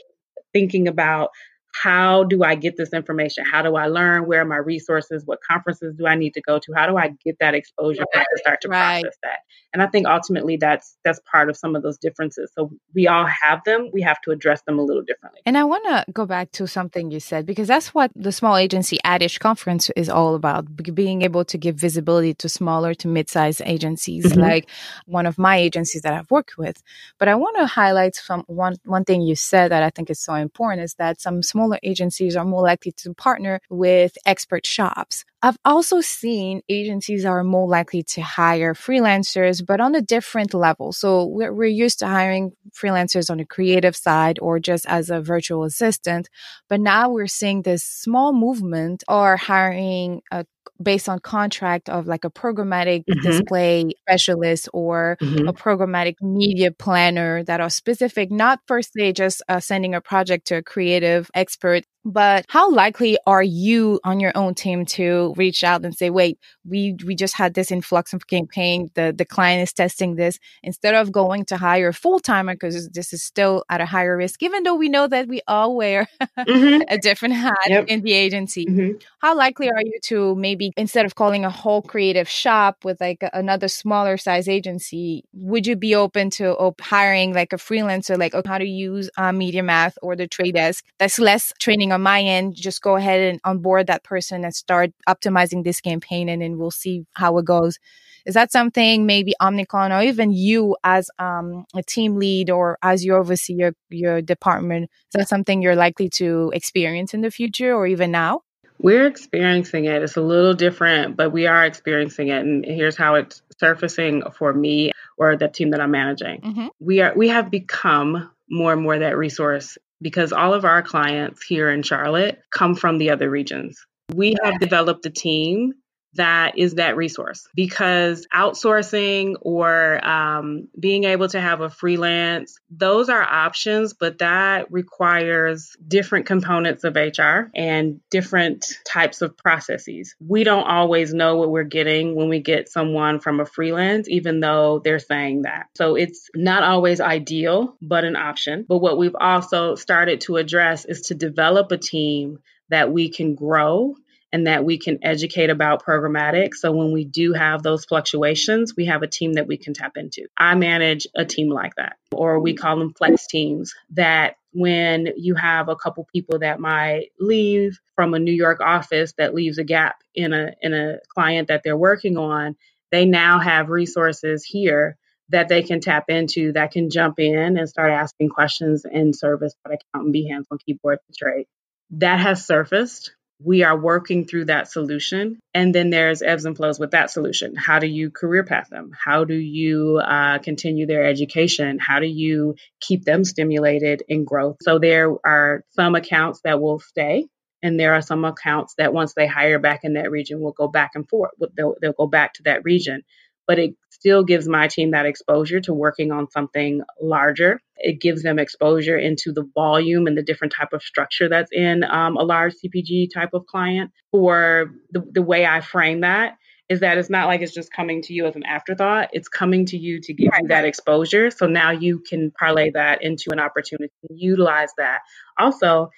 thinking 0.53 0.87
about 0.87 1.31
how 1.73 2.25
do 2.25 2.43
I 2.43 2.55
get 2.55 2.77
this 2.77 2.93
information? 2.93 3.45
How 3.45 3.63
do 3.63 3.77
I 3.77 3.87
learn? 3.87 4.27
Where 4.27 4.43
are 4.43 4.45
my 4.45 4.57
resources? 4.57 5.23
What 5.25 5.39
conferences 5.49 5.95
do 5.97 6.07
I 6.07 6.15
need 6.15 6.35
to 6.35 6.43
go 6.43 6.59
to? 6.59 6.73
How 6.75 6.87
do 6.87 6.97
I 6.97 7.15
get 7.25 7.39
that 7.41 7.55
exposure 7.55 8.05
to 8.13 8.25
start 8.37 8.61
to 8.63 8.69
right. 8.69 9.03
process 9.03 9.17
that? 9.23 9.39
And 9.73 9.83
I 9.83 9.87
think 9.87 10.07
ultimately 10.07 10.59
that's 10.59 10.97
that's 11.03 11.21
part 11.31 11.49
of 11.49 11.57
some 11.57 11.75
of 11.75 11.83
those 11.83 11.97
differences. 11.97 12.53
So 12.55 12.71
we 12.95 13.09
all 13.09 13.27
have 13.27 13.63
them. 13.65 13.89
We 13.93 14.03
have 14.03 14.21
to 14.23 14.31
address 14.31 14.61
them 14.63 14.79
a 14.79 14.83
little 14.83 15.03
differently. 15.03 15.41
And 15.47 15.57
I 15.57 15.65
want 15.65 15.85
to 15.87 16.05
go 16.13 16.27
back 16.27 16.53
to 16.53 16.67
something 16.67 17.11
you 17.11 17.21
said 17.21 17.47
because 17.47 17.69
that's 17.69 17.95
what 17.95 18.11
the 18.15 18.33
small 18.33 18.57
agency 18.57 18.99
Ad 19.05 19.23
Age 19.23 19.41
conference 19.41 19.89
is 19.97 20.11
all 20.11 20.35
about: 20.35 20.67
being 20.95 21.23
able 21.23 21.45
to 21.47 21.57
give 21.57 21.77
visibility 21.77 22.35
to 22.35 22.49
smaller 22.49 22.93
to 22.95 23.09
mid-sized 23.09 23.63
agencies, 23.65 24.27
mm-hmm. 24.27 24.41
like 24.41 24.69
one 25.07 25.25
of 25.25 25.39
my 25.39 25.57
agencies 25.57 26.03
that 26.03 26.13
I've 26.13 26.31
worked 26.31 26.59
with. 26.59 26.83
But 27.19 27.29
I 27.29 27.35
want 27.35 27.57
to 27.57 27.67
highlight 27.67 28.15
some 28.15 28.45
one 28.47 28.77
one 28.85 29.05
thing 29.05 29.23
you 29.23 29.35
said 29.35 29.71
that 29.71 29.83
I 29.83 29.89
think 29.89 30.11
is 30.11 30.21
so 30.21 30.35
important 30.35 30.83
is 30.83 30.95
that 30.95 31.21
some 31.21 31.43
small 31.43 31.62
smaller 31.63 31.79
agencies 31.83 32.37
are 32.37 32.45
more 32.45 32.63
likely 32.63 32.93
to 32.93 33.15
partner 33.15 33.61
with 33.71 34.17
expert 34.27 34.67
shops. 34.67 35.25
I've 35.45 35.57
also 35.65 36.01
seen 36.01 36.63
agencies 36.69 37.25
are 37.25 37.43
more 37.43 37.69
likely 37.69 38.03
to 38.15 38.23
hire 38.23 38.75
freelancers, 38.75 39.65
but 39.65 39.81
on 39.81 39.95
a 39.95 40.01
different 40.01 40.55
level. 40.55 40.93
So 40.93 41.27
we're, 41.27 41.53
we're 41.53 41.65
used 41.65 41.99
to 42.01 42.07
hiring 42.07 42.53
freelancers 42.73 43.31
on 43.31 43.39
the 43.39 43.45
creative 43.45 43.97
side 43.97 44.39
or 44.41 44.61
just 44.61 44.87
as 44.87 45.11
a 45.11 45.21
virtual 45.21 45.65
assistant. 45.65 46.29
But 46.69 46.81
now 46.81 47.11
we're 47.11 47.27
seeing 47.27 47.63
this 47.63 47.83
small 47.83 48.33
movement 48.33 49.03
or 49.09 49.37
hiring 49.37 50.23
a 50.31 50.45
based 50.83 51.09
on 51.09 51.19
contract 51.19 51.89
of 51.89 52.07
like 52.07 52.25
a 52.25 52.31
programmatic 52.31 53.05
mm-hmm. 53.05 53.21
display 53.21 53.91
specialist 54.01 54.69
or 54.73 55.17
mm-hmm. 55.21 55.49
a 55.49 55.53
programmatic 55.53 56.17
media 56.21 56.71
planner 56.71 57.45
that 57.45 57.61
are 57.61 57.71
specific, 57.71 58.31
not 58.31 58.61
per 58.67 58.83
se 58.83 59.13
just 59.13 59.43
uh, 59.49 59.61
sending 59.61 59.95
a 59.95 60.01
project 60.01 60.47
to 60.47 60.57
a 60.57 60.63
creative 60.63 61.31
expert 61.35 61.85
but 62.05 62.45
how 62.49 62.71
likely 62.71 63.17
are 63.27 63.43
you 63.43 64.01
on 64.03 64.19
your 64.19 64.33
own 64.35 64.55
team 64.55 64.85
to 64.85 65.33
reach 65.37 65.63
out 65.63 65.85
and 65.85 65.95
say, 65.95 66.11
wait, 66.11 66.39
we, 66.69 66.97
we 67.05 67.15
just 67.15 67.37
had 67.37 67.55
this 67.55 67.71
influx 67.71 68.13
of 68.13 68.27
campaign. 68.27 68.91
The, 68.95 69.15
the 69.17 69.25
client 69.25 69.63
is 69.63 69.73
testing 69.73 70.17
this 70.17 70.39
instead 70.63 70.95
of 70.95 71.13
going 71.13 71.45
to 71.47 71.57
hire 71.57 71.89
a 71.89 71.95
full 71.95 72.19
timer 72.19 72.55
because 72.55 72.89
this 72.89 73.13
is 73.13 73.23
still 73.23 73.65
at 73.71 73.81
a 73.81 73.87
higher 73.87 74.17
risk, 74.17 74.43
even 74.43 74.65
though 74.65 74.75
we 74.75 74.89
know 74.89 75.07
that 75.07 75.29
we 75.29 75.43
all 75.47 75.77
wear 75.77 76.09
mm-hmm. 76.21 76.83
a 76.89 76.99
different 76.99 77.35
hat 77.35 77.55
yep. 77.69 77.87
in 77.87 78.03
the 78.03 78.13
agency. 78.13 78.67
Mm-hmm. 78.67 78.99
How 79.21 79.37
likely 79.37 79.69
are 79.71 79.83
you 79.83 79.99
to 80.05 80.35
maybe 80.35 80.52
instead 80.77 81.07
of 81.07 81.15
calling 81.15 81.45
a 81.45 81.51
whole 81.51 81.83
creative 81.83 82.29
shop 82.29 82.85
with 82.85 83.01
like 83.01 83.23
another 83.33 83.69
smaller 83.69 84.17
size 84.17 84.49
agency, 84.49 85.25
would 85.33 85.67
you 85.67 85.77
be 85.77 85.95
open 85.95 86.31
to 86.31 86.55
op- 86.57 86.81
hiring 86.81 87.33
like 87.35 87.53
a 87.53 87.57
freelancer, 87.57 88.19
like 88.19 88.35
how 88.47 88.59
to 88.59 88.67
use 88.67 89.11
uh, 89.17 89.31
MediaMath 89.31 89.95
or 90.03 90.17
the 90.17 90.27
Trade 90.27 90.55
Desk 90.55 90.85
that's 90.99 91.19
less 91.19 91.53
training 91.61 91.93
on 91.93 92.03
my 92.03 92.21
end, 92.23 92.55
just 92.55 92.83
go 92.83 92.97
ahead 92.97 93.21
and 93.21 93.41
onboard 93.45 93.87
that 93.87 94.05
person 94.05 94.45
and 94.45 94.55
start 94.55 94.91
optimizing 95.09 95.65
this 95.65 95.81
campaign 95.81 96.29
and 96.29 96.43
then 96.43 96.59
we'll 96.59 96.71
see 96.71 97.05
how 97.15 97.37
it 97.39 97.45
goes. 97.45 97.79
Is 98.25 98.35
that 98.35 98.53
something 98.53 99.05
maybe 99.05 99.35
Omnicom 99.41 99.91
or 99.99 100.03
even 100.03 100.33
you 100.33 100.77
as 100.85 101.11
um, 101.19 101.65
a 101.75 101.83
team 101.83 102.17
lead 102.17 102.51
or 102.51 102.79
as 102.83 103.05
you 103.05 103.17
oversee 103.17 103.55
your, 103.55 103.73
your 103.91 104.23
department, 104.23 104.85
is 104.85 105.19
that 105.19 105.29
something 105.29 105.61
you're 105.61 105.77
likely 105.77 106.09
to 106.11 106.53
experience 106.55 107.15
in 107.15 107.23
the 107.23 107.31
future 107.31 107.75
or 107.75 107.87
even 107.87 108.11
now? 108.13 108.43
We're 108.83 109.07
experiencing 109.07 109.85
it. 109.85 110.03
It's 110.03 110.17
a 110.17 110.21
little 110.21 110.55
different, 110.55 111.17
but 111.17 111.31
we 111.31 111.47
are 111.47 111.65
experiencing 111.65 112.29
it. 112.29 112.41
And 112.41 112.65
here's 112.65 112.97
how 112.97 113.15
it's 113.15 113.41
surfacing 113.59 114.25
for 114.37 114.53
me 114.53 114.91
or 115.17 115.37
the 115.37 115.49
team 115.49 115.71
that 115.71 115.81
I'm 115.81 115.93
managing. 115.93 116.41
Mm-hmm. 116.41 116.67
We 116.81 117.01
are 117.01 117.13
we 117.15 117.29
have 117.29 117.51
become 117.51 118.31
more 118.51 118.73
and 118.73 118.83
more 118.83 118.99
that 118.99 119.17
resource 119.17 119.79
because 120.01 120.33
all 120.33 120.53
of 120.53 120.65
our 120.65 120.83
clients 120.83 121.45
here 121.45 121.71
in 121.71 121.83
Charlotte 121.83 122.43
come 122.51 122.75
from 122.75 122.99
the 122.99 123.11
other 123.11 123.31
regions. 123.31 123.87
We 124.13 124.35
have 124.43 124.59
developed 124.59 125.07
a 125.07 125.11
team 125.11 125.75
that 126.15 126.59
is 126.59 126.75
that 126.75 126.97
resource 126.97 127.49
because 127.55 128.27
outsourcing 128.33 129.35
or 129.41 130.05
um, 130.07 130.69
being 130.79 131.05
able 131.05 131.29
to 131.29 131.41
have 131.41 131.61
a 131.61 131.71
freelance, 131.71 132.59
those 132.71 133.09
are 133.09 133.23
options, 133.23 133.95
but 133.95 134.19
that 134.19 134.71
requires 134.71 135.77
different 135.87 136.27
components 136.27 136.85
of 136.85 136.97
HR 136.97 137.51
and 137.55 138.01
different 138.11 138.67
types 138.85 139.23
of 139.23 139.37
processes. 139.37 140.15
We 140.21 140.45
don't 140.45 140.67
always 140.67 141.15
know 141.15 141.37
what 141.37 141.51
we're 141.51 141.65
getting 141.65 142.15
when 142.15 142.29
we 142.29 142.41
get 142.41 142.69
someone 142.69 143.21
from 143.21 143.41
a 143.41 143.47
freelance, 143.47 144.09
even 144.09 144.41
though 144.41 144.81
they're 144.81 144.99
saying 144.99 145.43
that. 145.43 145.67
So 145.77 145.95
it's 145.97 146.29
not 146.35 146.63
always 146.63 147.01
ideal, 147.01 147.77
but 147.81 148.05
an 148.05 148.17
option. 148.17 148.65
But 148.69 148.79
what 148.79 148.99
we've 148.99 149.17
also 149.19 149.75
started 149.77 150.21
to 150.23 150.37
address 150.37 150.85
is 150.85 151.03
to 151.03 151.15
develop 151.15 151.73
a 151.73 151.79
team 151.79 152.39
that 152.69 152.93
we 152.93 153.11
can 153.11 153.35
grow 153.35 153.95
and 154.33 154.47
that 154.47 154.65
we 154.65 154.79
can 154.79 154.99
educate 155.03 155.51
about 155.51 155.85
programmatic. 155.85 156.55
So 156.55 156.73
when 156.73 156.93
we 156.93 157.05
do 157.05 157.35
have 157.35 157.63
those 157.63 157.85
fluctuations, 157.85 158.75
we 158.77 158.87
have 158.87 159.03
a 159.03 159.07
team 159.07 159.35
that 159.35 159.47
we 159.47 159.59
can 159.59 159.75
tap 159.75 159.97
into. 159.97 160.27
I 160.37 160.55
manage 160.55 161.07
a 161.15 161.25
team 161.25 161.51
like 161.51 161.75
that, 161.77 161.97
or 162.11 162.41
we 162.41 162.55
call 162.55 162.79
them 162.79 162.95
flex 162.95 163.27
teams 163.27 163.75
that 163.91 164.37
when 164.55 165.09
you 165.17 165.35
have 165.35 165.69
a 165.69 165.77
couple 165.77 166.07
people 166.13 166.41
that 166.41 166.61
might 166.61 167.09
leave 167.19 167.79
from 167.95 168.15
a 168.15 168.19
New 168.19 168.33
York 168.33 168.61
office 168.61 169.13
that 169.19 169.35
leaves 169.35 169.59
a 169.59 169.65
gap 169.65 169.97
in 170.15 170.33
a 170.33 170.53
in 170.63 170.73
a 170.75 170.99
client 171.15 171.49
that 171.49 171.63
they're 171.63 171.77
working 171.77 172.17
on, 172.17 172.57
they 172.91 173.05
now 173.05 173.39
have 173.39 173.69
resources 173.69 174.45
here 174.45 174.97
that 175.29 175.49
they 175.49 175.63
can 175.63 175.81
tap 175.81 176.05
into 176.09 176.53
that 176.53 176.73
can 176.73 176.91
jump 176.91 177.19
in 177.19 177.57
and 177.57 177.69
start 177.69 177.91
asking 177.91 178.29
questions 178.29 178.85
and 178.85 179.17
service 179.17 179.55
that 179.65 179.73
account 179.73 180.05
and 180.05 180.13
be 180.13 180.29
hands 180.29 180.47
on 180.51 180.59
keyboard 180.59 180.99
to 181.07 181.17
trade. 181.17 181.47
That 181.93 182.21
has 182.21 182.47
surfaced 182.47 183.13
we 183.45 183.63
are 183.63 183.79
working 183.79 184.27
through 184.27 184.47
that 184.47 184.71
solution. 184.71 185.39
And 185.55 185.75
then 185.75 185.91
there's 185.91 186.23
ebbs 186.23 186.45
and 186.45 186.57
flows 186.57 186.79
with 186.79 186.93
that 186.93 187.11
solution. 187.11 187.55
How 187.57 187.79
do 187.79 187.87
you 187.87 188.11
career 188.11 188.45
path 188.45 188.69
them? 188.71 188.93
How 188.99 189.25
do 189.25 189.35
you 189.35 189.99
uh, 189.99 190.39
continue 190.39 190.87
their 190.87 191.05
education? 191.05 191.79
How 191.79 192.01
do 192.01 192.07
you 192.07 192.57
keep 192.81 193.05
them 193.05 193.25
stimulated 193.25 194.03
in 194.09 194.25
growth? 194.25 194.57
So 194.63 194.79
there 194.79 195.15
are 195.25 195.65
some 195.71 195.95
accounts 195.95 196.41
that 196.45 196.61
will 196.61 196.79
stay. 196.79 197.27
And 197.65 197.79
there 197.79 197.95
are 197.95 198.03
some 198.03 198.25
accounts 198.25 198.75
that 198.79 198.93
once 198.93 199.15
they 199.15 199.29
hire 199.29 199.61
back 199.61 199.81
in 199.85 199.95
that 199.95 200.11
region 200.11 200.41
will 200.41 200.53
go 200.53 200.67
back 200.67 200.93
and 200.97 201.09
forth. 201.09 201.31
They'll, 201.57 201.77
they'll 201.81 201.93
go 201.93 202.09
back 202.09 202.35
to 202.35 202.43
that 202.45 202.65
region 202.65 203.05
but 203.47 203.59
it 203.59 203.75
still 203.91 204.25
gives 204.25 204.49
my 204.49 204.69
team 204.69 204.93
that 204.93 205.07
exposure 205.07 205.61
to 205.61 205.75
working 205.75 206.13
on 206.13 206.31
something 206.31 206.83
larger. 207.01 207.61
It 207.83 208.01
gives 208.01 208.23
them 208.23 208.39
exposure 208.39 208.97
into 208.97 209.33
the 209.33 209.49
volume 209.55 210.07
and 210.07 210.17
the 210.17 210.23
different 210.23 210.55
type 210.57 210.73
of 210.73 210.83
structure 210.83 211.29
that's 211.29 211.51
in 211.53 211.85
um, 211.85 212.17
a 212.17 212.23
large 212.23 212.55
CPG 212.55 213.09
type 213.13 213.35
of 213.35 213.47
client. 213.47 213.91
Or 214.13 214.73
the, 214.91 215.01
the 215.01 215.23
way 215.23 215.45
I 215.45 215.61
frame 215.61 216.01
that 216.01 216.39
is 216.69 216.81
that 216.81 216.97
it's 216.97 217.11
not 217.11 217.27
like 217.27 217.43
it's 217.43 217.53
just 217.53 217.73
coming 217.73 218.01
to 218.03 218.15
you 218.15 218.27
as 218.27 218.35
an 218.37 218.45
afterthought. 218.45 219.11
It's 219.13 219.29
coming 219.29 219.67
to 219.67 219.77
you 219.77 220.01
to 220.01 220.15
give 220.15 220.31
right. 220.33 220.43
you 220.43 220.49
that 220.49 220.65
exposure. 220.65 221.31
So 221.31 221.47
now 221.47 221.71
you 221.71 221.99
can 221.99 222.31
parlay 222.31 222.71
that 222.71 223.03
into 223.03 223.31
an 223.31 223.41
opportunity 223.41 223.93
to 224.07 224.15
utilize 224.15 224.71
that. 224.79 225.01
Also, 225.39 225.91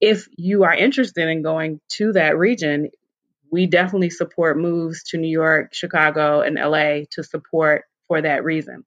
if 0.00 0.28
you 0.36 0.64
are 0.64 0.74
interested 0.74 1.28
in 1.28 1.42
going 1.42 1.80
to 1.94 2.12
that 2.12 2.36
region, 2.36 2.90
we 3.50 3.66
definitely 3.66 4.10
support 4.10 4.58
moves 4.58 5.02
to 5.04 5.18
New 5.18 5.28
York, 5.28 5.74
Chicago, 5.74 6.40
and 6.40 6.56
LA 6.56 7.04
to 7.12 7.22
support 7.22 7.84
for 8.08 8.22
that 8.22 8.44
reason. 8.44 8.84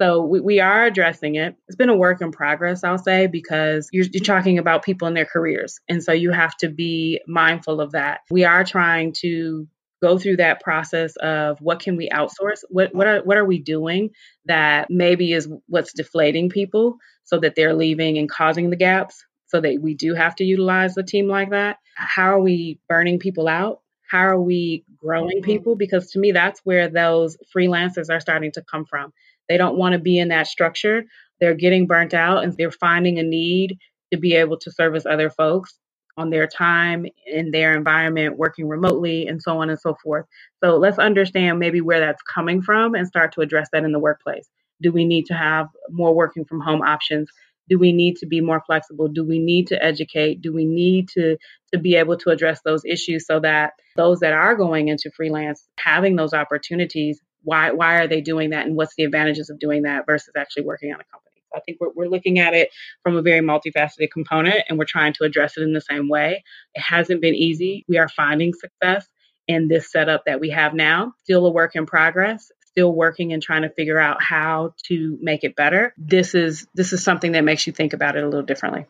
So 0.00 0.22
we, 0.22 0.40
we 0.40 0.60
are 0.60 0.84
addressing 0.84 1.36
it. 1.36 1.56
It's 1.68 1.76
been 1.76 1.88
a 1.88 1.96
work 1.96 2.20
in 2.20 2.30
progress, 2.30 2.84
I'll 2.84 2.98
say, 2.98 3.26
because 3.26 3.88
you're, 3.92 4.06
you're 4.12 4.24
talking 4.24 4.58
about 4.58 4.84
people 4.84 5.08
in 5.08 5.14
their 5.14 5.24
careers. 5.24 5.80
And 5.88 6.02
so 6.02 6.12
you 6.12 6.32
have 6.32 6.56
to 6.58 6.68
be 6.68 7.20
mindful 7.26 7.80
of 7.80 7.92
that. 7.92 8.20
We 8.30 8.44
are 8.44 8.64
trying 8.64 9.14
to 9.20 9.66
go 10.02 10.18
through 10.18 10.36
that 10.36 10.60
process 10.60 11.16
of 11.16 11.58
what 11.60 11.80
can 11.80 11.96
we 11.96 12.10
outsource 12.10 12.60
what 12.68 12.94
what 12.94 13.06
are 13.06 13.22
what 13.22 13.38
are 13.38 13.46
we 13.46 13.58
doing 13.58 14.10
that 14.44 14.88
maybe 14.90 15.32
is 15.32 15.48
what's 15.68 15.94
deflating 15.94 16.50
people 16.50 16.98
so 17.24 17.40
that 17.40 17.54
they're 17.56 17.72
leaving 17.72 18.18
and 18.18 18.30
causing 18.30 18.68
the 18.68 18.76
gaps 18.76 19.24
so 19.46 19.58
that 19.58 19.80
we 19.80 19.94
do 19.94 20.12
have 20.12 20.36
to 20.36 20.44
utilize 20.44 20.98
a 20.98 21.02
team 21.02 21.28
like 21.28 21.48
that 21.48 21.78
how 21.94 22.26
are 22.26 22.40
we 22.40 22.78
burning 22.90 23.18
people 23.18 23.48
out 23.48 23.80
how 24.08 24.20
are 24.20 24.40
we 24.40 24.84
growing 24.96 25.38
mm-hmm. 25.38 25.50
people? 25.50 25.76
Because 25.76 26.10
to 26.12 26.18
me, 26.18 26.32
that's 26.32 26.60
where 26.64 26.88
those 26.88 27.36
freelancers 27.54 28.10
are 28.10 28.20
starting 28.20 28.52
to 28.52 28.62
come 28.62 28.84
from. 28.84 29.12
They 29.48 29.56
don't 29.56 29.76
want 29.76 29.94
to 29.94 29.98
be 29.98 30.18
in 30.18 30.28
that 30.28 30.46
structure. 30.46 31.04
They're 31.40 31.54
getting 31.54 31.86
burnt 31.86 32.14
out 32.14 32.44
and 32.44 32.54
they're 32.56 32.70
finding 32.70 33.18
a 33.18 33.22
need 33.22 33.78
to 34.12 34.18
be 34.18 34.34
able 34.34 34.58
to 34.58 34.70
service 34.70 35.04
other 35.06 35.30
folks 35.30 35.78
on 36.16 36.30
their 36.30 36.46
time 36.46 37.06
in 37.26 37.50
their 37.50 37.76
environment, 37.76 38.38
working 38.38 38.68
remotely, 38.68 39.26
and 39.26 39.42
so 39.42 39.60
on 39.60 39.68
and 39.68 39.78
so 39.78 39.94
forth. 40.02 40.24
So 40.64 40.76
let's 40.76 40.98
understand 40.98 41.58
maybe 41.58 41.80
where 41.82 42.00
that's 42.00 42.22
coming 42.22 42.62
from 42.62 42.94
and 42.94 43.06
start 43.06 43.32
to 43.32 43.42
address 43.42 43.68
that 43.72 43.84
in 43.84 43.92
the 43.92 43.98
workplace. 43.98 44.48
Do 44.80 44.92
we 44.92 45.04
need 45.04 45.26
to 45.26 45.34
have 45.34 45.68
more 45.90 46.14
working 46.14 46.44
from 46.44 46.60
home 46.60 46.82
options? 46.82 47.28
do 47.68 47.78
we 47.78 47.92
need 47.92 48.16
to 48.16 48.26
be 48.26 48.40
more 48.40 48.62
flexible 48.66 49.08
do 49.08 49.24
we 49.24 49.38
need 49.38 49.66
to 49.66 49.82
educate 49.82 50.40
do 50.40 50.52
we 50.52 50.64
need 50.64 51.08
to 51.08 51.36
to 51.72 51.78
be 51.78 51.96
able 51.96 52.16
to 52.16 52.30
address 52.30 52.60
those 52.64 52.84
issues 52.84 53.26
so 53.26 53.40
that 53.40 53.72
those 53.96 54.20
that 54.20 54.32
are 54.32 54.54
going 54.54 54.88
into 54.88 55.10
freelance 55.10 55.66
having 55.78 56.16
those 56.16 56.32
opportunities 56.32 57.20
why 57.46 57.70
why 57.70 57.96
are 57.96 58.06
they 58.06 58.20
doing 58.20 58.50
that 58.50 58.66
and 58.66 58.76
what's 58.76 58.94
the 58.96 59.04
advantages 59.04 59.48
of 59.48 59.58
doing 59.58 59.82
that 59.82 60.04
versus 60.04 60.34
actually 60.36 60.64
working 60.64 60.92
on 60.92 61.00
a 61.00 61.04
company 61.04 61.22
I 61.54 61.60
think 61.60 61.78
we're, 61.80 61.92
we're 61.94 62.10
looking 62.10 62.38
at 62.38 62.52
it 62.52 62.68
from 63.02 63.16
a 63.16 63.22
very 63.22 63.40
multifaceted 63.40 64.10
component 64.12 64.64
and 64.68 64.78
we're 64.78 64.84
trying 64.84 65.14
to 65.14 65.24
address 65.24 65.56
it 65.56 65.62
in 65.62 65.72
the 65.72 65.80
same 65.80 66.06
way. 66.06 66.44
It 66.74 66.80
hasn't 66.82 67.22
been 67.22 67.34
easy. 67.34 67.86
We 67.88 67.96
are 67.96 68.08
finding 68.08 68.52
success 68.52 69.08
in 69.48 69.68
this 69.68 69.90
setup 69.90 70.24
that 70.26 70.38
we 70.38 70.50
have 70.50 70.74
now. 70.74 71.14
Still 71.22 71.46
a 71.46 71.50
work 71.50 71.74
in 71.74 71.86
progress 71.86 72.50
still 72.76 72.92
working 72.92 73.32
and 73.32 73.42
trying 73.42 73.62
to 73.62 73.70
figure 73.70 73.98
out 73.98 74.22
how 74.22 74.74
to 74.84 75.18
make 75.22 75.44
it 75.44 75.56
better, 75.56 75.94
this 75.96 76.34
is 76.34 76.66
this 76.74 76.92
is 76.92 77.02
something 77.02 77.32
that 77.32 77.42
makes 77.42 77.66
you 77.66 77.72
think 77.72 77.94
about 77.94 78.16
it 78.16 78.22
a 78.22 78.26
little 78.26 78.44
differently. 78.44 78.84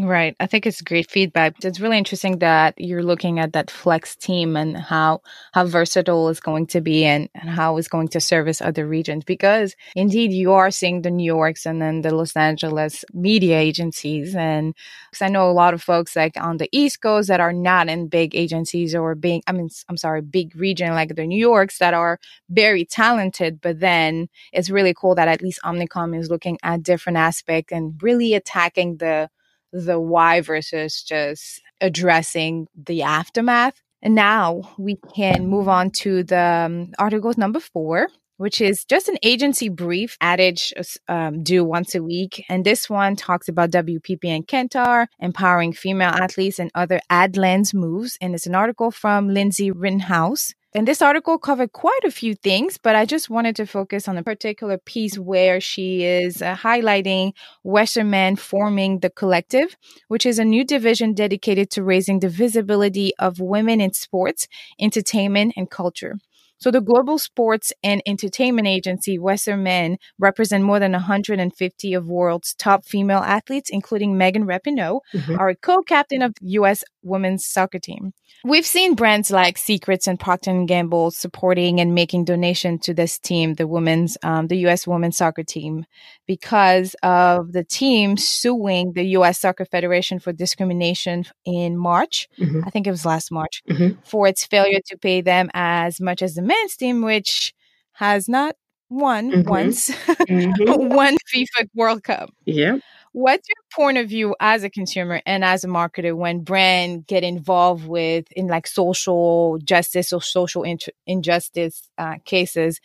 Right. 0.00 0.34
I 0.40 0.46
think 0.46 0.66
it's 0.66 0.80
great 0.82 1.08
feedback. 1.08 1.54
It's 1.64 1.78
really 1.78 1.98
interesting 1.98 2.40
that 2.40 2.74
you're 2.78 3.04
looking 3.04 3.38
at 3.38 3.52
that 3.52 3.70
flex 3.70 4.16
team 4.16 4.56
and 4.56 4.76
how 4.76 5.20
how 5.52 5.66
versatile 5.66 6.28
it's 6.30 6.40
going 6.40 6.66
to 6.68 6.80
be 6.80 7.04
and, 7.04 7.28
and 7.32 7.48
how 7.48 7.76
it's 7.76 7.86
going 7.86 8.08
to 8.08 8.20
service 8.20 8.60
other 8.60 8.88
regions 8.88 9.22
because 9.22 9.76
indeed 9.94 10.32
you 10.32 10.50
are 10.52 10.72
seeing 10.72 11.02
the 11.02 11.12
New 11.12 11.24
Yorks 11.24 11.64
and 11.64 11.80
then 11.80 12.02
the 12.02 12.12
Los 12.12 12.34
Angeles 12.34 13.04
media 13.12 13.56
agencies 13.60 14.34
and 14.34 14.74
because 15.12 15.22
I 15.22 15.28
know 15.28 15.48
a 15.48 15.52
lot 15.52 15.74
of 15.74 15.80
folks 15.80 16.16
like 16.16 16.36
on 16.40 16.56
the 16.56 16.68
East 16.72 17.00
Coast 17.00 17.28
that 17.28 17.38
are 17.38 17.52
not 17.52 17.88
in 17.88 18.08
big 18.08 18.34
agencies 18.34 18.96
or 18.96 19.14
big 19.14 19.42
I 19.46 19.52
mean 19.52 19.68
I'm 19.88 19.96
sorry, 19.96 20.22
big 20.22 20.56
region 20.56 20.92
like 20.94 21.14
the 21.14 21.24
New 21.24 21.38
Yorks 21.38 21.78
that 21.78 21.94
are 21.94 22.18
very 22.50 22.84
talented, 22.84 23.60
but 23.60 23.78
then 23.78 24.28
it's 24.52 24.70
really 24.70 24.92
cool 24.92 25.14
that 25.14 25.28
at 25.28 25.40
least 25.40 25.60
Omnicom 25.64 26.18
is 26.18 26.30
looking 26.30 26.58
at 26.64 26.82
different 26.82 27.18
aspects 27.18 27.72
and 27.72 27.94
really 28.02 28.34
attacking 28.34 28.96
the 28.96 29.30
the 29.74 30.00
why 30.00 30.40
versus 30.40 31.02
just 31.02 31.60
addressing 31.80 32.68
the 32.76 33.02
aftermath. 33.02 33.74
And 34.00 34.14
now 34.14 34.74
we 34.78 34.96
can 35.14 35.48
move 35.48 35.68
on 35.68 35.90
to 36.02 36.22
the 36.22 36.38
um, 36.38 36.92
articles 36.98 37.36
number 37.36 37.58
four, 37.58 38.08
which 38.36 38.60
is 38.60 38.84
just 38.84 39.08
an 39.08 39.16
agency 39.22 39.68
brief 39.68 40.16
Ad 40.20 40.40
Age 40.40 40.72
um, 41.08 41.42
due 41.42 41.64
once 41.64 41.94
a 41.94 42.02
week. 42.02 42.44
And 42.48 42.64
this 42.64 42.88
one 42.88 43.16
talks 43.16 43.48
about 43.48 43.70
WPP 43.70 44.24
and 44.24 44.46
Kantar 44.46 45.06
empowering 45.18 45.72
female 45.72 46.10
athletes 46.10 46.58
and 46.58 46.70
other 46.74 47.00
ad 47.10 47.36
lens 47.36 47.74
moves. 47.74 48.16
And 48.20 48.34
it's 48.34 48.46
an 48.46 48.54
article 48.54 48.90
from 48.90 49.28
Lindsay 49.28 49.70
Rittenhouse. 49.70 50.52
And 50.76 50.88
this 50.88 51.00
article 51.00 51.38
covered 51.38 51.72
quite 51.72 52.00
a 52.04 52.10
few 52.10 52.34
things, 52.34 52.78
but 52.78 52.96
I 52.96 53.04
just 53.06 53.30
wanted 53.30 53.54
to 53.56 53.66
focus 53.66 54.08
on 54.08 54.18
a 54.18 54.24
particular 54.24 54.76
piece 54.76 55.16
where 55.16 55.60
she 55.60 56.02
is 56.02 56.42
uh, 56.42 56.56
highlighting 56.56 57.32
Wasserman 57.62 58.34
forming 58.34 58.98
the 58.98 59.10
collective, 59.10 59.76
which 60.08 60.26
is 60.26 60.40
a 60.40 60.44
new 60.44 60.64
division 60.64 61.14
dedicated 61.14 61.70
to 61.72 61.84
raising 61.84 62.18
the 62.18 62.28
visibility 62.28 63.12
of 63.20 63.38
women 63.38 63.80
in 63.80 63.92
sports, 63.92 64.48
entertainment, 64.80 65.54
and 65.56 65.70
culture. 65.70 66.18
So 66.58 66.70
the 66.70 66.80
global 66.80 67.18
sports 67.18 67.72
and 67.82 68.02
entertainment 68.06 68.68
agency 68.68 69.18
Wasserman 69.18 69.98
represent 70.18 70.64
more 70.64 70.78
than 70.78 70.92
150 70.92 71.94
of 71.94 72.06
world's 72.06 72.54
top 72.54 72.84
female 72.84 73.18
athletes, 73.18 73.70
including 73.70 74.16
Megan 74.16 74.46
Rapinoe, 74.46 75.00
mm-hmm. 75.12 75.38
our 75.38 75.54
co-captain 75.54 76.22
of 76.22 76.34
U.S. 76.40 76.84
women's 77.02 77.44
soccer 77.44 77.78
team. 77.78 78.12
We've 78.46 78.66
seen 78.66 78.94
brands 78.94 79.30
like 79.30 79.56
Secrets 79.56 80.06
and 80.06 80.20
Procter 80.20 80.64
& 80.64 80.66
Gamble 80.66 81.12
supporting 81.12 81.80
and 81.80 81.94
making 81.94 82.26
donation 82.26 82.78
to 82.80 82.92
this 82.92 83.18
team, 83.18 83.54
the 83.54 83.66
women's, 83.66 84.18
um, 84.22 84.48
the 84.48 84.58
U.S. 84.58 84.86
women's 84.86 85.16
soccer 85.16 85.42
team, 85.42 85.86
because 86.26 86.94
of 87.02 87.52
the 87.52 87.64
team 87.64 88.18
suing 88.18 88.92
the 88.92 89.04
U.S. 89.18 89.40
Soccer 89.40 89.64
Federation 89.64 90.18
for 90.18 90.32
discrimination 90.32 91.24
in 91.46 91.76
March. 91.78 92.28
Mm-hmm. 92.38 92.60
I 92.66 92.70
think 92.70 92.86
it 92.86 92.90
was 92.90 93.06
last 93.06 93.32
March 93.32 93.62
mm-hmm. 93.68 93.98
for 94.04 94.28
its 94.28 94.44
failure 94.44 94.80
to 94.88 94.98
pay 94.98 95.22
them 95.22 95.50
as 95.54 95.98
much 95.98 96.20
as 96.20 96.34
the 96.34 96.42
men's 96.44 96.76
team, 96.76 97.02
which 97.02 97.54
has 97.92 98.28
not 98.28 98.56
won 98.90 99.30
mm-hmm. 99.30 99.48
once 99.48 99.90
mm-hmm. 99.90 100.88
one 100.94 101.16
FIFA 101.34 101.68
World 101.74 102.04
Cup. 102.04 102.30
Yeah. 102.44 102.78
What's 103.12 103.48
your 103.48 103.62
point 103.72 103.98
of 103.98 104.08
view 104.08 104.34
as 104.40 104.64
a 104.64 104.70
consumer 104.70 105.22
and 105.24 105.44
as 105.44 105.62
a 105.62 105.68
marketer 105.68 106.16
when 106.16 106.40
brand 106.40 107.06
get 107.06 107.22
involved 107.22 107.86
with 107.86 108.26
in 108.32 108.48
like 108.48 108.66
social 108.66 109.58
justice 109.62 110.12
or 110.12 110.20
social 110.20 110.64
in- 110.64 110.78
injustice 111.06 111.88
uh, 111.96 112.16
cases? 112.24 112.80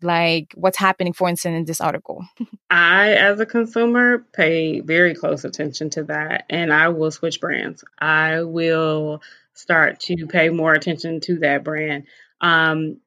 Like 0.00 0.52
what's 0.54 0.78
happening, 0.78 1.12
for 1.12 1.28
instance, 1.28 1.56
in 1.56 1.64
this 1.64 1.80
article? 1.80 2.24
I, 2.70 3.14
as 3.14 3.40
a 3.40 3.46
consumer, 3.46 4.24
pay 4.32 4.78
very 4.80 5.14
close 5.14 5.44
attention 5.44 5.90
to 5.90 6.04
that, 6.04 6.44
and 6.48 6.72
I 6.72 6.90
will 6.90 7.10
switch 7.10 7.40
brands. 7.40 7.82
I 7.98 8.42
will 8.42 9.22
start 9.54 10.00
to 10.00 10.26
pay 10.26 10.50
more 10.50 10.74
attention 10.74 11.20
to 11.20 11.38
that 11.38 11.64
brand. 11.64 12.04
Um, 12.40 12.98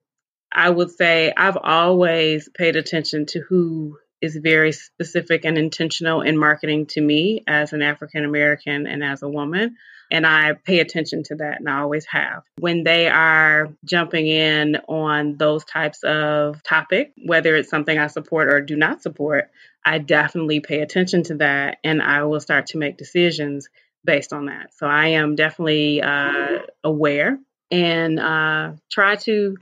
I 0.51 0.69
would 0.69 0.91
say 0.91 1.33
I've 1.35 1.57
always 1.57 2.49
paid 2.49 2.75
attention 2.75 3.25
to 3.27 3.41
who 3.41 3.97
is 4.21 4.35
very 4.35 4.71
specific 4.71 5.45
and 5.45 5.57
intentional 5.57 6.21
in 6.21 6.37
marketing 6.37 6.87
to 6.87 7.01
me 7.01 7.43
as 7.47 7.73
an 7.73 7.81
African 7.81 8.25
American 8.25 8.87
and 8.87 9.03
as 9.03 9.21
a 9.21 9.29
woman. 9.29 9.75
And 10.09 10.25
I 10.25 10.53
pay 10.53 10.79
attention 10.79 11.23
to 11.23 11.35
that 11.35 11.59
and 11.59 11.69
I 11.69 11.79
always 11.79 12.05
have. 12.05 12.43
When 12.59 12.83
they 12.83 13.09
are 13.09 13.69
jumping 13.83 14.25
in 14.27 14.77
on 14.87 15.35
those 15.35 15.65
types 15.65 16.01
of 16.03 16.63
topic, 16.63 17.11
whether 17.25 17.55
it's 17.55 17.69
something 17.69 17.97
I 17.97 18.07
support 18.07 18.47
or 18.47 18.61
do 18.61 18.77
not 18.77 19.01
support, 19.01 19.51
I 19.85 19.99
definitely 19.99 20.61
pay 20.61 20.79
attention 20.79 21.23
to 21.23 21.35
that 21.35 21.79
and 21.83 22.01
I 22.01 22.23
will 22.23 22.39
start 22.39 22.67
to 22.67 22.77
make 22.77 22.97
decisions 22.97 23.67
based 24.05 24.31
on 24.31 24.45
that. 24.45 24.73
So 24.75 24.87
I 24.87 25.07
am 25.09 25.35
definitely 25.35 26.01
uh, 26.01 26.59
aware 26.83 27.37
and 27.71 28.19
uh, 28.19 28.73
try 28.91 29.15
to 29.15 29.57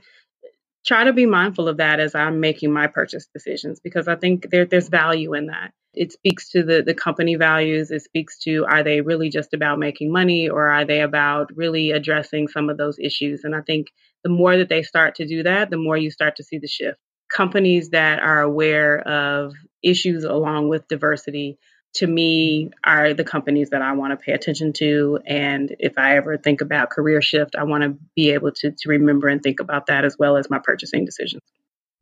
try 0.86 1.04
to 1.04 1.12
be 1.12 1.26
mindful 1.26 1.68
of 1.68 1.78
that 1.78 1.98
as 1.98 2.14
I'm 2.14 2.38
making 2.38 2.72
my 2.72 2.86
purchase 2.86 3.26
decisions 3.34 3.80
because 3.80 4.06
I 4.06 4.14
think 4.14 4.48
there, 4.50 4.64
there's 4.64 4.88
value 4.88 5.34
in 5.34 5.46
that. 5.46 5.72
It 5.94 6.12
speaks 6.12 6.50
to 6.50 6.62
the, 6.62 6.82
the 6.82 6.94
company 6.94 7.34
values. 7.34 7.90
It 7.90 8.02
speaks 8.02 8.38
to 8.40 8.64
are 8.66 8.84
they 8.84 9.00
really 9.00 9.28
just 9.28 9.52
about 9.52 9.78
making 9.80 10.12
money 10.12 10.48
or 10.48 10.68
are 10.68 10.84
they 10.84 11.00
about 11.00 11.50
really 11.56 11.90
addressing 11.90 12.48
some 12.48 12.70
of 12.70 12.76
those 12.76 12.98
issues? 13.00 13.42
And 13.42 13.56
I 13.56 13.62
think 13.62 13.88
the 14.22 14.30
more 14.30 14.56
that 14.58 14.68
they 14.68 14.82
start 14.82 15.16
to 15.16 15.26
do 15.26 15.42
that, 15.42 15.70
the 15.70 15.76
more 15.76 15.96
you 15.96 16.10
start 16.10 16.36
to 16.36 16.44
see 16.44 16.58
the 16.58 16.68
shift. 16.68 16.98
Companies 17.34 17.90
that 17.90 18.20
are 18.20 18.42
aware 18.42 19.00
of 19.00 19.54
issues 19.82 20.22
along 20.22 20.68
with 20.68 20.86
diversity 20.86 21.58
to 21.96 22.06
me 22.06 22.70
are 22.84 23.14
the 23.14 23.24
companies 23.24 23.70
that 23.70 23.82
I 23.82 23.92
want 23.92 24.12
to 24.12 24.16
pay 24.16 24.32
attention 24.32 24.72
to. 24.74 25.18
And 25.26 25.74
if 25.78 25.98
I 25.98 26.16
ever 26.16 26.36
think 26.38 26.60
about 26.60 26.90
career 26.90 27.20
shift, 27.20 27.56
I 27.56 27.64
want 27.64 27.84
to 27.84 27.96
be 28.14 28.30
able 28.30 28.52
to, 28.52 28.70
to 28.70 28.88
remember 28.88 29.28
and 29.28 29.42
think 29.42 29.60
about 29.60 29.86
that 29.86 30.04
as 30.04 30.16
well 30.18 30.36
as 30.36 30.48
my 30.48 30.58
purchasing 30.58 31.04
decisions. 31.04 31.42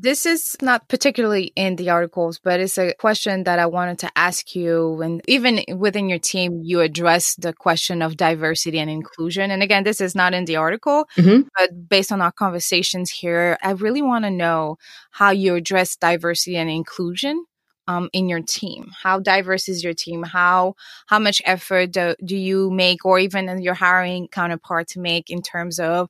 This 0.00 0.26
is 0.26 0.56
not 0.60 0.88
particularly 0.88 1.52
in 1.54 1.76
the 1.76 1.90
articles, 1.90 2.40
but 2.42 2.58
it's 2.58 2.76
a 2.78 2.94
question 2.94 3.44
that 3.44 3.60
I 3.60 3.66
wanted 3.66 4.00
to 4.00 4.10
ask 4.16 4.54
you. 4.56 5.00
And 5.00 5.22
even 5.28 5.64
within 5.78 6.08
your 6.08 6.18
team, 6.18 6.60
you 6.64 6.80
address 6.80 7.36
the 7.36 7.52
question 7.52 8.02
of 8.02 8.16
diversity 8.16 8.80
and 8.80 8.90
inclusion. 8.90 9.52
And 9.52 9.62
again, 9.62 9.84
this 9.84 10.00
is 10.00 10.16
not 10.16 10.34
in 10.34 10.46
the 10.46 10.56
article, 10.56 11.06
mm-hmm. 11.16 11.42
but 11.56 11.88
based 11.88 12.10
on 12.10 12.20
our 12.20 12.32
conversations 12.32 13.10
here, 13.10 13.56
I 13.62 13.70
really 13.70 14.02
want 14.02 14.24
to 14.24 14.30
know 14.30 14.78
how 15.12 15.30
you 15.30 15.54
address 15.54 15.94
diversity 15.94 16.56
and 16.56 16.68
inclusion 16.68 17.46
um, 17.86 18.08
in 18.12 18.28
your 18.28 18.40
team? 18.42 18.90
How 19.02 19.20
diverse 19.20 19.68
is 19.68 19.84
your 19.84 19.94
team? 19.94 20.22
How 20.22 20.74
how 21.06 21.18
much 21.18 21.42
effort 21.44 21.92
do, 21.92 22.14
do 22.24 22.36
you 22.36 22.70
make, 22.70 23.04
or 23.04 23.18
even 23.18 23.62
your 23.62 23.74
hiring 23.74 24.28
counterpart 24.28 24.88
to 24.88 25.00
make 25.00 25.30
in 25.30 25.42
terms 25.42 25.78
of 25.78 26.08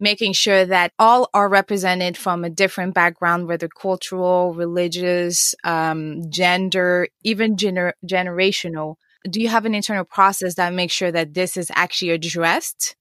making 0.00 0.32
sure 0.32 0.64
that 0.66 0.92
all 0.98 1.28
are 1.32 1.48
represented 1.48 2.16
from 2.16 2.44
a 2.44 2.50
different 2.50 2.94
background, 2.94 3.46
whether 3.46 3.68
cultural, 3.68 4.52
religious, 4.54 5.54
um, 5.64 6.22
gender, 6.30 7.08
even 7.22 7.56
gener- 7.56 7.92
generational? 8.04 8.96
Do 9.30 9.40
you 9.40 9.48
have 9.48 9.64
an 9.64 9.74
internal 9.74 10.04
process 10.04 10.56
that 10.56 10.74
makes 10.74 10.92
sure 10.92 11.12
that 11.12 11.34
this 11.34 11.56
is 11.56 11.70
actually 11.74 12.10
addressed 12.10 12.96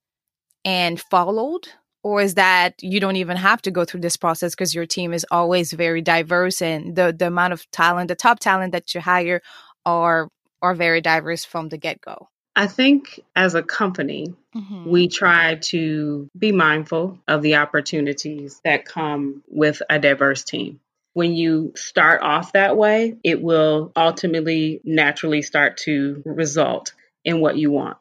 and 0.64 1.02
followed? 1.02 1.68
Or 2.04 2.22
is 2.22 2.36
that 2.36 2.82
you 2.82 3.00
don't 3.00 3.16
even 3.16 3.38
have 3.38 3.62
to 3.62 3.72
go 3.72 3.86
through 3.86 4.02
this 4.02 4.18
process 4.18 4.54
because 4.54 4.74
your 4.74 4.86
team 4.86 5.14
is 5.14 5.26
always 5.32 5.72
very 5.74 6.02
diverse 6.02 6.62
and 6.62 6.96
the 6.96 7.16
the 7.18 7.28
amount 7.28 7.54
of 7.54 7.70
talent 7.72 8.08
the 8.08 8.16
top 8.16 8.40
talent 8.40 8.72
that 8.72 8.94
you 8.94 9.02
hire 9.02 9.42
are 9.86 10.30
are 10.62 10.76
very 10.76 11.02
diverse 11.02 11.44
from 11.44 11.70
the 11.70 11.78
get-go 11.78 12.28
I 12.56 12.68
think 12.68 13.22
as 13.36 13.56
a 13.56 13.64
company, 13.64 14.34
mm-hmm. 14.56 14.90
we 14.90 15.08
try 15.08 15.56
to 15.56 16.30
be 16.38 16.52
mindful 16.52 17.18
of 17.28 17.42
the 17.42 17.56
opportunities 17.56 18.60
that 18.66 18.86
come 18.86 19.44
with 19.48 19.82
a 19.90 20.00
diverse 20.00 20.44
team. 20.44 20.80
When 21.14 21.34
you 21.34 21.74
start 21.76 22.22
off 22.22 22.54
that 22.54 22.76
way, 22.76 23.18
it 23.24 23.42
will 23.42 23.92
ultimately 23.96 24.82
naturally 24.84 25.42
start 25.42 25.78
to 25.78 26.22
result 26.26 26.94
in 27.24 27.40
what 27.40 27.58
you 27.58 27.72
want. 27.72 27.98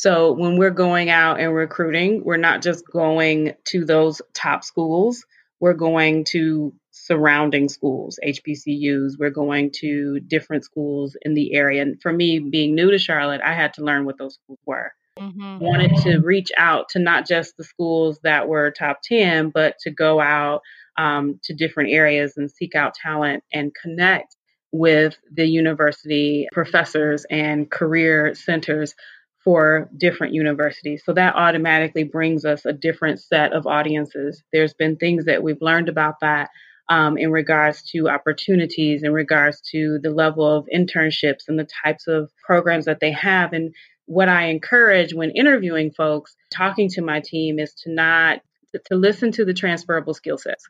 So 0.00 0.32
when 0.32 0.56
we're 0.56 0.70
going 0.70 1.10
out 1.10 1.40
and 1.40 1.54
recruiting, 1.54 2.24
we're 2.24 2.38
not 2.38 2.62
just 2.62 2.90
going 2.90 3.52
to 3.66 3.84
those 3.84 4.22
top 4.32 4.64
schools, 4.64 5.26
we're 5.60 5.74
going 5.74 6.24
to 6.24 6.72
surrounding 6.90 7.68
schools, 7.68 8.18
HBCUs. 8.24 9.18
We're 9.18 9.28
going 9.28 9.72
to 9.80 10.18
different 10.20 10.64
schools 10.64 11.18
in 11.20 11.34
the 11.34 11.52
area. 11.52 11.82
And 11.82 12.00
for 12.00 12.14
me, 12.14 12.38
being 12.38 12.74
new 12.74 12.90
to 12.90 12.98
Charlotte, 12.98 13.42
I 13.44 13.52
had 13.52 13.74
to 13.74 13.84
learn 13.84 14.06
what 14.06 14.16
those 14.16 14.38
schools 14.42 14.58
were. 14.64 14.90
Mm-hmm. 15.18 15.58
Wanted 15.58 15.94
to 16.04 16.20
reach 16.20 16.50
out 16.56 16.88
to 16.90 16.98
not 16.98 17.28
just 17.28 17.58
the 17.58 17.64
schools 17.64 18.18
that 18.22 18.48
were 18.48 18.70
top 18.70 19.00
10, 19.04 19.50
but 19.50 19.76
to 19.80 19.90
go 19.90 20.18
out 20.18 20.62
um, 20.96 21.40
to 21.44 21.52
different 21.52 21.90
areas 21.90 22.38
and 22.38 22.50
seek 22.50 22.74
out 22.74 22.94
talent 22.94 23.44
and 23.52 23.74
connect 23.74 24.34
with 24.72 25.18
the 25.30 25.46
university 25.46 26.48
professors 26.52 27.26
and 27.28 27.70
career 27.70 28.34
centers 28.34 28.94
for 29.42 29.88
different 29.96 30.34
universities. 30.34 31.02
So 31.04 31.14
that 31.14 31.34
automatically 31.34 32.04
brings 32.04 32.44
us 32.44 32.66
a 32.66 32.72
different 32.72 33.20
set 33.20 33.52
of 33.52 33.66
audiences. 33.66 34.42
There's 34.52 34.74
been 34.74 34.96
things 34.96 35.24
that 35.24 35.42
we've 35.42 35.62
learned 35.62 35.88
about 35.88 36.20
that 36.20 36.50
um, 36.88 37.16
in 37.16 37.30
regards 37.30 37.82
to 37.92 38.08
opportunities, 38.08 39.02
in 39.02 39.12
regards 39.12 39.62
to 39.72 39.98
the 40.02 40.10
level 40.10 40.44
of 40.44 40.68
internships 40.74 41.48
and 41.48 41.58
the 41.58 41.68
types 41.84 42.06
of 42.06 42.30
programs 42.44 42.84
that 42.86 43.00
they 43.00 43.12
have. 43.12 43.52
And 43.52 43.74
what 44.06 44.28
I 44.28 44.46
encourage 44.46 45.14
when 45.14 45.30
interviewing 45.30 45.92
folks, 45.92 46.36
talking 46.52 46.88
to 46.90 47.02
my 47.02 47.20
team, 47.20 47.58
is 47.58 47.72
to 47.84 47.92
not 47.92 48.40
to 48.86 48.94
listen 48.94 49.32
to 49.32 49.44
the 49.44 49.54
transferable 49.54 50.14
skill 50.14 50.38
sets 50.38 50.68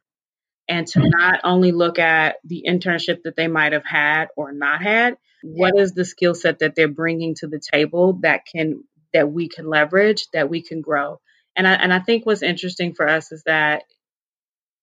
and 0.69 0.87
to 0.87 1.01
not 1.01 1.41
only 1.43 1.73
look 1.73 1.99
at 1.99 2.37
the 2.45 2.65
internship 2.69 3.23
that 3.25 3.37
they 3.37 3.49
might 3.49 3.73
have 3.73 3.85
had 3.85 4.29
or 4.37 4.53
not 4.53 4.83
had 4.83 5.17
what 5.42 5.79
is 5.79 5.92
the 5.92 6.05
skill 6.05 6.35
set 6.35 6.59
that 6.61 6.74
they're 6.74 6.88
bringing 6.88 7.35
to 7.37 7.46
the 7.46 7.61
table 7.72 8.18
that 8.22 8.42
can 8.46 8.85
that 9.12 9.31
we 9.31 9.48
can 9.48 9.68
leverage 9.68 10.29
that 10.33 10.50
we 10.50 10.62
can 10.62 10.81
grow? 10.81 11.20
And 11.57 11.66
I, 11.66 11.74
and 11.74 11.92
I 11.92 11.98
think 11.98 12.26
what's 12.26 12.42
interesting 12.42 12.94
for 12.94 13.09
us 13.09 13.33
is 13.33 13.42
that 13.44 13.83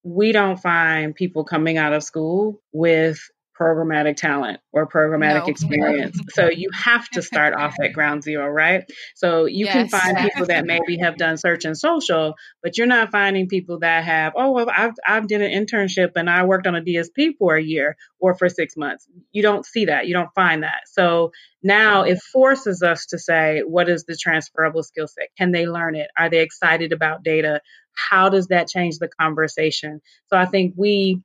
we 0.03 0.31
don't 0.31 0.59
find 0.59 1.15
people 1.15 1.43
coming 1.43 1.77
out 1.77 1.93
of 1.93 2.03
school 2.03 2.61
with 2.71 3.19
programmatic 3.59 4.15
talent 4.15 4.59
or 4.71 4.87
programmatic 4.87 5.45
no. 5.45 5.47
experience. 5.47 6.19
so 6.29 6.49
you 6.49 6.69
have 6.73 7.07
to 7.09 7.21
start 7.21 7.53
off 7.53 7.75
at 7.81 7.93
ground 7.93 8.23
zero, 8.23 8.47
right? 8.47 8.83
So 9.15 9.45
you 9.45 9.65
yes. 9.65 9.73
can 9.73 9.89
find 9.89 10.17
people 10.17 10.45
that 10.47 10.65
maybe 10.67 10.97
have 10.97 11.17
done 11.17 11.37
search 11.37 11.65
and 11.65 11.77
social, 11.77 12.35
but 12.61 12.77
you're 12.77 12.87
not 12.87 13.11
finding 13.11 13.47
people 13.47 13.79
that 13.79 14.03
have, 14.03 14.33
oh, 14.35 14.51
well, 14.51 14.67
I've, 14.69 14.93
I've 15.05 15.27
did 15.27 15.41
an 15.41 15.51
internship 15.51 16.11
and 16.15 16.29
I 16.29 16.45
worked 16.45 16.67
on 16.67 16.75
a 16.75 16.81
DSP 16.81 17.37
for 17.37 17.55
a 17.55 17.63
year 17.63 17.97
or 18.19 18.35
for 18.35 18.49
six 18.49 18.75
months. 18.77 19.07
You 19.31 19.41
don't 19.41 19.65
see 19.65 19.85
that. 19.85 20.07
You 20.07 20.13
don't 20.13 20.33
find 20.35 20.63
that. 20.63 20.81
So 20.85 21.31
now 21.63 22.03
it 22.03 22.21
forces 22.21 22.83
us 22.83 23.07
to 23.07 23.19
say, 23.19 23.61
what 23.65 23.89
is 23.89 24.05
the 24.05 24.15
transferable 24.15 24.83
skill 24.83 25.07
set? 25.07 25.29
Can 25.37 25.51
they 25.51 25.67
learn 25.67 25.95
it? 25.95 26.09
Are 26.17 26.29
they 26.29 26.39
excited 26.39 26.91
about 26.91 27.23
data? 27.23 27.61
How 27.93 28.29
does 28.29 28.47
that 28.47 28.67
change 28.67 28.99
the 28.99 29.09
conversation? 29.19 30.01
So 30.27 30.37
I 30.37 30.45
think 30.45 30.75
we, 30.77 31.21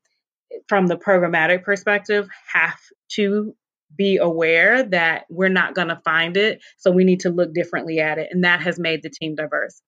from 0.68 0.86
the 0.86 0.96
programmatic 0.96 1.64
perspective, 1.64 2.28
have 2.52 2.78
to 3.12 3.54
be 3.96 4.16
aware 4.16 4.82
that 4.84 5.24
we're 5.28 5.48
not 5.48 5.74
going 5.74 5.88
to 5.88 6.00
find 6.04 6.36
it. 6.36 6.62
So 6.78 6.90
we 6.90 7.04
need 7.04 7.20
to 7.20 7.30
look 7.30 7.52
differently 7.52 8.00
at 8.00 8.18
it. 8.18 8.28
And 8.30 8.44
that 8.44 8.62
has 8.62 8.78
made 8.78 9.02
the 9.02 9.10
team 9.10 9.34
diverse. 9.34 9.80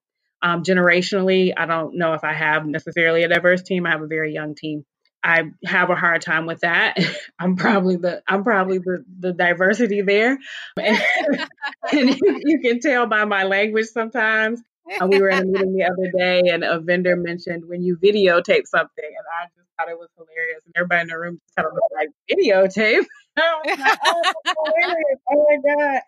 Um, 0.42 0.62
generationally, 0.62 1.55
I 1.57 1.66
don't 1.66 1.96
know 1.96 2.12
if 2.12 2.22
I 2.22 2.35
have 2.35 2.66
necessarily 2.66 3.22
a 3.22 3.29
diverse 3.29 3.62
team. 3.62 3.87
I 3.87 3.90
have 3.92 4.03
a 4.03 4.07
very 4.07 4.33
young 4.33 4.55
team. 4.55 4.84
I 5.22 5.45
have 5.64 5.89
a 5.89 5.95
hard 5.95 6.20
time 6.20 6.45
with 6.45 6.61
that. 6.61 6.99
I'm 7.39 7.57
probably 7.57 7.97
the 7.97 8.22
I'm 8.28 8.45
probably 8.45 8.78
the, 8.78 9.05
the 9.20 9.32
diversity 9.32 10.03
there, 10.03 10.39
and, 10.78 10.99
and 11.93 12.11
you, 12.11 12.41
you, 12.45 12.61
can 12.61 12.78
tell 12.78 13.07
by 13.07 13.24
my 13.24 13.45
language 13.45 13.86
sometimes. 13.86 14.61
Uh, 15.01 15.07
we 15.07 15.18
were 15.18 15.30
in 15.30 15.39
a 15.39 15.45
meeting 15.47 15.72
the 15.72 15.84
other 15.84 16.12
day, 16.14 16.43
and 16.53 16.62
a 16.62 16.78
vendor 16.78 17.16
mentioned 17.16 17.64
when 17.66 17.82
you 17.82 17.97
videotape 17.97 18.66
something, 18.66 18.91
and 18.99 19.26
I 19.41 19.47
just 19.57 19.64
thought 19.77 19.89
it 19.89 19.99
was 19.99 20.09
hilarious. 20.16 20.62
And 20.64 20.75
everybody 20.77 21.03
in 21.03 21.09
the 21.09 21.18
room 21.18 21.41
just 21.45 21.57
kind 21.57 21.66
of 21.66 21.75
looked 21.75 21.95
like 21.95 22.11
videotape. 22.31 23.05
oh, 23.39 23.62
oh 25.31 25.47
my 25.49 25.75
god! 25.75 26.01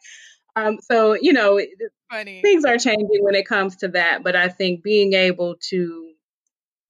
Um, 0.57 0.79
so 0.81 1.15
you 1.21 1.33
know, 1.33 1.61
Funny. 2.11 2.43
things 2.43 2.65
are 2.65 2.79
changing 2.79 3.19
when 3.21 3.35
it 3.35 3.47
comes 3.47 3.77
to 3.77 3.89
that, 3.89 4.23
but 4.23 4.37
I 4.37 4.49
think 4.49 4.83
being 4.83 5.13
able 5.13 5.57
to 5.71 6.13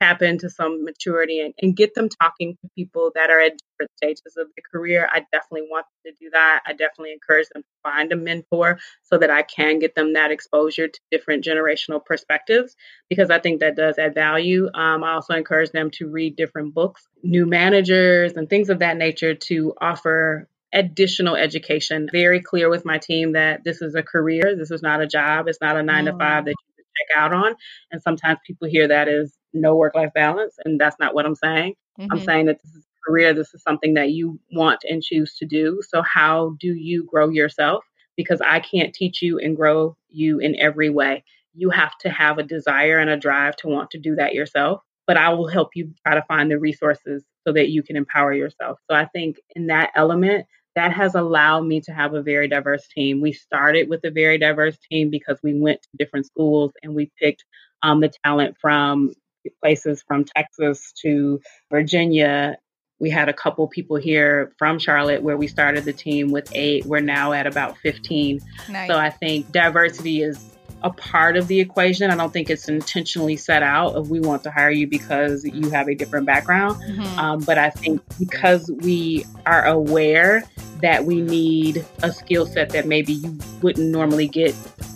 tap 0.00 0.22
into 0.22 0.50
some 0.50 0.84
maturity 0.84 1.40
and, 1.40 1.54
and 1.60 1.76
get 1.76 1.94
them 1.94 2.08
talking 2.08 2.56
to 2.60 2.68
people 2.76 3.12
that 3.14 3.30
are 3.30 3.40
at 3.40 3.58
different 3.72 3.90
stages 3.96 4.36
of 4.36 4.46
their 4.54 4.62
career. 4.70 5.08
I 5.10 5.20
definitely 5.32 5.68
want 5.70 5.86
them 6.04 6.12
to 6.12 6.24
do 6.24 6.30
that. 6.30 6.62
I 6.66 6.72
definitely 6.72 7.12
encourage 7.12 7.48
them 7.52 7.62
to 7.62 7.90
find 7.90 8.12
a 8.12 8.16
mentor 8.16 8.78
so 9.02 9.18
that 9.18 9.30
I 9.30 9.42
can 9.42 9.78
get 9.78 9.94
them 9.94 10.14
that 10.14 10.30
exposure 10.30 10.88
to 10.88 11.00
different 11.10 11.44
generational 11.44 12.04
perspectives 12.04 12.76
because 13.08 13.30
I 13.30 13.38
think 13.38 13.60
that 13.60 13.76
does 13.76 13.98
add 13.98 14.14
value. 14.14 14.68
Um, 14.74 15.04
I 15.04 15.14
also 15.14 15.34
encourage 15.34 15.70
them 15.70 15.90
to 15.92 16.08
read 16.08 16.36
different 16.36 16.74
books, 16.74 17.06
new 17.22 17.46
managers, 17.46 18.32
and 18.32 18.48
things 18.48 18.70
of 18.70 18.80
that 18.80 18.96
nature 18.96 19.34
to 19.34 19.74
offer 19.80 20.48
additional 20.72 21.36
education. 21.36 22.08
Very 22.12 22.40
clear 22.42 22.68
with 22.68 22.84
my 22.84 22.98
team 22.98 23.32
that 23.32 23.64
this 23.64 23.80
is 23.80 23.94
a 23.94 24.02
career, 24.02 24.54
this 24.56 24.70
is 24.70 24.82
not 24.82 25.00
a 25.00 25.06
job, 25.06 25.48
it's 25.48 25.60
not 25.60 25.76
a 25.76 25.82
nine 25.82 26.04
mm. 26.04 26.12
to 26.12 26.18
five 26.18 26.44
that 26.44 26.50
you 26.50 26.84
check 26.96 27.16
out 27.16 27.32
on. 27.32 27.54
And 27.90 28.02
sometimes 28.02 28.38
people 28.46 28.68
hear 28.68 28.88
that 28.88 29.08
as 29.08 29.32
no 29.52 29.74
work 29.74 29.94
life 29.94 30.12
balance, 30.14 30.56
and 30.64 30.80
that's 30.80 30.96
not 30.98 31.14
what 31.14 31.26
I'm 31.26 31.34
saying. 31.34 31.74
Mm-hmm. 31.98 32.12
I'm 32.12 32.20
saying 32.20 32.46
that 32.46 32.62
this 32.62 32.74
is 32.74 32.84
a 32.84 33.10
career, 33.10 33.32
this 33.32 33.54
is 33.54 33.62
something 33.62 33.94
that 33.94 34.10
you 34.10 34.38
want 34.52 34.84
and 34.88 35.02
choose 35.02 35.36
to 35.36 35.46
do. 35.46 35.80
So, 35.88 36.02
how 36.02 36.56
do 36.60 36.74
you 36.74 37.04
grow 37.04 37.28
yourself? 37.28 37.84
Because 38.16 38.40
I 38.40 38.60
can't 38.60 38.94
teach 38.94 39.22
you 39.22 39.38
and 39.38 39.56
grow 39.56 39.96
you 40.08 40.38
in 40.38 40.56
every 40.58 40.90
way. 40.90 41.24
You 41.54 41.70
have 41.70 41.96
to 41.98 42.10
have 42.10 42.38
a 42.38 42.42
desire 42.42 42.98
and 42.98 43.10
a 43.10 43.16
drive 43.16 43.56
to 43.56 43.68
want 43.68 43.90
to 43.90 43.98
do 43.98 44.14
that 44.16 44.34
yourself. 44.34 44.82
But 45.06 45.16
I 45.16 45.30
will 45.30 45.48
help 45.48 45.70
you 45.74 45.92
try 46.04 46.14
to 46.14 46.24
find 46.26 46.50
the 46.50 46.58
resources 46.58 47.24
so 47.46 47.52
that 47.52 47.68
you 47.68 47.82
can 47.82 47.96
empower 47.96 48.32
yourself. 48.32 48.78
So, 48.90 48.96
I 48.96 49.06
think 49.06 49.40
in 49.54 49.68
that 49.68 49.90
element, 49.94 50.46
that 50.76 50.92
has 50.92 51.14
allowed 51.14 51.62
me 51.62 51.80
to 51.80 51.92
have 51.92 52.12
a 52.12 52.22
very 52.22 52.46
diverse 52.46 52.86
team. 52.86 53.22
We 53.22 53.32
started 53.32 53.88
with 53.88 54.04
a 54.04 54.10
very 54.10 54.36
diverse 54.36 54.76
team 54.90 55.08
because 55.08 55.38
we 55.42 55.58
went 55.58 55.80
to 55.82 55.88
different 55.98 56.26
schools 56.26 56.72
and 56.82 56.94
we 56.94 57.10
picked 57.18 57.44
um, 57.82 58.00
the 58.00 58.12
talent 58.22 58.56
from 58.60 59.14
places 59.62 60.02
from 60.06 60.24
Texas 60.24 60.92
to 61.02 61.40
Virginia. 61.70 62.56
We 62.98 63.10
had 63.10 63.28
a 63.28 63.32
couple 63.32 63.68
people 63.68 63.96
here 63.96 64.54
from 64.58 64.78
Charlotte 64.78 65.22
where 65.22 65.36
we 65.36 65.48
started 65.48 65.84
the 65.84 65.92
team 65.92 66.32
with 66.32 66.50
eight. 66.54 66.86
We're 66.86 67.00
now 67.00 67.32
at 67.32 67.46
about 67.46 67.76
15. 67.78 68.40
Nice. 68.70 68.88
So 68.88 68.96
I 68.96 69.10
think 69.10 69.52
diversity 69.52 70.22
is 70.22 70.55
a 70.86 70.90
part 70.90 71.36
of 71.36 71.48
the 71.48 71.58
equation. 71.58 72.10
I 72.10 72.16
don't 72.16 72.32
think 72.32 72.48
it's 72.48 72.68
intentionally 72.68 73.36
set 73.36 73.62
out 73.62 73.96
of 73.96 74.08
we 74.08 74.20
want 74.20 74.44
to 74.44 74.50
hire 74.52 74.70
you 74.70 74.86
because 74.86 75.44
you 75.44 75.68
have 75.70 75.88
a 75.88 75.94
different 75.94 76.26
background. 76.26 76.80
Mm-hmm. 76.82 77.18
Um, 77.18 77.40
but 77.40 77.58
I 77.58 77.70
think 77.70 78.00
because 78.20 78.70
we 78.82 79.26
are 79.46 79.66
aware 79.66 80.44
that 80.80 81.04
we 81.04 81.20
need 81.20 81.84
a 82.02 82.12
skill 82.12 82.46
set 82.46 82.70
that 82.70 82.86
maybe 82.86 83.14
you 83.14 83.36
wouldn't 83.62 83.90
normally 83.90 84.28
get 84.28 84.54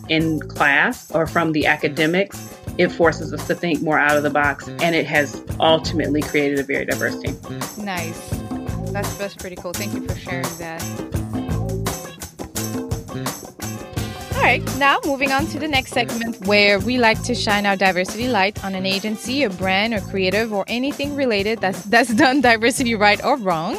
in 0.09 0.39
class 0.41 1.11
or 1.11 1.27
from 1.27 1.53
the 1.53 1.67
academics, 1.67 2.57
it 2.79 2.91
forces 2.91 3.33
us 3.33 3.45
to 3.49 3.55
think 3.55 3.83
more 3.83 3.99
out 3.99 4.17
of 4.17 4.23
the 4.23 4.31
box 4.31 4.69
and 4.69 4.95
it 4.95 5.07
has 5.07 5.45
ultimately 5.59 6.23
created 6.23 6.61
a 6.61 6.63
very 6.63 6.85
diverse 6.85 7.19
team. 7.21 7.37
Nice. 7.85 8.31
That's, 8.93 9.13
that's 9.17 9.35
pretty 9.35 9.57
cool. 9.57 9.73
Thank 9.73 9.95
you 9.95 10.07
for 10.07 10.17
sharing 10.17 10.57
that. 10.59 11.10
All 14.41 14.47
right, 14.47 14.77
now 14.79 14.99
moving 15.05 15.33
on 15.33 15.47
to 15.49 15.59
the 15.59 15.69
next 15.69 15.93
segment 15.93 16.47
where 16.47 16.79
we 16.81 16.97
like 16.97 17.23
to 17.25 17.35
shine 17.35 17.67
our 17.67 17.77
diversity 17.77 18.27
light 18.27 18.65
on 18.65 18.75
an 18.75 18.87
agency, 18.87 19.43
a 19.43 19.51
brand, 19.51 19.93
or 19.93 20.01
creative, 20.01 20.51
or 20.51 20.65
anything 20.67 21.15
related 21.15 21.61
that's, 21.61 21.83
that's 21.85 22.15
done 22.15 22.41
diversity 22.53 22.95
right 22.95 23.23
or 23.23 23.37
wrong. 23.37 23.79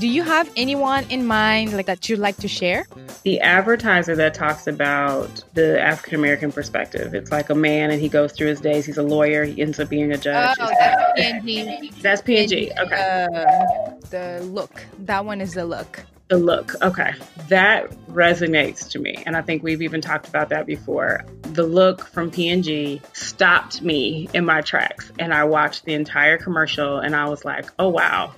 Do 0.00 0.08
you 0.08 0.24
have 0.24 0.50
anyone 0.56 1.04
in 1.10 1.24
mind 1.28 1.74
like 1.74 1.86
that 1.86 2.08
you'd 2.08 2.18
like 2.18 2.36
to 2.38 2.48
share? 2.48 2.86
The 3.22 3.38
advertiser 3.38 4.16
that 4.16 4.34
talks 4.34 4.66
about 4.66 5.44
the 5.54 5.80
African 5.80 6.16
American 6.16 6.50
perspective. 6.50 7.14
It's 7.14 7.30
like 7.30 7.48
a 7.48 7.54
man 7.54 7.92
and 7.92 8.00
he 8.00 8.08
goes 8.08 8.32
through 8.32 8.48
his 8.48 8.60
days. 8.60 8.84
He's 8.84 8.98
a 8.98 9.04
lawyer. 9.04 9.44
He 9.44 9.62
ends 9.62 9.78
up 9.78 9.88
being 9.88 10.10
a 10.10 10.18
judge. 10.18 10.56
Oh, 10.60 10.72
that's 11.16 11.44
P&G. 11.44 11.92
That's 12.02 12.20
P&G. 12.20 12.72
Okay. 12.76 13.28
Uh, 13.32 13.92
the 14.10 14.40
look. 14.42 14.84
That 14.98 15.24
one 15.24 15.40
is 15.40 15.54
the 15.54 15.64
look. 15.64 16.04
The 16.30 16.38
look. 16.38 16.80
Okay. 16.80 17.12
That 17.48 17.90
resonates 18.06 18.88
to 18.92 18.98
me. 18.98 19.22
And 19.26 19.36
I 19.36 19.42
think 19.42 19.62
we've 19.62 19.82
even 19.82 20.00
talked 20.00 20.28
about 20.28 20.48
that 20.48 20.64
before. 20.64 21.24
The 21.42 21.64
look 21.64 22.06
from 22.06 22.30
P&G 22.30 23.02
stopped 23.12 23.82
me 23.82 24.28
in 24.32 24.46
my 24.46 24.62
tracks. 24.62 25.12
And 25.18 25.34
I 25.34 25.44
watched 25.44 25.84
the 25.84 25.92
entire 25.94 26.38
commercial 26.38 26.98
and 26.98 27.14
I 27.14 27.28
was 27.28 27.44
like, 27.44 27.68
oh, 27.78 27.90
wow 27.90 28.32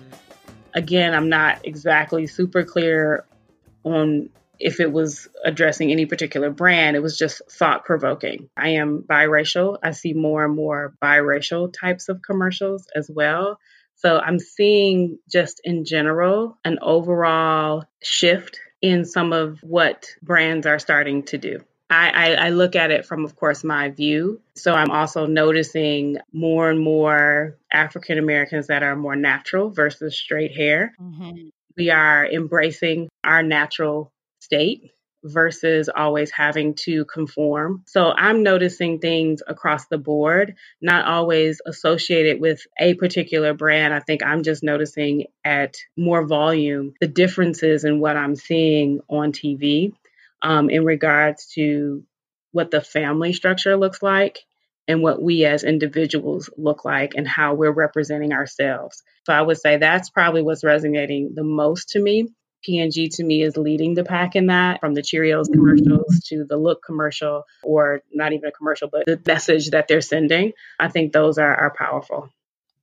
Again, 0.75 1.15
I'm 1.15 1.29
not 1.29 1.67
exactly 1.67 2.27
super 2.27 2.65
clear 2.65 3.27
on 3.85 4.31
if 4.59 4.81
it 4.81 4.91
was 4.91 5.29
addressing 5.45 5.91
any 5.91 6.07
particular 6.07 6.51
brand. 6.51 6.97
It 6.97 7.03
was 7.03 7.19
just 7.19 7.43
thought 7.51 7.85
provoking. 7.85 8.49
I 8.57 8.71
am 8.71 9.03
biracial. 9.03 9.77
I 9.83 9.91
see 9.91 10.15
more 10.15 10.45
and 10.45 10.55
more 10.55 10.95
biracial 11.03 11.73
types 11.73 12.09
of 12.09 12.23
commercials 12.23 12.87
as 12.95 13.11
well. 13.11 13.59
So 14.03 14.19
I'm 14.19 14.41
seeing 14.41 15.19
just 15.31 15.61
in 15.63 15.85
general 15.85 16.59
an 16.65 16.79
overall 16.83 17.85
shift 18.03 18.59
in 18.81 19.05
some 19.05 19.33
of 19.33 19.61
what 19.63 20.09
brands 20.21 20.67
are 20.67 20.81
starting 20.81 21.23
to 21.25 21.39
do. 21.39 21.61
I, 21.89 22.11
I, 22.11 22.47
I, 22.47 22.49
look 22.51 22.75
at 22.75 22.91
it 22.91 23.07
from, 23.07 23.25
of 23.25 23.37
course, 23.37 23.63
my 23.63 23.91
view. 23.91 24.41
So 24.57 24.73
I'm 24.73 24.91
also 24.91 25.27
noticing 25.27 26.17
more 26.33 26.71
and 26.71 26.81
more 26.81 27.59
African 27.71 28.19
Americans 28.19 28.69
that 28.69 28.83
are 28.83 28.97
more 28.97 29.15
natural 29.15 29.71
versus 29.71 30.19
straight 30.19 30.57
hair. 30.57 30.95
Mm-hmm. 31.01 31.49
We 31.77 31.91
are 31.91 32.27
embracing 32.27 33.09
our 33.23 33.43
natural 33.43 34.11
state 34.41 34.91
versus 35.25 35.89
always 35.95 36.31
having 36.31 36.75
to 36.75 37.05
conform. 37.05 37.83
So 37.87 38.11
I'm 38.11 38.43
noticing 38.43 38.99
things 38.99 39.43
across 39.47 39.87
the 39.87 39.99
board, 39.99 40.57
not 40.81 41.07
always 41.07 41.61
associated 41.67 42.41
with 42.41 42.67
a 42.79 42.95
particular 42.95 43.55
brand. 43.55 43.95
I 43.95 44.01
think 44.01 44.23
I'm 44.25 44.43
just 44.43 44.63
noticing 44.63 45.27
at 45.45 45.77
more 45.97 46.27
volume 46.27 46.95
the 47.01 47.07
differences 47.07 47.85
in 47.85 48.01
what 48.01 48.17
I'm 48.17 48.37
seeing 48.37 49.01
on 49.09 49.33
TV 49.33 49.93
um, 50.43 50.71
in 50.71 50.85
regards 50.85 51.47
to 51.55 52.05
what 52.51 52.71
the 52.71 52.81
family 52.81 53.33
structure 53.33 53.77
looks 53.77 54.03
like 54.03 54.41
and 54.89 55.03
what 55.03 55.23
we 55.23 55.45
as 55.45 55.65
individuals 55.65 56.51
look 56.57 56.85
like 56.85 57.15
and 57.15 57.27
how 57.27 57.55
we're 57.55 57.73
representing 57.73 58.33
ourselves. 58.33 59.03
So 59.25 59.33
I 59.33 59.41
would 59.41 59.59
say 59.59 59.77
that's 59.77 60.11
probably 60.11 60.43
what's 60.43 60.65
resonating 60.65 61.33
the 61.35 61.45
most 61.45 61.91
to 61.91 62.01
me. 62.01 62.29
P&G 62.63 63.09
to 63.11 63.25
me 63.25 63.43
is 63.43 63.57
leading 63.57 63.95
the 63.95 64.05
pack 64.05 64.37
in 64.37 64.47
that 64.47 64.81
from 64.81 64.95
the 64.95 65.03
Cheerios 65.03 65.53
commercials 65.53 66.21
to 66.27 66.45
the 66.45 66.57
look 66.57 66.83
commercial 66.85 67.45
or 67.63 68.03
not 68.13 68.33
even 68.33 68.49
a 68.49 68.53
commercial, 68.53 68.89
but 68.89 69.07
the 69.07 69.21
message 69.27 69.71
that 69.71 69.89
they're 69.89 70.01
sending. 70.01 70.53
I 70.79 70.89
think 70.89 71.13
those 71.13 71.39
are, 71.39 71.55
are 71.55 71.75
powerful. 71.77 72.31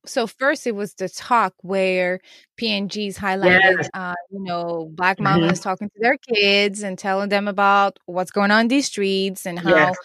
So 0.06 0.26
first 0.26 0.66
it 0.66 0.74
was 0.74 0.94
the 0.94 1.08
talk 1.08 1.54
where 1.60 2.20
P&G's 2.56 3.18
highlighted, 3.18 3.76
yes. 3.78 3.90
uh, 3.92 4.14
you 4.30 4.42
know, 4.42 4.90
black 4.92 5.16
mm-hmm. 5.16 5.24
mamas 5.24 5.60
mm-hmm. 5.60 5.62
talking 5.62 5.88
to 5.90 6.00
their 6.00 6.16
kids 6.16 6.82
and 6.82 6.98
telling 6.98 7.28
them 7.28 7.48
about 7.48 7.98
what's 8.06 8.30
going 8.30 8.50
on 8.50 8.62
in 8.62 8.68
these 8.68 8.86
streets 8.86 9.46
and 9.46 9.58
how. 9.58 9.70
Yes. 9.70 9.96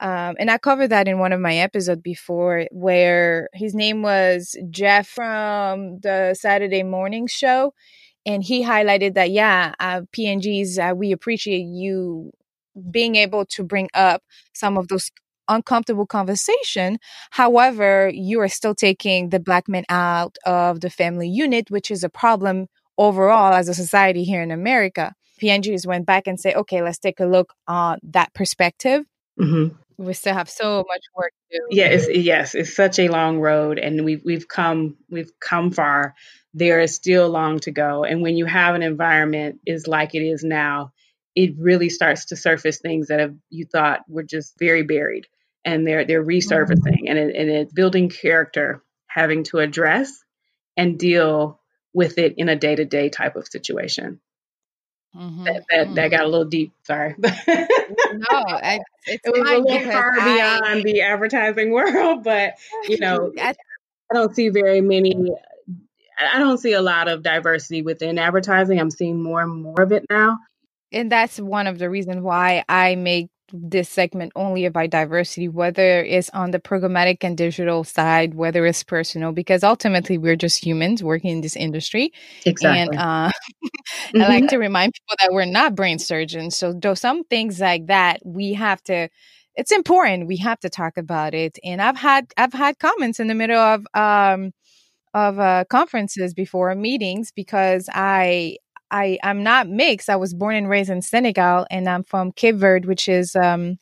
Um, 0.00 0.36
and 0.38 0.50
I 0.50 0.58
covered 0.58 0.88
that 0.88 1.08
in 1.08 1.18
one 1.18 1.32
of 1.32 1.40
my 1.40 1.56
episodes 1.56 2.02
before, 2.02 2.66
where 2.70 3.48
his 3.54 3.74
name 3.74 4.02
was 4.02 4.56
Jeff 4.68 5.08
from 5.08 6.00
the 6.00 6.36
Saturday 6.38 6.82
morning 6.82 7.26
show, 7.26 7.72
and 8.26 8.42
he 8.42 8.64
highlighted 8.64 9.14
that 9.14 9.30
yeah, 9.30 9.74
uh, 9.80 10.02
P&G's 10.12 10.78
uh, 10.78 10.92
we 10.94 11.12
appreciate 11.12 11.64
you 11.64 12.32
being 12.90 13.16
able 13.16 13.44
to 13.46 13.62
bring 13.62 13.88
up 13.94 14.22
some 14.52 14.76
of 14.76 14.88
those 14.88 15.10
uncomfortable 15.48 16.06
conversation. 16.06 16.98
However, 17.30 18.10
you 18.12 18.40
are 18.40 18.48
still 18.48 18.74
taking 18.74 19.28
the 19.28 19.40
black 19.40 19.68
men 19.68 19.84
out 19.88 20.36
of 20.46 20.80
the 20.80 20.90
family 20.90 21.28
unit, 21.28 21.70
which 21.70 21.90
is 21.90 22.02
a 22.02 22.08
problem 22.08 22.66
overall 22.96 23.52
as 23.52 23.68
a 23.68 23.74
society 23.74 24.24
here 24.24 24.42
in 24.42 24.50
America. 24.50 25.14
P&Gs 25.38 25.86
went 25.86 26.06
back 26.06 26.26
and 26.26 26.40
say, 26.40 26.54
okay, 26.54 26.80
let's 26.82 26.98
take 26.98 27.20
a 27.20 27.26
look 27.26 27.54
on 27.66 27.98
that 28.02 28.32
perspective. 28.34 29.04
Mm-hmm. 29.38 29.76
We 29.96 30.12
still 30.14 30.34
have 30.34 30.50
so 30.50 30.84
much 30.88 31.02
work 31.16 31.32
to 31.50 31.58
do. 31.58 31.66
Yeah, 31.70 31.86
it's, 31.86 32.08
yes, 32.08 32.54
it's 32.54 32.74
such 32.74 32.98
a 32.98 33.08
long 33.08 33.40
road, 33.40 33.78
and 33.78 34.04
we've 34.04 34.22
we've 34.24 34.48
come 34.48 34.96
we've 35.08 35.30
come 35.40 35.70
far. 35.70 36.14
There 36.52 36.80
is 36.80 36.94
still 36.94 37.28
long 37.28 37.60
to 37.60 37.70
go, 37.70 38.04
and 38.04 38.22
when 38.22 38.36
you 38.36 38.46
have 38.46 38.74
an 38.74 38.82
environment 38.82 39.60
is 39.66 39.86
like 39.86 40.14
it 40.14 40.22
is 40.22 40.42
now, 40.44 40.92
it 41.34 41.54
really 41.58 41.88
starts 41.88 42.26
to 42.26 42.36
surface 42.36 42.78
things 42.78 43.08
that 43.08 43.20
have 43.20 43.34
you 43.50 43.66
thought 43.66 44.00
were 44.08 44.22
just 44.22 44.58
very 44.58 44.82
buried 44.82 45.26
and 45.64 45.86
they're 45.86 46.04
they're 46.04 46.24
resurfacing 46.24 46.76
mm-hmm. 46.76 47.06
and, 47.06 47.18
it, 47.18 47.36
and 47.36 47.50
it's 47.50 47.72
building 47.72 48.08
character 48.08 48.82
having 49.06 49.44
to 49.44 49.58
address 49.58 50.12
and 50.76 50.98
deal 50.98 51.60
with 51.92 52.18
it 52.18 52.34
in 52.36 52.48
a 52.48 52.56
day-to-day 52.56 53.08
type 53.08 53.36
of 53.36 53.46
situation 53.46 54.20
mm-hmm. 55.14 55.44
that, 55.44 55.64
that, 55.70 55.86
mm-hmm. 55.86 55.94
that, 55.94 56.10
got 56.10 56.24
a 56.24 56.28
little 56.28 56.44
deep 56.44 56.72
sorry 56.82 57.14
no 57.18 57.28
I, 58.30 58.80
it 59.06 59.20
was 59.26 59.50
a 59.50 59.58
little 59.58 59.90
far 59.90 60.12
I, 60.18 60.24
beyond 60.24 60.84
the 60.84 61.02
advertising 61.02 61.70
world 61.72 62.24
but 62.24 62.54
you 62.88 62.98
know 62.98 63.32
I, 63.38 63.54
I 64.10 64.14
don't 64.14 64.34
see 64.34 64.48
very 64.48 64.80
many 64.80 65.14
I 66.18 66.38
don't 66.38 66.58
see 66.58 66.72
a 66.72 66.82
lot 66.82 67.08
of 67.08 67.24
diversity 67.24 67.82
within 67.82 68.20
advertising. 68.20 68.78
I'm 68.78 68.92
seeing 68.92 69.20
more 69.20 69.42
and 69.42 69.62
more 69.62 69.82
of 69.82 69.90
it 69.90 70.04
now 70.08 70.38
and 70.92 71.10
that's 71.10 71.40
one 71.40 71.66
of 71.66 71.78
the 71.78 71.90
reasons 71.90 72.22
why 72.22 72.64
I 72.68 72.94
make 72.94 73.28
this 73.52 73.88
segment 73.88 74.32
only 74.34 74.64
about 74.64 74.90
diversity, 74.90 75.48
whether 75.48 76.02
it's 76.02 76.30
on 76.30 76.50
the 76.50 76.58
programmatic 76.58 77.18
and 77.22 77.36
digital 77.36 77.84
side, 77.84 78.34
whether 78.34 78.64
it's 78.66 78.82
personal, 78.82 79.32
because 79.32 79.62
ultimately 79.62 80.18
we're 80.18 80.36
just 80.36 80.64
humans 80.64 81.02
working 81.02 81.30
in 81.30 81.40
this 81.40 81.56
industry. 81.56 82.12
Exactly. 82.46 82.80
And 82.80 82.96
uh, 82.96 83.30
mm-hmm. 83.30 84.22
I 84.22 84.28
like 84.28 84.48
to 84.48 84.58
remind 84.58 84.94
people 84.94 85.16
that 85.20 85.32
we're 85.32 85.44
not 85.44 85.74
brain 85.74 85.98
surgeons. 85.98 86.56
So, 86.56 86.72
though 86.72 86.94
some 86.94 87.24
things 87.24 87.60
like 87.60 87.86
that, 87.86 88.20
we 88.24 88.54
have 88.54 88.82
to. 88.84 89.08
It's 89.56 89.70
important. 89.70 90.26
We 90.26 90.38
have 90.38 90.58
to 90.60 90.68
talk 90.68 90.96
about 90.96 91.32
it. 91.32 91.58
And 91.62 91.80
I've 91.80 91.96
had 91.96 92.26
I've 92.36 92.52
had 92.52 92.78
comments 92.78 93.20
in 93.20 93.28
the 93.28 93.34
middle 93.34 93.60
of 93.60 93.86
um, 93.94 94.52
of 95.14 95.38
uh, 95.38 95.64
conferences 95.70 96.34
before 96.34 96.74
meetings 96.74 97.30
because 97.34 97.88
I 97.92 98.56
I 98.94 99.18
I'm 99.24 99.42
not 99.42 99.68
mixed. 99.68 100.08
I 100.08 100.16
was 100.16 100.32
born 100.32 100.54
and 100.54 100.68
raised 100.68 100.88
in 100.88 101.02
Senegal, 101.02 101.66
and 101.68 101.88
I'm 101.88 102.04
from 102.04 102.30
Cape 102.30 102.54
Verde, 102.54 102.86
which 102.86 103.08
is 103.08 103.34
um, 103.34 103.78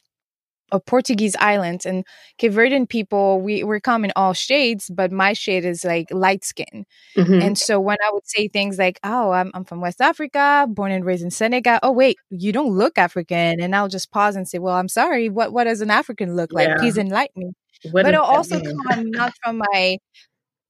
a 0.72 0.80
Portuguese 0.80 1.36
island. 1.38 1.84
And 1.84 2.06
Cape 2.38 2.52
Verdean 2.52 2.88
people, 2.88 3.42
we 3.42 3.62
we 3.62 3.78
come 3.78 4.06
in 4.06 4.12
all 4.16 4.32
shades, 4.32 4.88
but 4.88 5.12
my 5.12 5.34
shade 5.34 5.66
is 5.66 5.84
like 5.84 6.10
light 6.10 6.44
skin. 6.46 6.86
Mm-hmm. 7.14 7.42
And 7.42 7.58
so 7.58 7.78
when 7.78 7.98
I 8.02 8.10
would 8.12 8.26
say 8.26 8.48
things 8.48 8.78
like, 8.78 8.98
"Oh, 9.04 9.32
I'm 9.32 9.50
I'm 9.52 9.64
from 9.64 9.82
West 9.82 10.00
Africa, 10.00 10.66
born 10.68 10.90
and 10.90 11.04
raised 11.04 11.22
in 11.22 11.30
Senegal," 11.30 11.78
oh 11.82 11.92
wait, 11.92 12.16
you 12.30 12.50
don't 12.50 12.72
look 12.72 12.96
African, 12.96 13.60
and 13.60 13.76
I'll 13.76 13.88
just 13.88 14.10
pause 14.12 14.34
and 14.34 14.48
say, 14.48 14.58
"Well, 14.58 14.74
I'm 14.74 14.88
sorry. 14.88 15.28
What 15.28 15.52
what 15.52 15.64
does 15.64 15.82
an 15.82 15.90
African 15.90 16.34
look 16.36 16.54
like? 16.54 16.68
Yeah. 16.68 16.78
Please 16.78 16.96
enlighten 16.96 17.42
me." 17.48 17.52
What 17.90 18.04
but 18.04 18.14
it'll 18.14 18.24
also 18.24 18.60
mean? 18.60 18.78
come 18.88 19.10
not 19.10 19.34
from 19.42 19.58
my 19.58 19.98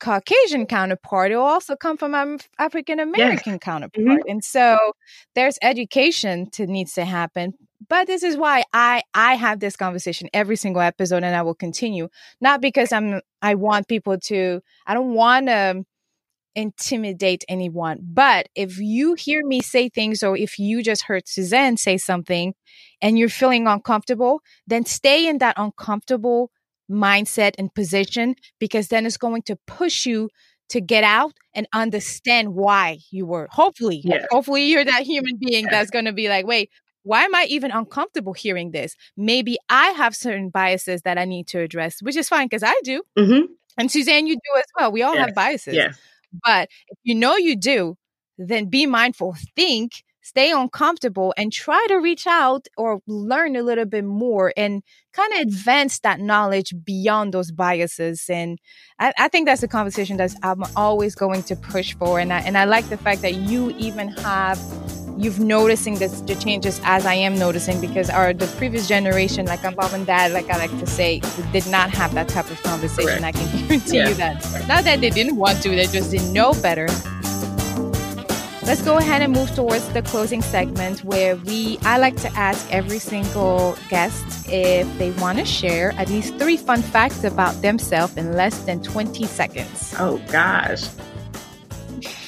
Caucasian 0.03 0.66
counterpart, 0.66 1.30
it 1.30 1.36
will 1.36 1.44
also 1.44 1.76
come 1.76 1.96
from 1.96 2.11
my 2.11 2.36
African 2.59 2.98
American 2.98 3.53
yes. 3.53 3.61
counterpart. 3.62 4.05
Mm-hmm. 4.05 4.28
And 4.28 4.44
so 4.44 4.76
there's 5.36 5.59
education 5.62 6.50
to 6.50 6.66
needs 6.66 6.94
to 6.94 7.05
happen. 7.05 7.55
But 7.88 8.09
this 8.09 8.24
is 8.24 8.36
why 8.36 8.64
I 8.72 9.03
I 9.14 9.36
have 9.36 9.61
this 9.61 9.76
conversation 9.76 10.28
every 10.34 10.57
single 10.57 10.82
episode 10.82 11.22
and 11.22 11.36
I 11.36 11.42
will 11.42 11.55
continue. 11.55 12.09
Not 12.40 12.61
because 12.61 12.90
I'm 12.90 13.20
I 13.42 13.55
want 13.55 13.86
people 13.86 14.18
to 14.24 14.61
I 14.88 14.94
don't 14.94 15.14
want 15.14 15.46
to 15.46 15.84
intimidate 16.57 17.44
anyone. 17.48 18.00
But 18.03 18.48
if 18.57 18.78
you 18.78 19.14
hear 19.14 19.46
me 19.46 19.61
say 19.61 19.88
things 19.88 20.24
or 20.24 20.36
if 20.36 20.59
you 20.59 20.82
just 20.82 21.05
heard 21.05 21.28
Suzanne 21.28 21.76
say 21.76 21.96
something 21.96 22.55
and 23.00 23.16
you're 23.16 23.28
feeling 23.28 23.68
uncomfortable, 23.68 24.40
then 24.66 24.84
stay 24.84 25.28
in 25.28 25.38
that 25.38 25.55
uncomfortable 25.57 26.50
mindset 26.90 27.52
and 27.58 27.74
position 27.74 28.34
because 28.58 28.88
then 28.88 29.06
it's 29.06 29.16
going 29.16 29.42
to 29.42 29.56
push 29.66 30.06
you 30.06 30.28
to 30.68 30.80
get 30.80 31.04
out 31.04 31.34
and 31.54 31.66
understand 31.74 32.54
why 32.54 32.98
you 33.10 33.26
were 33.26 33.48
hopefully 33.50 34.00
yes. 34.04 34.24
hopefully 34.30 34.64
you're 34.64 34.84
that 34.84 35.02
human 35.02 35.36
being 35.38 35.66
that's 35.66 35.90
going 35.90 36.06
to 36.06 36.12
be 36.12 36.28
like 36.28 36.46
wait 36.46 36.70
why 37.02 37.24
am 37.24 37.34
i 37.34 37.44
even 37.44 37.70
uncomfortable 37.70 38.32
hearing 38.32 38.70
this 38.70 38.94
maybe 39.16 39.58
i 39.68 39.88
have 39.90 40.16
certain 40.16 40.48
biases 40.48 41.02
that 41.02 41.18
i 41.18 41.24
need 41.24 41.46
to 41.46 41.60
address 41.60 41.96
which 42.00 42.16
is 42.16 42.28
fine 42.28 42.46
because 42.46 42.62
i 42.62 42.74
do 42.84 43.02
mm-hmm. 43.18 43.52
and 43.78 43.90
suzanne 43.90 44.26
you 44.26 44.34
do 44.34 44.58
as 44.58 44.64
well 44.78 44.90
we 44.90 45.02
all 45.02 45.14
yes. 45.14 45.26
have 45.26 45.34
biases 45.34 45.74
yes. 45.74 45.98
but 46.42 46.68
if 46.88 46.98
you 47.02 47.14
know 47.14 47.36
you 47.36 47.54
do 47.54 47.94
then 48.38 48.66
be 48.66 48.86
mindful 48.86 49.36
think 49.54 50.02
stay 50.22 50.52
uncomfortable 50.52 51.34
and 51.36 51.52
try 51.52 51.84
to 51.88 51.96
reach 51.96 52.26
out 52.26 52.66
or 52.76 53.00
learn 53.06 53.56
a 53.56 53.62
little 53.62 53.84
bit 53.84 54.04
more 54.04 54.52
and 54.56 54.82
kind 55.12 55.32
of 55.34 55.40
advance 55.40 55.98
that 56.00 56.20
knowledge 56.20 56.72
beyond 56.84 57.34
those 57.34 57.50
biases. 57.50 58.24
And 58.30 58.58
I, 58.98 59.12
I, 59.18 59.28
think 59.28 59.46
that's 59.46 59.62
a 59.62 59.68
conversation 59.68 60.16
that 60.16 60.34
I'm 60.42 60.62
always 60.76 61.14
going 61.14 61.42
to 61.44 61.56
push 61.56 61.94
for. 61.94 62.20
And 62.20 62.32
I, 62.32 62.38
and 62.40 62.56
I 62.56 62.64
like 62.64 62.88
the 62.88 62.96
fact 62.96 63.20
that 63.22 63.34
you 63.34 63.70
even 63.72 64.08
have 64.08 64.58
you've 65.18 65.40
noticing 65.40 65.96
this, 65.96 66.20
the 66.22 66.34
changes 66.34 66.80
as 66.84 67.06
I 67.06 67.14
am 67.14 67.38
noticing 67.38 67.80
because 67.80 68.10
our 68.10 68.32
the 68.32 68.46
previous 68.58 68.88
generation, 68.88 69.46
like 69.46 69.64
our 69.64 69.72
mom 69.72 69.94
and 69.94 70.06
dad, 70.06 70.32
like 70.32 70.48
I 70.50 70.56
like 70.56 70.70
to 70.78 70.86
say, 70.86 71.20
did 71.52 71.66
not 71.66 71.90
have 71.90 72.14
that 72.14 72.28
type 72.28 72.50
of 72.50 72.62
conversation. 72.62 73.24
I 73.24 73.32
can 73.32 73.46
guarantee 73.68 73.98
yeah. 73.98 74.08
you 74.08 74.14
that. 74.14 74.42
Not 74.68 74.84
that 74.84 75.00
they 75.00 75.10
didn't 75.10 75.36
want 75.36 75.62
to, 75.62 75.70
they 75.70 75.86
just 75.86 76.10
didn't 76.10 76.32
know 76.32 76.54
better. 76.54 76.88
Let's 78.64 78.80
go 78.80 78.98
ahead 78.98 79.22
and 79.22 79.32
move 79.32 79.52
towards 79.56 79.88
the 79.88 80.02
closing 80.02 80.40
segment 80.40 81.02
where 81.02 81.34
we 81.34 81.78
I 81.82 81.98
like 81.98 82.16
to 82.18 82.28
ask 82.34 82.72
every 82.72 83.00
single 83.00 83.76
guest 83.88 84.48
if 84.48 84.86
they 84.98 85.10
want 85.12 85.38
to 85.38 85.44
share 85.44 85.90
at 85.98 86.08
least 86.08 86.36
three 86.38 86.56
fun 86.56 86.80
facts 86.80 87.24
about 87.24 87.60
themselves 87.60 88.16
in 88.16 88.34
less 88.34 88.56
than 88.64 88.80
20 88.80 89.24
seconds. 89.26 89.94
Oh 89.98 90.22
gosh. 90.30 90.88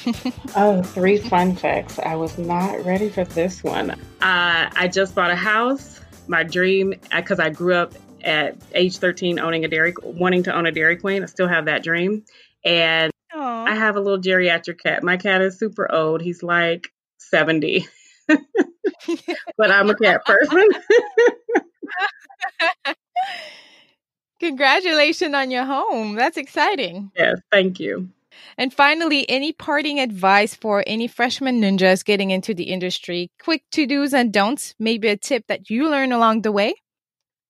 oh, 0.57 0.83
three 0.83 1.17
fun 1.19 1.55
facts. 1.55 1.99
I 1.99 2.15
was 2.15 2.37
not 2.37 2.83
ready 2.83 3.09
for 3.09 3.23
this 3.23 3.63
one. 3.63 3.91
Uh, 3.91 3.95
I 4.21 4.89
just 4.91 5.15
bought 5.15 5.31
a 5.31 5.35
house. 5.35 6.01
My 6.27 6.43
dream, 6.43 6.95
because 7.15 7.39
uh, 7.39 7.43
I 7.43 7.49
grew 7.49 7.75
up 7.75 7.93
at 8.23 8.57
age 8.73 8.97
13 8.97 9.39
owning 9.39 9.63
a 9.63 9.67
dairy, 9.69 9.93
wanting 10.03 10.43
to 10.43 10.53
own 10.53 10.65
a 10.65 10.71
Dairy 10.71 10.97
Queen. 10.97 11.23
I 11.23 11.27
still 11.27 11.47
have 11.47 11.65
that 11.65 11.83
dream. 11.83 12.23
And 12.63 13.11
Aww. 13.35 13.67
I 13.67 13.75
have 13.75 13.97
a 13.97 13.99
little 13.99 14.19
geriatric 14.19 14.79
cat. 14.79 15.03
My 15.03 15.17
cat 15.17 15.41
is 15.41 15.59
super 15.59 15.91
old. 15.91 16.21
He's 16.21 16.41
like 16.41 16.87
70. 17.17 17.87
but 18.27 19.71
I'm 19.71 19.89
a 19.89 19.95
cat 19.95 20.25
person. 20.25 20.63
Congratulations 24.39 25.33
on 25.33 25.51
your 25.51 25.65
home. 25.65 26.15
That's 26.15 26.37
exciting. 26.37 27.11
Yes, 27.15 27.39
thank 27.51 27.79
you. 27.79 28.09
And 28.57 28.73
finally, 28.73 29.29
any 29.29 29.51
parting 29.53 29.99
advice 29.99 30.55
for 30.55 30.83
any 30.85 31.07
freshman 31.07 31.61
ninjas 31.61 32.05
getting 32.05 32.31
into 32.31 32.53
the 32.53 32.65
industry? 32.65 33.31
Quick 33.41 33.63
to 33.71 33.85
dos 33.85 34.13
and 34.13 34.31
don'ts, 34.31 34.75
maybe 34.79 35.07
a 35.07 35.17
tip 35.17 35.47
that 35.47 35.69
you 35.69 35.89
learn 35.89 36.11
along 36.11 36.41
the 36.41 36.51
way? 36.51 36.75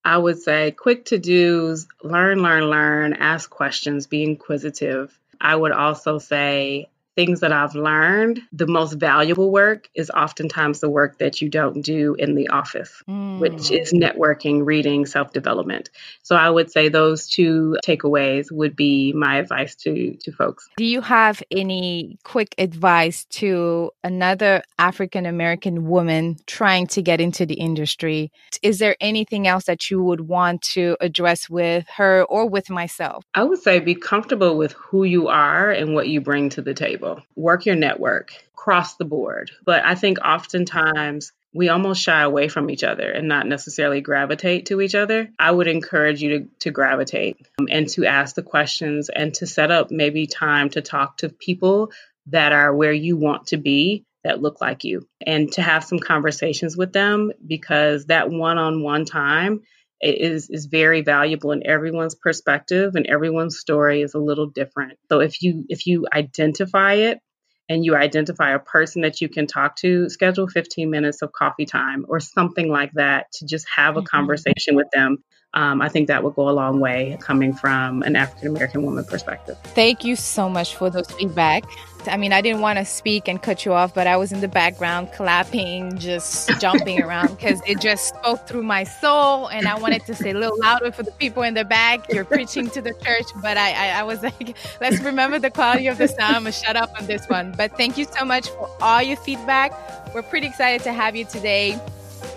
I 0.04 0.18
would 0.18 0.40
say 0.40 0.72
quick 0.72 1.06
to 1.06 1.18
dos, 1.18 1.88
learn, 2.04 2.42
learn, 2.42 2.70
learn, 2.70 3.14
ask 3.14 3.50
questions, 3.50 4.06
be 4.06 4.24
inquisitive. 4.24 5.18
I 5.42 5.56
would 5.56 5.72
also 5.72 6.18
say 6.18 6.90
things 7.16 7.40
that 7.40 7.52
I've 7.52 7.76
learned, 7.76 8.42
the 8.52 8.68
most 8.68 8.94
valuable 8.94 9.52
work 9.52 9.90
is 9.96 10.10
oftentimes 10.10 10.82
the 10.82 10.90
work 10.90 11.18
that 11.20 11.42
you 11.42 11.50
don't 11.50 11.82
do 11.82 12.16
in 12.16 12.36
the 12.36 12.50
office, 12.50 13.02
mm. 13.08 13.40
which 13.40 13.72
is 13.72 13.94
networking, 13.94 14.66
reading, 14.66 15.06
self 15.06 15.32
development. 15.32 15.90
So 16.24 16.36
I 16.36 16.50
would 16.50 16.70
say 16.72 16.90
those 16.90 17.28
two 17.28 17.78
takeaways 17.86 18.52
would 18.52 18.76
be 18.76 19.14
my 19.14 19.38
advice 19.38 19.76
to, 19.76 20.16
to 20.16 20.32
folks. 20.32 20.70
Do 20.78 20.86
you 20.86 21.02
have 21.02 21.42
any 21.50 22.20
quick 22.24 22.54
advice 22.58 23.26
to 23.26 23.92
another 24.04 24.64
African 24.78 25.26
American 25.26 25.88
woman 25.88 26.38
trying 26.48 26.88
to 26.88 27.02
get 27.02 27.22
into 27.22 27.46
the 27.46 27.56
industry? 27.56 28.32
Is 28.62 28.80
there 28.80 28.96
anything 29.00 29.48
else 29.48 29.66
that 29.66 29.90
you 29.90 30.04
would 30.04 30.22
want 30.22 30.62
to 30.64 30.98
address 31.00 31.50
with 31.50 31.86
her 31.96 32.24
or 32.24 32.48
with 32.48 32.70
myself? 32.70 33.24
I 33.34 33.44
would 33.44 33.62
say 33.62 33.80
be 33.80 33.96
comfortable 33.96 34.58
with 34.58 34.74
who 34.74 35.06
you 35.06 35.30
are 35.30 35.72
and 35.72 35.94
what 35.94 36.10
you 36.10 36.20
bring 36.20 36.50
to 36.50 36.62
the 36.62 36.74
table 36.74 37.05
people, 37.06 37.24
work 37.36 37.66
your 37.66 37.76
network 37.76 38.32
cross 38.66 38.96
the 38.96 39.06
board. 39.06 39.52
But 39.64 39.86
I 39.86 39.94
think 39.94 40.18
oftentimes 40.26 41.34
we 41.54 41.70
almost 41.70 42.02
shy 42.02 42.24
away 42.24 42.48
from 42.48 42.72
each 42.72 42.84
other 42.84 43.10
and 43.10 43.28
not 43.28 43.46
necessarily 43.46 44.02
gravitate 44.02 44.66
to 44.68 44.82
each 44.82 44.96
other. 44.96 45.30
I 45.38 45.52
would 45.52 45.68
encourage 45.68 46.22
you 46.22 46.40
to, 46.40 46.48
to 46.62 46.72
gravitate 46.72 47.48
um, 47.60 47.68
and 47.70 47.88
to 47.90 48.06
ask 48.06 48.36
the 48.36 48.42
questions 48.42 49.10
and 49.10 49.34
to 49.36 49.46
set 49.46 49.70
up 49.70 49.92
maybe 49.92 50.26
time 50.26 50.72
to 50.72 50.82
talk 50.82 51.18
to 51.18 51.30
people 51.30 51.92
that 52.28 52.54
are 52.54 52.76
where 52.76 52.92
you 52.92 53.18
want 53.18 53.48
to 53.48 53.58
be 53.58 54.04
that 54.24 54.42
look 54.42 54.60
like 54.60 54.84
you 54.84 55.08
and 55.24 55.52
to 55.52 55.62
have 55.62 55.84
some 55.84 56.00
conversations 56.00 56.76
with 56.76 56.92
them 56.92 57.32
because 57.46 58.06
that 58.08 58.32
one-on-one 58.32 59.06
time 59.06 59.62
is 60.10 60.50
is 60.50 60.66
very 60.66 61.02
valuable 61.02 61.52
in 61.52 61.66
everyone's 61.66 62.16
perspective 62.16 62.96
and 62.96 63.08
everyone's 63.08 63.58
story 63.58 64.02
is 64.02 64.14
a 64.14 64.20
little 64.20 64.48
different. 64.48 65.00
So 65.10 65.20
if 65.20 65.42
you 65.42 65.66
if 65.70 65.88
you 65.88 66.06
identify 66.14 66.94
it 66.94 67.20
and 67.68 67.84
you 67.84 67.96
identify 67.96 68.54
a 68.54 68.60
person 68.60 69.02
that 69.02 69.22
you 69.22 69.30
can 69.30 69.48
talk 69.48 69.76
to, 69.78 70.08
schedule 70.10 70.48
15 70.48 70.90
minutes 70.90 71.22
of 71.22 71.32
coffee 71.32 71.66
time 71.66 72.06
or 72.08 72.20
something 72.20 72.70
like 72.70 72.92
that 72.94 73.32
to 73.34 73.46
just 73.46 73.66
have 73.76 73.98
a 73.98 74.00
mm-hmm. 74.00 74.06
conversation 74.06 74.76
with 74.76 74.88
them. 74.94 75.24
Um, 75.56 75.82
I 75.82 75.88
think 75.88 76.08
that 76.10 76.24
would 76.24 76.36
go 76.36 76.50
a 76.50 76.52
long 76.52 76.80
way 76.80 77.18
coming 77.22 77.54
from 77.54 78.04
an 78.04 78.16
African 78.16 78.50
American 78.50 78.84
woman 78.84 79.06
perspective. 79.06 79.58
Thank 79.64 80.04
you 80.04 80.16
so 80.16 80.50
much 80.50 80.76
for 80.76 80.90
those 80.90 81.10
feedback. 81.12 81.64
I 82.08 82.18
mean, 82.18 82.34
I 82.34 82.42
didn't 82.42 82.62
want 82.62 82.78
to 82.78 82.86
speak 82.86 83.28
and 83.28 83.42
cut 83.42 83.66
you 83.66 83.74
off, 83.74 83.94
but 83.94 84.08
I 84.08 84.18
was 84.18 84.32
in 84.32 84.42
the 84.42 84.48
background 84.48 85.12
clapping, 85.14 85.98
just 85.98 86.50
jumping 86.60 87.02
around 87.02 87.30
because 87.30 87.62
it 87.66 87.80
just 87.80 88.10
spoke 88.10 88.48
through 88.48 88.64
my 88.64 88.84
soul. 88.84 89.48
And 89.48 89.68
I 89.68 89.78
wanted 89.80 90.06
to 90.06 90.16
say 90.16 90.32
a 90.32 90.34
little 90.34 90.60
louder 90.60 90.92
for 90.92 91.04
the 91.04 91.12
people 91.12 91.44
in 91.44 91.54
the 91.54 91.66
back. 91.66 92.12
You're 92.12 92.26
preaching 92.26 92.70
to 92.72 92.82
the 92.82 92.94
church, 93.04 93.26
but 93.42 93.58
I, 93.58 93.72
I, 93.72 94.00
I 94.00 94.04
was 94.04 94.22
like, 94.24 94.56
let's 94.82 95.00
remember 95.02 95.40
the 95.40 95.50
quality 95.50 95.88
of 95.88 95.98
the 95.98 96.08
sound. 96.08 96.36
I'm 96.36 96.44
going 96.44 96.54
to 96.54 96.60
shut 96.60 96.76
up 96.76 96.92
on 97.00 97.08
this 97.08 97.26
one. 97.28 97.54
But 97.58 97.76
thank 97.78 97.98
you 97.98 98.06
so 98.06 98.26
much 98.26 98.50
for 98.50 98.70
all 98.82 99.02
your 99.02 99.18
feedback. 99.18 99.74
We're 100.14 100.24
pretty 100.24 100.48
excited 100.48 100.84
to 100.84 100.94
have 100.94 101.16
you 101.16 101.26
today. 101.26 101.80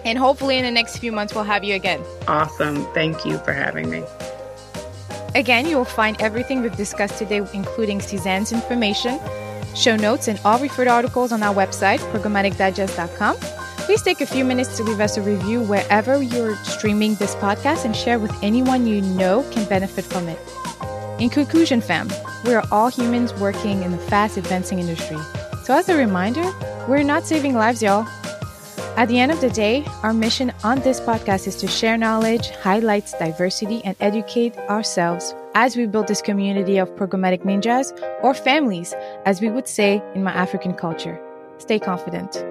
And 0.04 0.18
hopefully, 0.18 0.58
in 0.58 0.64
the 0.64 0.70
next 0.70 0.98
few 0.98 1.12
months, 1.12 1.34
we'll 1.34 1.44
have 1.44 1.64
you 1.64 1.74
again. 1.74 2.02
Awesome. 2.26 2.84
Thank 2.94 3.24
you 3.24 3.38
for 3.38 3.52
having 3.52 3.90
me. 3.90 4.02
Again, 5.34 5.66
you 5.66 5.76
will 5.76 5.84
find 5.84 6.20
everything 6.20 6.62
we've 6.62 6.76
discussed 6.76 7.18
today, 7.18 7.42
including 7.52 8.00
Suzanne's 8.00 8.52
information 8.52 9.20
show 9.78 9.96
notes, 9.96 10.28
and 10.28 10.40
all 10.44 10.58
referred 10.58 10.88
articles 10.88 11.32
on 11.32 11.42
our 11.42 11.54
website, 11.54 11.98
programmaticdigest.com. 12.12 13.36
Please 13.86 14.02
take 14.02 14.20
a 14.20 14.26
few 14.26 14.44
minutes 14.44 14.76
to 14.76 14.82
leave 14.82 15.00
us 15.00 15.16
a 15.16 15.22
review 15.22 15.62
wherever 15.62 16.22
you're 16.22 16.56
streaming 16.56 17.14
this 17.14 17.34
podcast 17.36 17.84
and 17.84 17.96
share 17.96 18.18
with 18.18 18.32
anyone 18.42 18.86
you 18.86 19.00
know 19.00 19.48
can 19.50 19.66
benefit 19.68 20.04
from 20.04 20.28
it. 20.28 20.38
In 21.18 21.30
conclusion, 21.30 21.80
fam, 21.80 22.08
we 22.44 22.54
are 22.54 22.64
all 22.70 22.88
humans 22.88 23.32
working 23.34 23.82
in 23.82 23.92
the 23.92 23.98
fast 23.98 24.36
advancing 24.36 24.78
industry. 24.78 25.16
So, 25.64 25.74
as 25.74 25.88
a 25.88 25.96
reminder, 25.96 26.52
we're 26.86 27.02
not 27.02 27.24
saving 27.24 27.54
lives, 27.54 27.82
y'all. 27.82 28.06
At 28.98 29.06
the 29.06 29.20
end 29.20 29.30
of 29.30 29.40
the 29.40 29.50
day, 29.50 29.84
our 30.02 30.12
mission 30.12 30.52
on 30.64 30.80
this 30.80 30.98
podcast 30.98 31.46
is 31.46 31.54
to 31.58 31.68
share 31.68 31.96
knowledge, 31.96 32.50
highlight 32.50 33.14
diversity, 33.16 33.80
and 33.84 33.94
educate 34.00 34.58
ourselves 34.68 35.36
as 35.54 35.76
we 35.76 35.86
build 35.86 36.08
this 36.08 36.20
community 36.20 36.78
of 36.78 36.90
programmatic 36.96 37.44
ninjas 37.44 37.96
or 38.24 38.34
families, 38.34 38.94
as 39.24 39.40
we 39.40 39.50
would 39.50 39.68
say 39.68 40.02
in 40.16 40.24
my 40.24 40.32
African 40.32 40.74
culture. 40.74 41.16
Stay 41.58 41.78
confident. 41.78 42.44